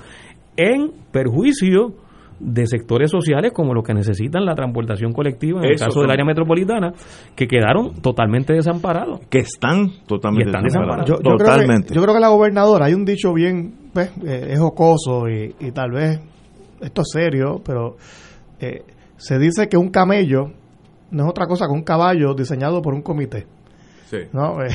[0.56, 1.94] en perjuicio
[2.38, 6.24] de sectores sociales como los que necesitan la transportación colectiva, en el caso del área
[6.24, 6.92] metropolitana,
[7.36, 9.20] que quedaron totalmente desamparados.
[9.28, 11.08] Que están totalmente están desamparados.
[11.08, 11.88] yo, yo Totalmente.
[11.88, 15.28] Creo que, yo creo que la gobernadora, hay un dicho bien, pues, eh, es jocoso
[15.28, 16.20] y, y tal vez
[16.80, 17.96] esto es serio, pero
[18.58, 18.82] eh,
[19.22, 20.50] se dice que un camello
[21.12, 23.46] no es otra cosa que un caballo diseñado por un comité.
[24.32, 24.62] ¿no?
[24.62, 24.68] Eh,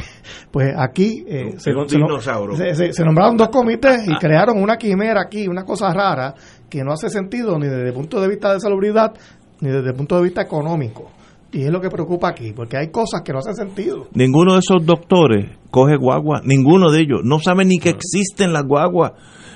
[0.51, 5.93] pues aquí eh, se, se, nombraron dos comités y crearon una quimera aquí, una cosa
[5.93, 6.33] rara
[6.69, 9.13] que no hace sentido ni desde el punto de vista de salubridad
[9.59, 11.11] ni desde el punto de vista económico.
[11.51, 14.07] Y es lo que preocupa aquí, porque hay cosas que no hacen sentido.
[14.13, 17.19] Ninguno de esos doctores coge guagua, ninguno de ellos.
[17.23, 19.11] No saben ni que existen las guaguas.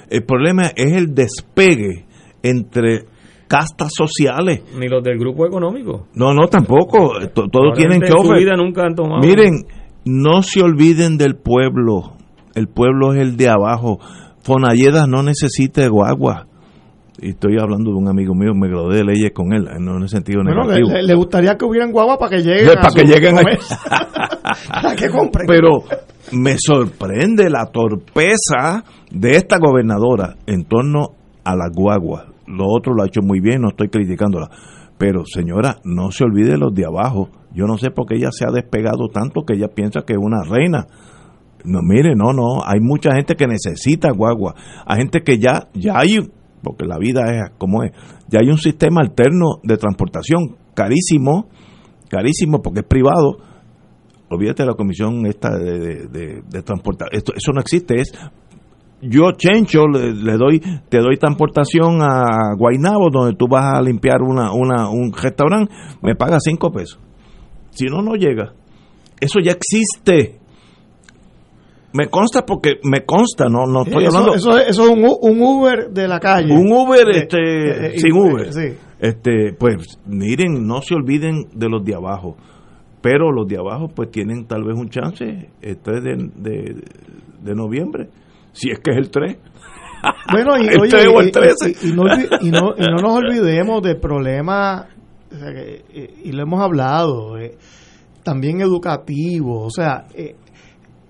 [0.10, 2.06] El problema es el despegue
[2.44, 3.06] entre
[3.52, 4.62] castas sociales.
[4.80, 6.08] Ni los del grupo económico.
[6.16, 7.16] No, no, tampoco.
[7.34, 8.58] Todos tienen chofer.
[8.58, 9.20] nunca han tomado.
[9.20, 9.66] Miren,
[10.06, 12.14] no se olviden del pueblo.
[12.56, 14.00] El pueblo es el de abajo.
[14.42, 16.48] Fonalledas no necesita guagua.
[17.20, 20.04] Y estoy hablando de un amigo mío, me gradué de leyes con él, no en
[20.04, 20.90] el sentido negativo.
[20.90, 22.74] Le, gustaría que hubieran guagua para que lleguen.
[22.76, 23.36] Para que lleguen
[24.82, 25.46] para que compren.
[25.46, 25.84] Pero
[26.32, 31.10] me sorprende la torpeza de esta gobernadora en torno
[31.44, 34.50] a las guaguas lo otro lo ha hecho muy bien, no estoy criticándola.
[34.98, 37.30] Pero señora, no se olvide los de abajo.
[37.54, 40.20] Yo no sé por qué ella se ha despegado tanto que ella piensa que es
[40.20, 40.86] una reina.
[41.64, 44.56] No, mire, no, no, hay mucha gente que necesita guagua.
[44.86, 46.20] Hay gente que ya, ya hay,
[46.64, 47.92] porque la vida es como es,
[48.30, 51.50] ya hay un sistema alterno de transportación carísimo,
[52.10, 53.38] carísimo porque es privado.
[54.30, 57.10] Olvídate de la comisión esta de, de, de, transportar.
[57.12, 58.14] Esto, eso no existe, es
[59.02, 60.60] yo, Chencho, le, doy,
[60.90, 66.16] te doy transportación a Guainabo, donde tú vas a limpiar una, una, un restaurante, me
[66.16, 67.00] pagas cinco pesos.
[67.72, 68.54] Si no, no llega.
[69.20, 70.40] Eso ya existe.
[71.94, 74.36] Me consta porque me consta, no, no estoy hablando.
[74.36, 76.54] Eso, es un, un, Uber de la calle.
[76.54, 78.50] Un Uber, este, sin Uber.
[79.00, 82.38] Este, pues, miren, no se olviden de los de abajo.
[83.02, 86.84] Pero los de abajo, pues, tienen tal vez un chance este de,
[87.42, 88.10] de noviembre
[88.54, 89.38] si es que es el 3.
[90.32, 91.88] Bueno, y, el 3 o el 13.
[91.88, 92.04] Y, no,
[92.42, 94.88] y, no, y, no, nos olvidemos del problema,
[96.24, 97.58] y lo hemos hablado, eh,
[98.24, 99.64] también educativo.
[99.64, 100.36] O sea, eh,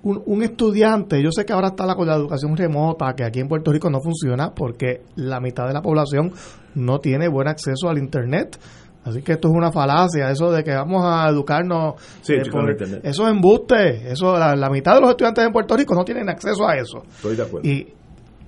[0.03, 3.47] un, un, estudiante, yo sé que ahora está la, la educación remota, que aquí en
[3.47, 6.31] Puerto Rico no funciona porque la mitad de la población
[6.75, 8.59] no tiene buen acceso al Internet.
[9.03, 11.95] Así que esto es una falacia, eso de que vamos a educarnos.
[12.21, 14.11] Sí, eh, por, eso es embuste.
[14.11, 17.03] Eso, la, mitad de los estudiantes en Puerto Rico no tienen acceso a eso.
[17.15, 17.67] Estoy de acuerdo.
[17.67, 17.87] Y,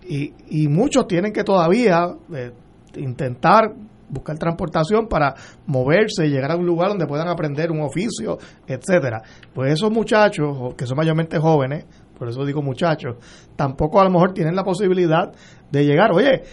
[0.07, 2.05] y, y muchos tienen que todavía
[2.35, 2.51] eh,
[2.97, 3.73] intentar
[4.09, 5.33] buscar transportación para
[5.65, 9.23] moverse y llegar a un lugar donde puedan aprender un oficio, etcétera.
[9.53, 11.85] Pues esos muchachos, que son mayormente jóvenes,
[12.17, 13.15] por eso digo muchachos,
[13.55, 15.31] tampoco a lo mejor tienen la posibilidad
[15.71, 16.11] de llegar.
[16.11, 16.43] Oye,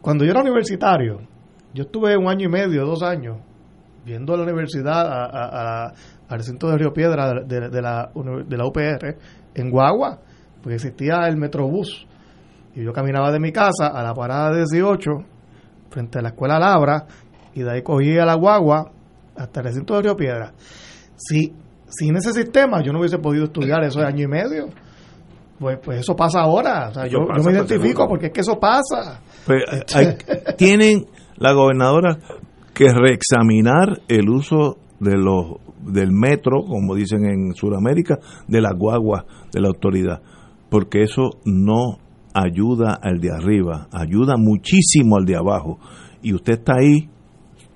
[0.00, 1.20] cuando yo era universitario,
[1.74, 3.38] yo estuve un año y medio, dos años,
[4.04, 5.92] viendo la universidad a,
[6.28, 8.10] al centro de Río Piedra de, la,
[8.46, 9.16] de la UPR
[9.54, 10.20] en Guagua,
[10.62, 12.06] porque existía el Metrobús.
[12.74, 15.10] Y yo caminaba de mi casa a la parada 18,
[15.90, 17.06] frente a la escuela Labra,
[17.54, 18.90] y de ahí cogía la guagua
[19.36, 20.52] hasta el recinto de Río Piedra.
[21.16, 21.52] Si,
[21.88, 24.68] sin ese sistema yo no hubiese podido estudiar esos años y medio.
[25.58, 26.90] Pues, pues eso pasa ahora.
[27.08, 29.20] yo, me identifico porque es que eso pasa.
[29.46, 29.62] Pues,
[30.56, 31.06] tienen
[31.36, 32.18] la gobernadora
[32.74, 39.24] que reexaminar el uso de los del metro, como dicen en Sudamérica, de las guaguas
[39.52, 40.22] de la autoridad,
[40.70, 41.98] porque eso no
[42.32, 45.78] ayuda al de arriba, ayuda muchísimo al de abajo.
[46.22, 47.08] Y usted está ahí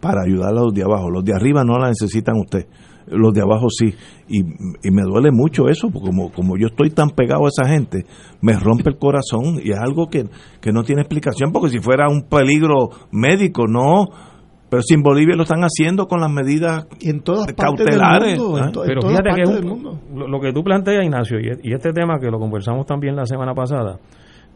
[0.00, 1.10] para ayudar a los de abajo.
[1.10, 2.66] Los de arriba no la necesitan usted,
[3.10, 3.94] los de abajo sí.
[4.28, 7.68] Y, y, me duele mucho eso, porque como, como yo estoy tan pegado a esa
[7.68, 8.04] gente,
[8.40, 10.24] me rompe el corazón y es algo que,
[10.60, 14.06] que no tiene explicación, porque si fuera un peligro médico, no.
[14.70, 18.38] Pero si en Bolivia lo están haciendo con las medidas en todas cautelares.
[18.86, 19.42] Pero fíjate que
[20.14, 23.98] lo, que tú planteas, Ignacio, y, este tema que lo conversamos también la semana pasada,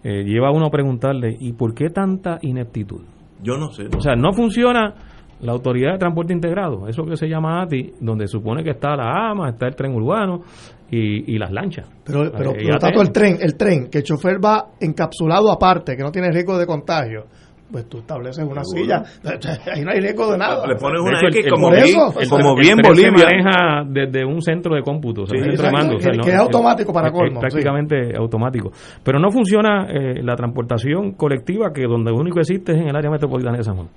[0.04, 3.02] eh, lleva a uno a preguntarle, ¿y por qué tanta ineptitud?
[3.42, 3.86] Yo no sé.
[3.96, 4.94] O sea, no funciona
[5.42, 9.30] la Autoridad de Transporte Integrado, eso que se llama ATI, donde supone que está la
[9.30, 10.42] AMA, está el tren urbano
[10.90, 11.88] y, las lanchas.
[12.04, 12.68] Pero, pero, eh,
[13.00, 16.66] el tren, el tren, que el chofer va encapsulado aparte, que no tiene riesgo de
[16.66, 17.24] contagio
[17.72, 19.02] pues tú estableces una silla,
[19.74, 20.66] ahí no hay riesgo de nada.
[20.66, 21.96] Le pones una X como, bien,
[22.28, 23.16] como bien Bolivia.
[23.16, 27.40] se maneja desde un centro de cómputo, que, es automático para colmo.
[27.40, 28.70] prácticamente automático.
[29.02, 33.10] Pero no funciona eh, la transportación colectiva, que donde único existe es en el área
[33.10, 33.88] metropolitana de San Juan.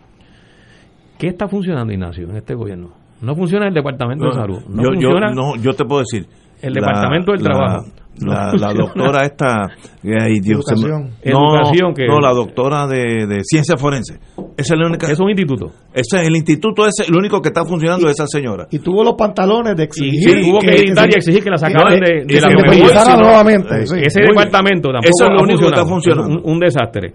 [1.17, 2.89] ¿Qué está funcionando, Ignacio, en este gobierno?
[3.21, 4.59] No funciona el Departamento de Salud.
[4.67, 6.27] No yo, funciona no, yo te puedo decir.
[6.61, 7.85] El Departamento del Trabajo.
[8.17, 9.67] La, la, doctora esta.
[10.01, 11.11] Educación.
[11.25, 14.19] no, que, no, la doctora de, de ciencia forense.
[14.55, 15.11] Esa es la única.
[15.11, 15.65] Es un instituto.
[15.93, 18.67] Ese es el instituto, es el único que está funcionando, esa señora.
[18.71, 20.37] Y tuvo los pantalones de exigir.
[20.37, 23.83] Y, tuvo que, editar y exigir que la sacaran de, de, la nuevamente.
[23.83, 26.39] Ese departamento tampoco Eso es lo único que está funcionando.
[26.41, 27.13] Un, un desastre.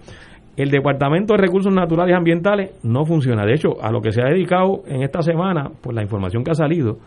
[0.57, 3.45] El Departamento de Recursos Naturales y Ambientales no funciona.
[3.45, 6.51] De hecho, a lo que se ha dedicado en esta semana, pues la información que
[6.51, 6.97] ha salido,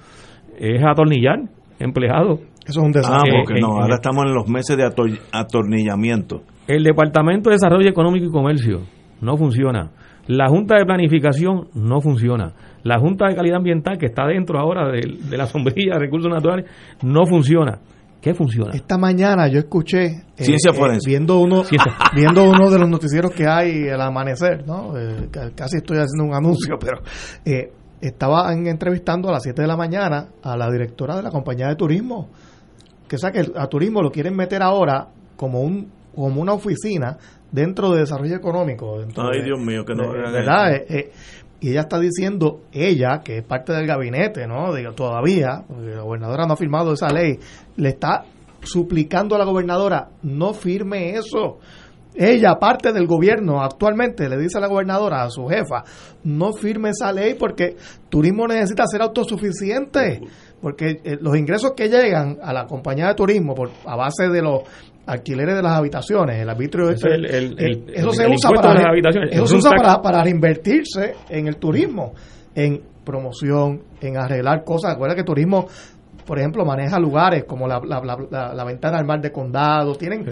[0.58, 1.40] es atornillar
[1.78, 2.40] empleados.
[2.66, 3.30] Eso es un desastre.
[3.32, 4.84] Ah, porque no, ahora estamos en los meses de
[5.32, 6.42] atornillamiento.
[6.66, 8.80] El Departamento de Desarrollo Económico y Comercio
[9.20, 9.90] no funciona.
[10.26, 12.54] La Junta de Planificación no funciona.
[12.82, 16.64] La Junta de Calidad Ambiental, que está dentro ahora de, la sombrilla de recursos naturales,
[17.02, 17.80] no funciona.
[18.24, 18.70] ¿Qué funciona?
[18.72, 21.62] Esta mañana yo escuché eh, Ciencia eh, viendo uno
[22.14, 24.98] viendo uno de los noticieros que hay al amanecer, ¿no?
[24.98, 27.02] Eh, casi estoy haciendo un anuncio, pero
[28.01, 31.76] estaban entrevistando a las 7 de la mañana a la directora de la compañía de
[31.76, 32.30] turismo,
[33.06, 37.18] que sabe que a turismo lo quieren meter ahora como un como una oficina
[37.52, 39.01] dentro de desarrollo económico.
[39.16, 40.10] Ay, Dios mío, que no.
[40.10, 40.80] ¿Verdad?
[41.64, 44.74] Y ella está diciendo, ella, que es parte del gabinete, ¿no?
[44.74, 47.38] Digo, todavía, la gobernadora no ha firmado esa ley,
[47.76, 48.26] le está
[48.60, 51.60] suplicando a la gobernadora, no firme eso.
[52.14, 55.84] Ella, parte del gobierno, actualmente le dice a la gobernadora, a su jefa,
[56.24, 57.76] no firme esa ley porque
[58.10, 60.20] turismo necesita ser autosuficiente.
[60.60, 64.42] Porque eh, los ingresos que llegan a la compañía de turismo por, a base de
[64.42, 64.64] los
[65.06, 67.06] alquileres de las habitaciones, el arbitrio eso,
[68.12, 68.93] se usa, para,
[69.31, 72.12] eso se usa para, para reinvertirse en el turismo,
[72.55, 74.94] en promoción, en arreglar cosas.
[74.94, 75.66] Recuerda que turismo,
[76.26, 80.24] por ejemplo, maneja lugares como la, la, ventana al mar de condado, tienen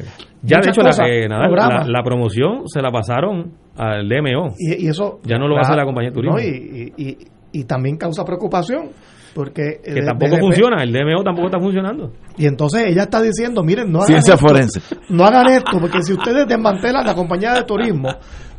[0.43, 5.49] ya de hecho la, la, promoción se la pasaron al DMO y, eso ya no
[5.49, 6.39] lo hacer la compañía de turismo.
[6.39, 7.19] y, y,
[7.53, 8.91] y también causa preocupación
[9.35, 12.13] porque que tampoco funciona, el DMO tampoco está funcionando.
[12.37, 14.81] Y entonces ella está diciendo, miren, no hagan Ciencia forense.
[15.09, 18.09] No hagan esto, porque si ustedes desmantelan la compañía de turismo,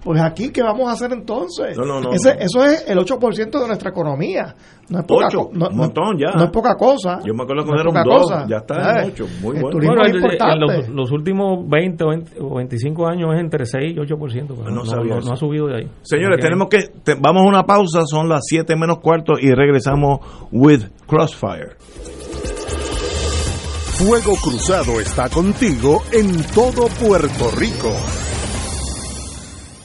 [0.03, 1.77] pues aquí, ¿qué vamos a hacer entonces?
[1.77, 4.55] Eso es el 8% de nuestra economía.
[4.89, 6.37] No es poca, no, montón ya.
[6.37, 7.19] No es poca cosa.
[7.25, 9.25] Yo me acuerdo cuando era un 2, ya está en 8.
[9.41, 9.79] Muy bueno.
[9.81, 10.91] bueno es importante.
[10.91, 12.03] los, últimos 20
[12.41, 14.47] o 25 años es entre 6 y 8%.
[14.49, 15.91] No, no, no, ha subido de ahí.
[16.01, 16.89] Señores, tenemos que,
[17.19, 20.19] vamos a una pausa, son las 7 menos cuarto y regresamos
[20.51, 21.77] with Crossfire.
[23.93, 27.93] Fuego Cruzado está contigo en todo Puerto Rico.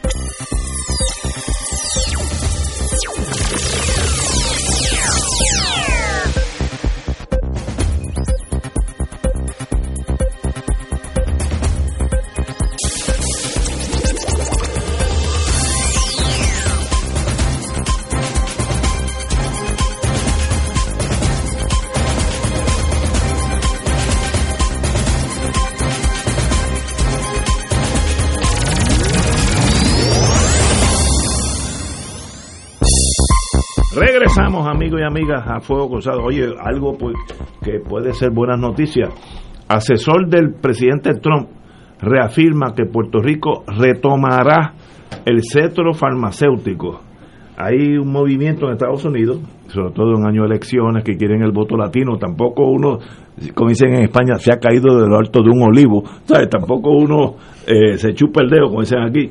[34.71, 36.23] Amigos y amigas, a Fuego Cruzado.
[36.23, 37.15] Oye, algo pues,
[37.63, 39.09] que puede ser buenas noticias.
[39.67, 41.49] Asesor del presidente Trump
[42.01, 44.73] reafirma que Puerto Rico retomará
[45.25, 47.01] el cetro farmacéutico.
[47.57, 51.51] Hay un movimiento en Estados Unidos, sobre todo en año de elecciones, que quieren el
[51.51, 52.17] voto latino.
[52.17, 52.97] Tampoco uno,
[53.53, 56.03] como dicen en España, se ha caído de lo alto de un olivo.
[56.25, 56.49] ¿sabes?
[56.49, 57.35] Tampoco uno
[57.67, 59.29] eh, se chupa el dedo, como dicen aquí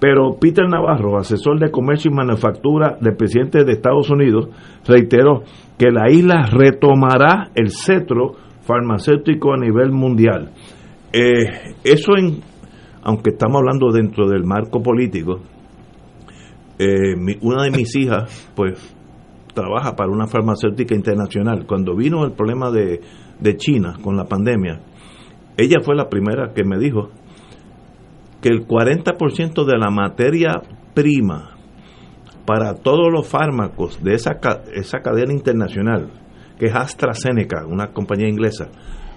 [0.00, 4.48] pero Peter Navarro, asesor de comercio y manufactura del presidente de Estados Unidos,
[4.86, 5.42] reiteró
[5.76, 10.50] que la isla retomará el cetro farmacéutico a nivel mundial.
[11.12, 12.40] Eh, eso, en,
[13.02, 15.40] aunque estamos hablando dentro del marco político,
[16.78, 18.94] eh, una de mis hijas, pues,
[19.52, 21.66] trabaja para una farmacéutica internacional.
[21.66, 23.00] Cuando vino el problema de,
[23.40, 24.80] de China con la pandemia,
[25.56, 27.10] ella fue la primera que me dijo,
[28.40, 30.62] que el 40% de la materia
[30.94, 31.56] prima
[32.46, 34.38] para todos los fármacos de esa,
[34.74, 36.08] esa cadena internacional,
[36.58, 38.68] que es AstraZeneca, una compañía inglesa,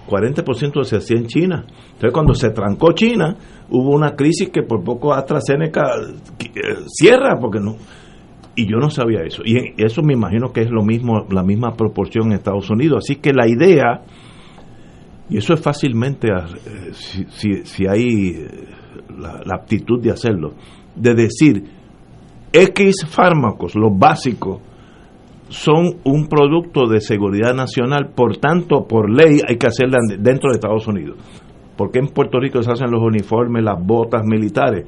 [0.07, 1.65] 40% se hacía en China.
[1.65, 3.37] Entonces, cuando se trancó China,
[3.69, 5.93] hubo una crisis que por poco AstraZeneca
[6.39, 7.77] eh, cierra, porque no.
[8.55, 9.43] Y yo no sabía eso.
[9.45, 13.05] Y eso me imagino que es lo mismo, la misma proporción en Estados Unidos.
[13.05, 14.01] Así que la idea,
[15.29, 16.91] y eso es fácilmente, eh,
[17.29, 18.45] si, si hay
[19.17, 20.53] la, aptitud de hacerlo,
[20.95, 21.63] de decir,
[22.51, 24.59] X fármacos, los básicos,
[25.49, 30.55] son un producto de seguridad nacional, por tanto, por ley hay que hacerla dentro de
[30.55, 31.17] Estados Unidos.
[31.77, 34.85] porque en Puerto Rico se hacen los uniformes, las botas militares?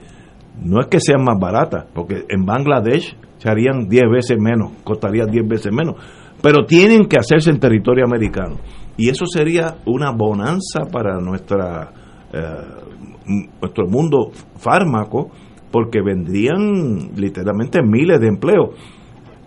[0.62, 5.26] No es que sean más baratas, porque en Bangladesh se harían 10 veces menos, costaría
[5.26, 5.96] 10 veces menos,
[6.42, 8.58] pero tienen que hacerse en territorio americano.
[8.96, 11.92] Y eso sería una bonanza para nuestra
[12.32, 12.40] eh,
[13.26, 15.30] nuestro mundo fármaco,
[15.72, 18.70] porque vendrían literalmente miles de empleos.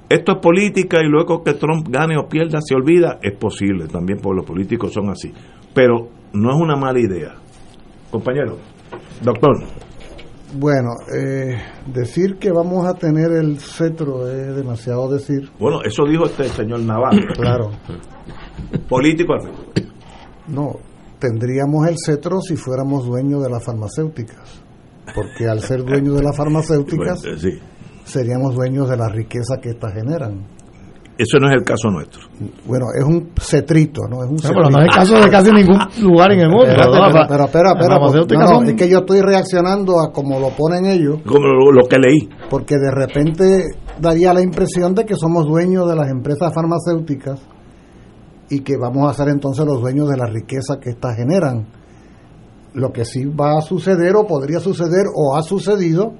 [0.08, 4.20] Esto es política y luego que Trump gane o pierda se olvida, es posible también
[4.22, 5.32] porque los políticos son así.
[5.74, 7.34] Pero no es una mala idea.
[8.10, 8.56] Compañero,
[9.22, 9.64] doctor.
[10.54, 11.56] Bueno, eh,
[11.92, 15.50] decir que vamos a tener el cetro es demasiado decir.
[15.58, 17.18] Bueno, eso dijo este señor Navarro.
[17.34, 17.70] Claro.
[18.88, 19.34] Político.
[20.46, 20.76] No,
[21.18, 24.62] tendríamos el cetro si fuéramos dueños de las farmacéuticas,
[25.14, 27.22] porque al ser dueños de las farmacéuticas
[28.04, 30.56] seríamos dueños de la riqueza que éstas generan.
[31.18, 32.20] Eso no es el caso nuestro.
[32.66, 34.22] Bueno, es un cetrito, ¿no?
[34.22, 36.66] Es un no, pero no es el caso de casi ningún lugar en el mundo.
[36.66, 37.98] pero, espera, espera.
[37.98, 41.20] No, es que yo estoy reaccionando a como lo ponen ellos.
[41.24, 42.28] Como lo, que leí.
[42.50, 43.64] Porque de repente
[43.98, 47.40] daría la impresión de que somos dueños de las empresas farmacéuticas
[48.48, 51.66] y que vamos a ser entonces los dueños de la riqueza que éstas generan.
[52.74, 56.12] Lo que sí va a suceder o podría suceder o ha sucedido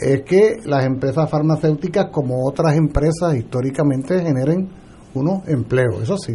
[0.00, 4.68] es que las empresas farmacéuticas como otras empresas históricamente generen
[5.14, 6.34] unos empleos, eso sí.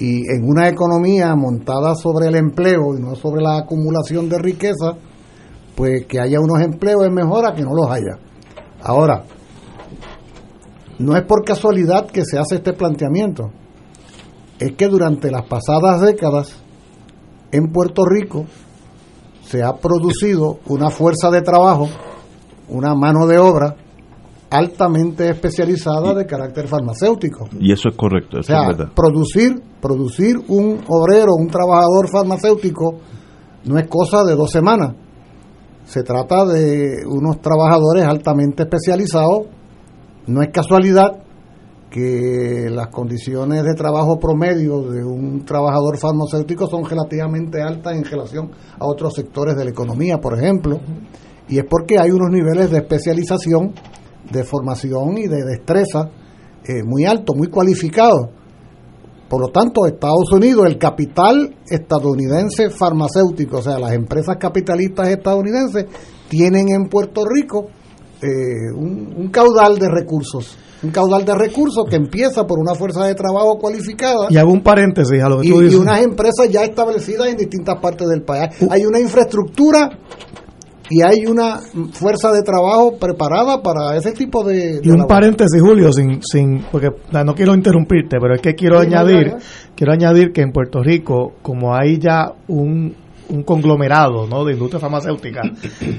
[0.00, 4.96] Y en una economía montada sobre el empleo y no sobre la acumulación de riqueza,
[5.74, 8.18] pues que haya unos empleos es mejor a que no los haya.
[8.82, 9.24] Ahora,
[10.98, 13.50] no es por casualidad que se hace este planteamiento
[14.58, 16.56] es que durante las pasadas décadas
[17.52, 18.46] en Puerto Rico
[19.42, 21.88] se ha producido una fuerza de trabajo,
[22.68, 23.76] una mano de obra
[24.50, 27.48] altamente especializada de carácter farmacéutico.
[27.58, 32.98] Y eso es correcto, eso o sea, producir producir un obrero, un trabajador farmacéutico
[33.64, 34.94] no es cosa de dos semanas.
[35.84, 39.46] Se trata de unos trabajadores altamente especializados.
[40.26, 41.22] No es casualidad
[41.90, 48.50] que las condiciones de trabajo promedio de un trabajador farmacéutico son relativamente altas en relación
[48.78, 50.80] a otros sectores de la economía, por ejemplo,
[51.48, 53.72] y es porque hay unos niveles de especialización,
[54.30, 56.10] de formación y de destreza
[56.64, 58.28] eh, muy altos, muy cualificados.
[59.30, 65.86] Por lo tanto, Estados Unidos, el capital estadounidense farmacéutico, o sea, las empresas capitalistas estadounidenses,
[66.28, 67.68] tienen en Puerto Rico
[68.20, 73.14] eh, un caudal de recursos un caudal de recursos que empieza por una fuerza de
[73.14, 74.28] trabajo cualificada.
[74.30, 75.74] Y hago un paréntesis a lo que y, tú dices.
[75.74, 78.50] Y unas empresas ya establecidas en distintas partes del país.
[78.60, 78.68] Uh.
[78.70, 79.90] Hay una infraestructura
[80.90, 81.58] y hay una
[81.92, 86.88] fuerza de trabajo preparada para ese tipo de, y un paréntesis Julio sin sin porque
[87.12, 89.34] no quiero interrumpirte pero es que quiero añadir
[89.74, 92.94] quiero añadir que en Puerto Rico como hay ya un,
[93.28, 94.46] un conglomerado ¿no?
[94.46, 95.42] de industria farmacéutica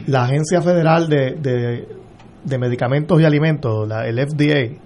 [0.07, 1.98] la agencia federal de, de
[2.43, 4.77] de Medicamentos y Alimentos, la, el FDA,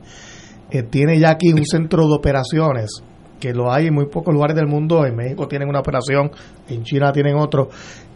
[0.72, 3.04] eh, tiene ya aquí un centro de operaciones
[3.40, 5.06] que lo hay en muy pocos lugares del mundo.
[5.06, 6.32] En México tienen una operación,
[6.70, 7.70] en China tienen otro,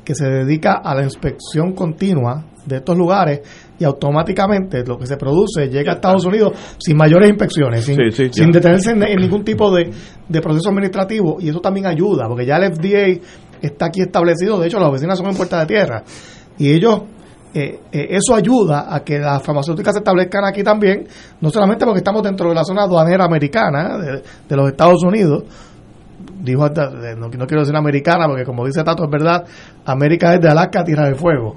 [0.04, 3.42] que se dedica a la inspección continua de estos lugares
[3.78, 8.12] y automáticamente lo que se produce llega a Estados Unidos sin mayores inspecciones, sin, Sí,
[8.12, 8.52] sí, sin ya.
[8.54, 9.92] detenerse en, en ningún tipo de,
[10.30, 13.22] de proceso administrativo y eso también ayuda, porque ya el FDA
[13.62, 16.04] está aquí establecido, de hecho las oficinas son en Puerta de Tierra
[16.58, 17.02] y ellos,
[17.60, 21.08] eh, eh, eso ayuda a que las farmacéuticas se establezcan aquí también,
[21.42, 25.44] no solamente porque estamos dentro de la zona aduanera americana de, los Estados Unidos,
[26.44, 29.44] dijo hasta- eh, no, quiero decir americana porque como dice Tato es verdad
[29.86, 31.56] América es de Alaska Tierra de Fuego.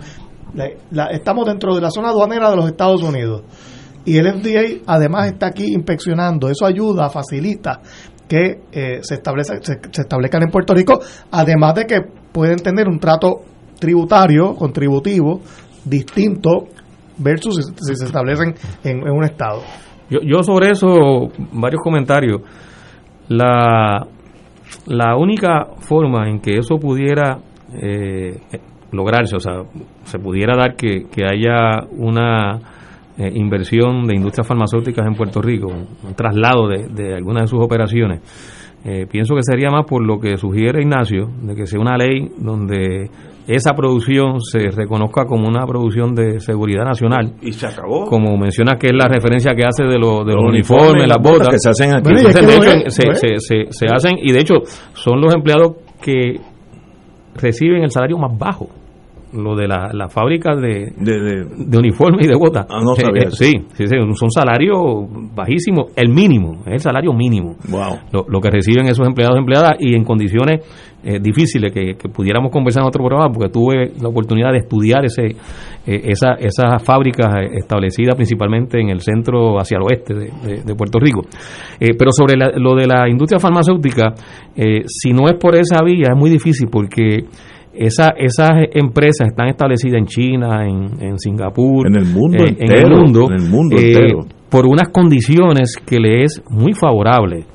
[1.13, 3.43] Estamos dentro de la zona aduanera de los Estados Unidos
[4.07, 6.49] y el FDA además está aquí inspeccionando.
[6.49, 7.81] Eso ayuda facilita
[8.27, 10.99] que eh, se establece se, se establezcan en Puerto Rico
[11.31, 12.01] además de que
[12.33, 13.43] pueden tener un trato
[13.79, 15.41] tributario contributivo
[15.85, 16.69] distinto
[17.19, 18.55] versus si, se establecen
[18.85, 19.63] en, un estado
[20.09, 22.41] Yo, yo sobre eso, varios comentarios.
[23.29, 24.07] La,
[24.87, 27.39] la única forma en que eso pudiera
[27.81, 28.41] eh,
[28.93, 29.63] lograrse, o sea,
[30.05, 32.59] se pudiera dar que, que haya una
[33.17, 37.49] eh, inversión de industrias farmacéuticas en Puerto Rico, un, un traslado de, de algunas de
[37.49, 38.21] sus operaciones,
[38.85, 42.31] eh, pienso que sería más por lo que sugiere Ignacio, de que sea una ley
[42.39, 43.11] donde
[43.55, 47.35] esa producción se reconozca como una producción de seguridad nacional.
[47.43, 48.07] Y se acabó.
[48.07, 51.09] Como menciona que es la referencia que hace de, lo- de los, Los uniformes, uniformes,
[51.09, 51.49] las botas.
[51.49, 52.09] que se hacen aquí.
[52.11, 52.83] Entonces, Bueno, de hecho,
[53.35, 54.55] es, se- se hacen, y de hecho,
[54.93, 55.73] son los empleados
[56.03, 56.37] que
[57.37, 58.69] reciben el salario más bajo.
[59.33, 62.67] Lo de la, la fábrica de, de, uniformes y de botas.
[62.69, 63.37] Ah, no sabía Eh, eh, eso.
[63.37, 64.77] sí, sí, sí, son salarios
[65.35, 67.55] bajísimos, el mínimo, es el salario mínimo.
[68.13, 70.65] Lo, lo que reciben esos empleados y empleadas y en condiciones
[71.05, 75.05] eh, difíciles que, que pudiéramos conversar en otro programa, porque tuve la oportunidad de estudiar
[75.05, 75.27] ese
[75.87, 80.99] eh, esa, esas fábricas eh, establecidas principalmente en el centro hacia el oeste de, Puerto
[80.99, 81.23] Rico.
[81.79, 84.13] Eh, pero sobre la- lo de la industria farmacéutica,
[84.57, 87.25] eh, si no es por esa vía, es muy difícil porque
[87.87, 92.71] esa, esas empresas están establecidas en China, en, en Singapur, En el mundo eh, en
[92.71, 94.27] entero, el mundo, en el mundo eh, entero.
[94.51, 97.47] por unas condiciones que le es muy favorable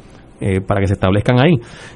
[0.41, 1.53] eh, para que se establezcan ahí.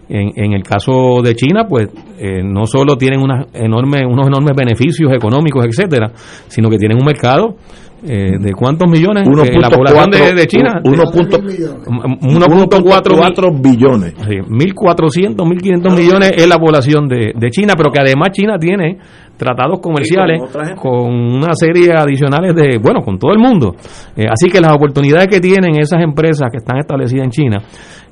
[0.09, 1.87] En, en el caso de China, pues
[2.19, 6.11] eh, no solo tienen unas enormes, unos enormes beneficios económicos, etcétera,
[6.47, 7.55] sino que tienen un mercado
[8.03, 14.13] eh, de cuántos millones Eh, la población de, de China 1.4 billones.
[14.27, 18.97] Sí, 1.400, 1.500 millones es la población de, de China, pero que además China tiene
[19.37, 23.75] tratados comerciales Sí, con una serie adicionales de, bueno, con todo el mundo.
[24.15, 27.57] Eh, así que las oportunidades que tienen esas empresas que están establecidas en China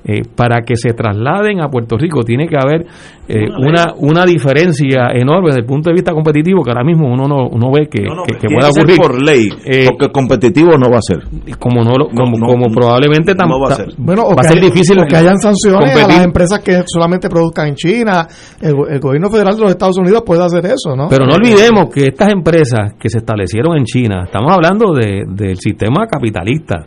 [0.08, 2.86] eh, para que se trasladen a Puerto Rico tiene que haber
[3.28, 7.28] eh, una, una diferencia enorme desde el punto de vista competitivo que ahora mismo uno
[7.28, 8.98] no uno ve que, que- que Tiene pueda que ocurrir.
[8.98, 11.20] por ley, Eh, porque competitivo no va a ser.
[11.60, 13.90] como no, lo- como, no, como probablemente tam- no va a ser.
[13.98, 16.60] Bueno, o va a que, ser hay- difícil o que hayan sanciones a las empresas
[16.60, 18.28] que solamente produzcan en China.
[18.62, 21.08] El, el gobierno federal de los Estados Unidos puede hacer eso, ¿no?
[21.10, 25.58] Pero no olvidemos que estas empresas que se establecieron en China, estamos hablando de- del
[25.58, 26.86] sistema capitalista,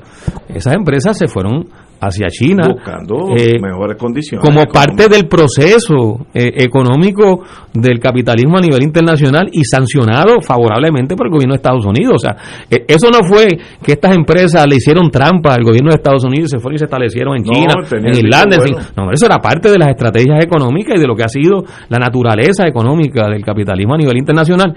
[0.48, 1.66] esas empresas se fueron
[2.00, 4.44] hacia China Buscando eh, mejores condiciones.
[4.44, 7.44] como parte del proceso eh, económico
[7.74, 12.14] del capitalismo a nivel internacional y sancionado favorablemente por el gobierno de Estados Unidos.
[12.16, 12.36] O sea,
[12.70, 13.46] eh, eso no fue
[13.82, 16.78] que estas empresas le hicieron trampa al gobierno de Estados Unidos y se fueron y
[16.78, 18.78] se establecieron en China, en Irlanda, bueno.
[18.96, 21.98] No, eso era parte de las estrategias económicas y de lo que ha sido la
[21.98, 24.74] naturaleza económica del capitalismo a nivel internacional.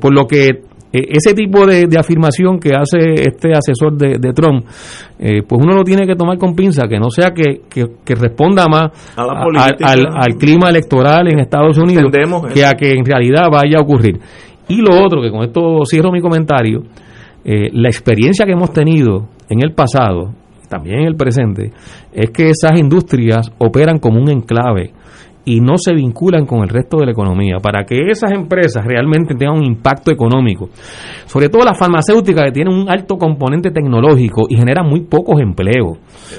[0.00, 4.32] Por lo que eh, ese tipo de, de afirmación que hace este asesor de, de
[4.32, 4.64] Trump,
[5.18, 8.14] eh, pues uno lo tiene que tomar con pinza, que no sea que, que- que
[8.14, 9.90] responda más A la a- política.
[9.90, 12.10] al, al clima electoral en Estados Unidos
[12.52, 14.18] que a que en realidad vaya a ocurrir.
[14.68, 16.82] Y lo otro, que con esto cierro mi comentario,
[17.44, 20.32] eh, la experiencia que hemos tenido en el pasado,
[20.68, 21.70] también en el presente,
[22.12, 24.92] es que esas industrias operan como un enclave
[25.46, 27.56] y no se vinculan con el resto de la economía.
[27.62, 30.68] Para que esas empresas realmente tengan un impacto económico,
[31.26, 35.98] sobre todo las farmacéuticas que tienen un alto componente tecnológico y generan muy pocos empleos.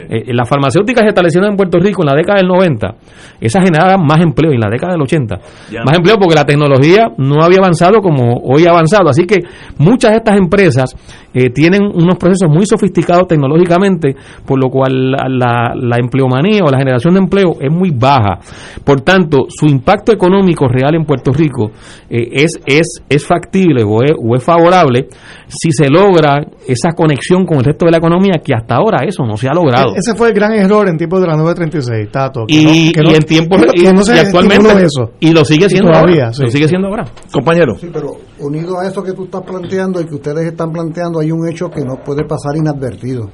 [0.09, 2.95] Eh, las farmacéuticas establecieron en Puerto Rico en la década del 90,
[3.39, 5.35] esas generaban más empleo y en la década del 80.
[5.71, 9.09] Ya más empleo porque la tecnología no había avanzado como hoy ha avanzado.
[9.09, 9.38] Así que
[9.77, 10.95] muchas de estas empresas
[11.38, 14.15] eh, tienen unos procesos muy sofisticados tecnológicamente,
[14.45, 18.39] por lo cual la, la, la empleomanía o la generación de empleo es muy baja.
[18.84, 21.72] Por tanto, su impacto económico real en Puerto Rico
[22.09, 25.07] eh, es, es, es factible o es, o es favorable
[25.47, 29.23] si se logra esa conexión con el resto de la economía, que hasta ahora eso
[29.26, 29.93] no se ha logrado.
[29.95, 32.45] Ese fue el gran error en tiempos de la 936, Tato.
[32.47, 35.11] que Y, no- que no- y en tiempos que no y, se y actualmente eso.
[35.19, 36.43] y lo sigue Y siendo todavía, ahora, sí.
[36.43, 37.76] lo sigue siendo ahora Compañero.
[37.80, 41.27] Sí, pero unido a eso que tú estás planteando y que ustedes están planteando, hay
[41.32, 43.30] un hecho que no puede pasar inadvertido.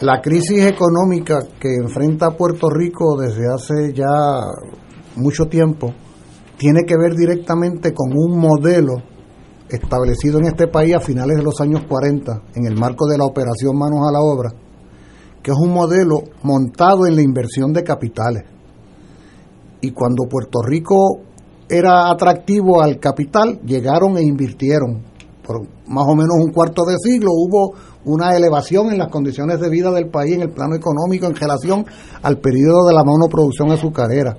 [0.00, 4.06] La crisis económica que enfrenta Puerto Rico desde hace ya
[5.16, 5.92] mucho tiempo
[6.56, 9.02] tiene que ver directamente con un modelo
[9.68, 13.24] establecido en este país a finales de los años 40 en el marco de la
[13.24, 14.50] operación Manos a la Obra,
[15.42, 18.44] que es un modelo montado en la inversión de capitales.
[19.80, 21.20] Y cuando Puerto Rico
[21.68, 25.09] era atractivo al capital, llegaron e invirtieron.
[25.50, 27.74] Por más o menos un cuarto de siglo hubo
[28.04, 31.84] una elevación en las condiciones de vida del país en el plano económico en relación
[32.22, 34.38] al periodo de la monoproducción azucarera.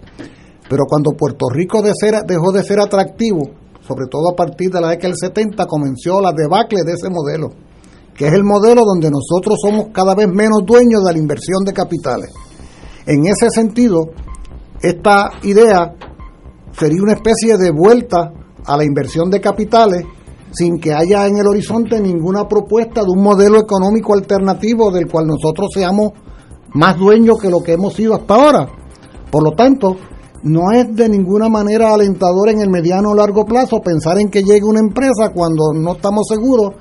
[0.70, 3.42] Pero cuando Puerto Rico dejó de ser atractivo,
[3.82, 7.50] sobre todo a partir de la década del 70, comenzó la debacle de ese modelo,
[8.16, 11.74] que es el modelo donde nosotros somos cada vez menos dueños de la inversión de
[11.74, 12.30] capitales.
[13.06, 14.12] En ese sentido,
[14.82, 15.94] esta idea
[16.72, 18.32] sería una especie de vuelta
[18.66, 20.06] a la inversión de capitales
[20.52, 25.28] sin que haya en el horizonte ninguna propuesta de un modelo económico alternativo del cual
[25.28, 26.12] nosotros seamos
[26.74, 28.68] más dueños que lo que hemos sido hasta ahora.
[29.32, 29.96] Por lo tanto,
[30.44, 34.44] no es de ninguna manera alentador en el mediano o largo plazo pensar en que
[34.44, 36.74] llegue una empresa cuando no estamos seguros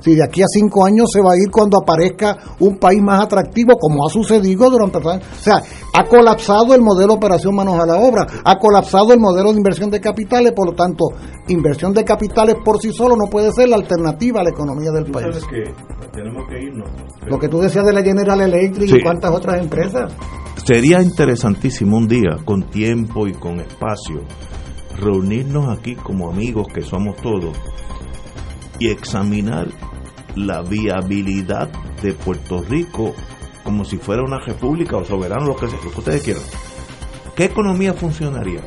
[0.00, 3.24] si de aquí a cinco años se va a ir cuando aparezca un país más
[3.24, 4.98] atractivo, como ha sucedido durante...
[4.98, 5.62] O sea,
[5.92, 9.58] ha colapsado el modelo de operación manos a la obra, ha colapsado el modelo de
[9.58, 11.06] inversión de capitales, por lo tanto,
[11.48, 15.10] inversión de capitales por sí solo no puede ser la alternativa a la economía del
[15.10, 15.44] país.
[15.46, 15.64] que
[16.12, 16.88] tenemos que irnos.
[17.26, 20.12] Lo que tú decías de la General Electric y cuántas otras empresas.
[20.64, 24.22] Sería interesantísimo un día, con tiempo y con espacio,
[24.98, 27.56] reunirnos aquí como amigos que somos todos
[28.78, 29.68] y examinar
[30.34, 31.70] la viabilidad
[32.02, 33.14] de Puerto Rico
[33.64, 36.42] como si fuera una república o soberano, lo que, lo que ustedes quieran.
[37.34, 38.60] ¿Qué economía funcionaría?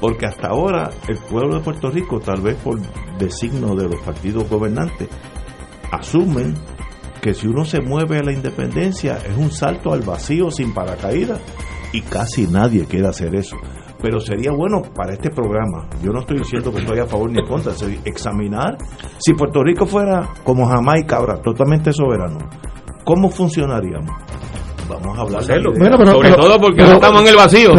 [0.00, 2.80] Porque hasta ahora el pueblo de Puerto Rico, tal vez por
[3.18, 5.08] designo de los partidos gobernantes,
[5.90, 6.54] asumen
[7.20, 11.40] que si uno se mueve a la independencia es un salto al vacío sin paracaídas
[11.92, 13.56] y casi nadie quiere hacer eso
[14.02, 17.38] pero sería bueno para este programa, yo no estoy diciendo que estoy a favor ni
[17.38, 17.72] en contra,
[18.04, 18.76] examinar
[19.18, 22.38] si Puerto Rico fuera como Jamaica ahora, totalmente soberano,
[23.04, 24.10] ¿cómo funcionaríamos?
[24.88, 27.70] Vamos a hablar de bueno, sobre todo porque no estamos en el vacío,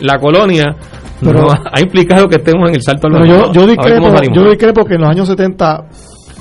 [0.00, 0.76] la colonia
[1.72, 3.36] ha implicado que estemos en el salto al vacío.
[3.36, 5.84] Yo, yo, discrepo, yo discrepo que en los años 70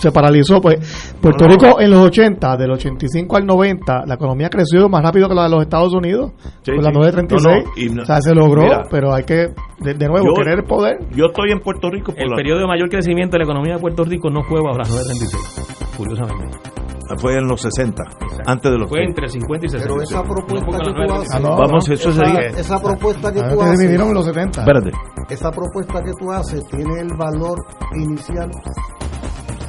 [0.01, 0.59] se paralizó.
[0.59, 5.29] Pues Puerto Rico en los 80, del 85 al 90, la economía creció más rápido
[5.29, 6.31] que la de los Estados Unidos,
[6.65, 7.99] con la 936.
[8.01, 9.49] o sea, se logró, pero hay que,
[9.79, 10.97] de, nuevo, querer el poder.
[11.15, 12.13] Yo estoy en Puerto Rico.
[12.15, 14.89] el periodo de mayor crecimiento de la economía de Puerto Rico no fue bajo las
[14.89, 16.57] 936, curiosamente.
[17.17, 18.03] Fue en los 60,
[18.45, 19.85] antes de los Fue entre 50 y 60.
[19.85, 21.33] Pero esa propuesta que tú haces.
[21.33, 22.39] Ah, Vamos, eso esa, sería.
[22.47, 23.99] Esa propuesta que tú haces.
[23.99, 24.61] en los 70.
[24.61, 24.91] Espérate.
[25.29, 27.57] Esa propuesta que tú haces tiene el valor
[27.95, 28.49] inicial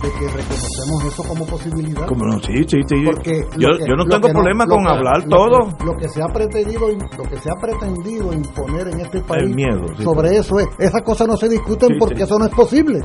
[0.02, 2.06] de que reconocemos eso como posibilidad.
[2.06, 2.96] Como no, sí, sí, sí.
[3.04, 5.70] Porque yo, yo no tengo problema con hablar todo.
[5.84, 9.54] lo que se ha pretendido, lo que se ha pretendido imponer en este país El
[9.54, 13.00] miedo, sobre eso es, esas cosas no se discuten porque eso no es posible.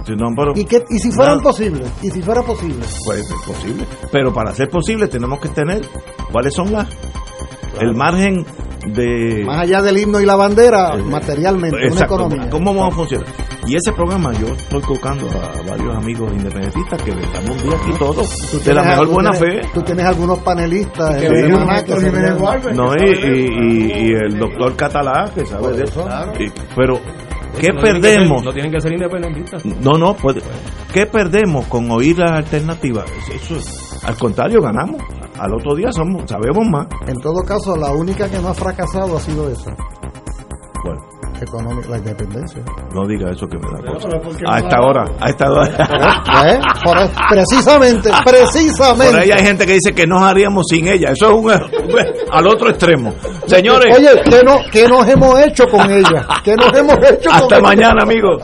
[0.56, 2.84] ¿Y, que, y si fueran posibles, y si fuera posible.
[3.06, 3.86] Pues es posible.
[4.12, 5.82] Pero para ser posible tenemos que tener
[6.32, 6.88] cuáles son las
[7.80, 8.46] el margen
[8.94, 12.96] de más allá del himno y la bandera eh, materialmente una economía cómo vamos a
[12.96, 13.28] funcionar
[13.68, 17.92] y ese programa yo estoy tocando a varios amigos independentistas que estamos un día aquí
[18.00, 21.22] todos de la mejor buena fe tú tienes algunos panelistas
[22.74, 26.08] no y, el doctor Catalá que sabe de eso
[26.76, 27.02] pero
[27.60, 28.44] ¿Qué perdemos?
[28.44, 29.66] no tienen que ser independentistas.
[29.66, 30.42] No, no, puede.
[30.94, 33.06] ¿Qué perdemos con oír las alternativas?
[33.34, 33.56] Eso,
[34.08, 35.02] al contrario, ganamos
[35.40, 36.88] al otro día somos, sabemos más.
[37.08, 39.76] En todo caso, la única que no ha fracasado ha sido esa.
[40.84, 41.18] Bueno.
[41.40, 42.64] Económica, la independencia.
[42.96, 44.10] No diga eso que me da cosa.
[44.48, 45.68] A esta hora, a esta hora.
[46.48, 46.60] ¿Eh?
[47.30, 49.12] precisamente, precisamente.
[49.12, 51.12] Por ahí hay gente que dice que nos haríamos sin ella.
[51.12, 53.14] Eso es un, al otro extremo.
[53.46, 53.96] Señores.
[53.96, 56.26] Oye, ¿qué, no, ¿qué nos hemos hecho con ella?
[56.44, 58.42] ¿Qué nos hemos hecho Hasta mañana, amigos.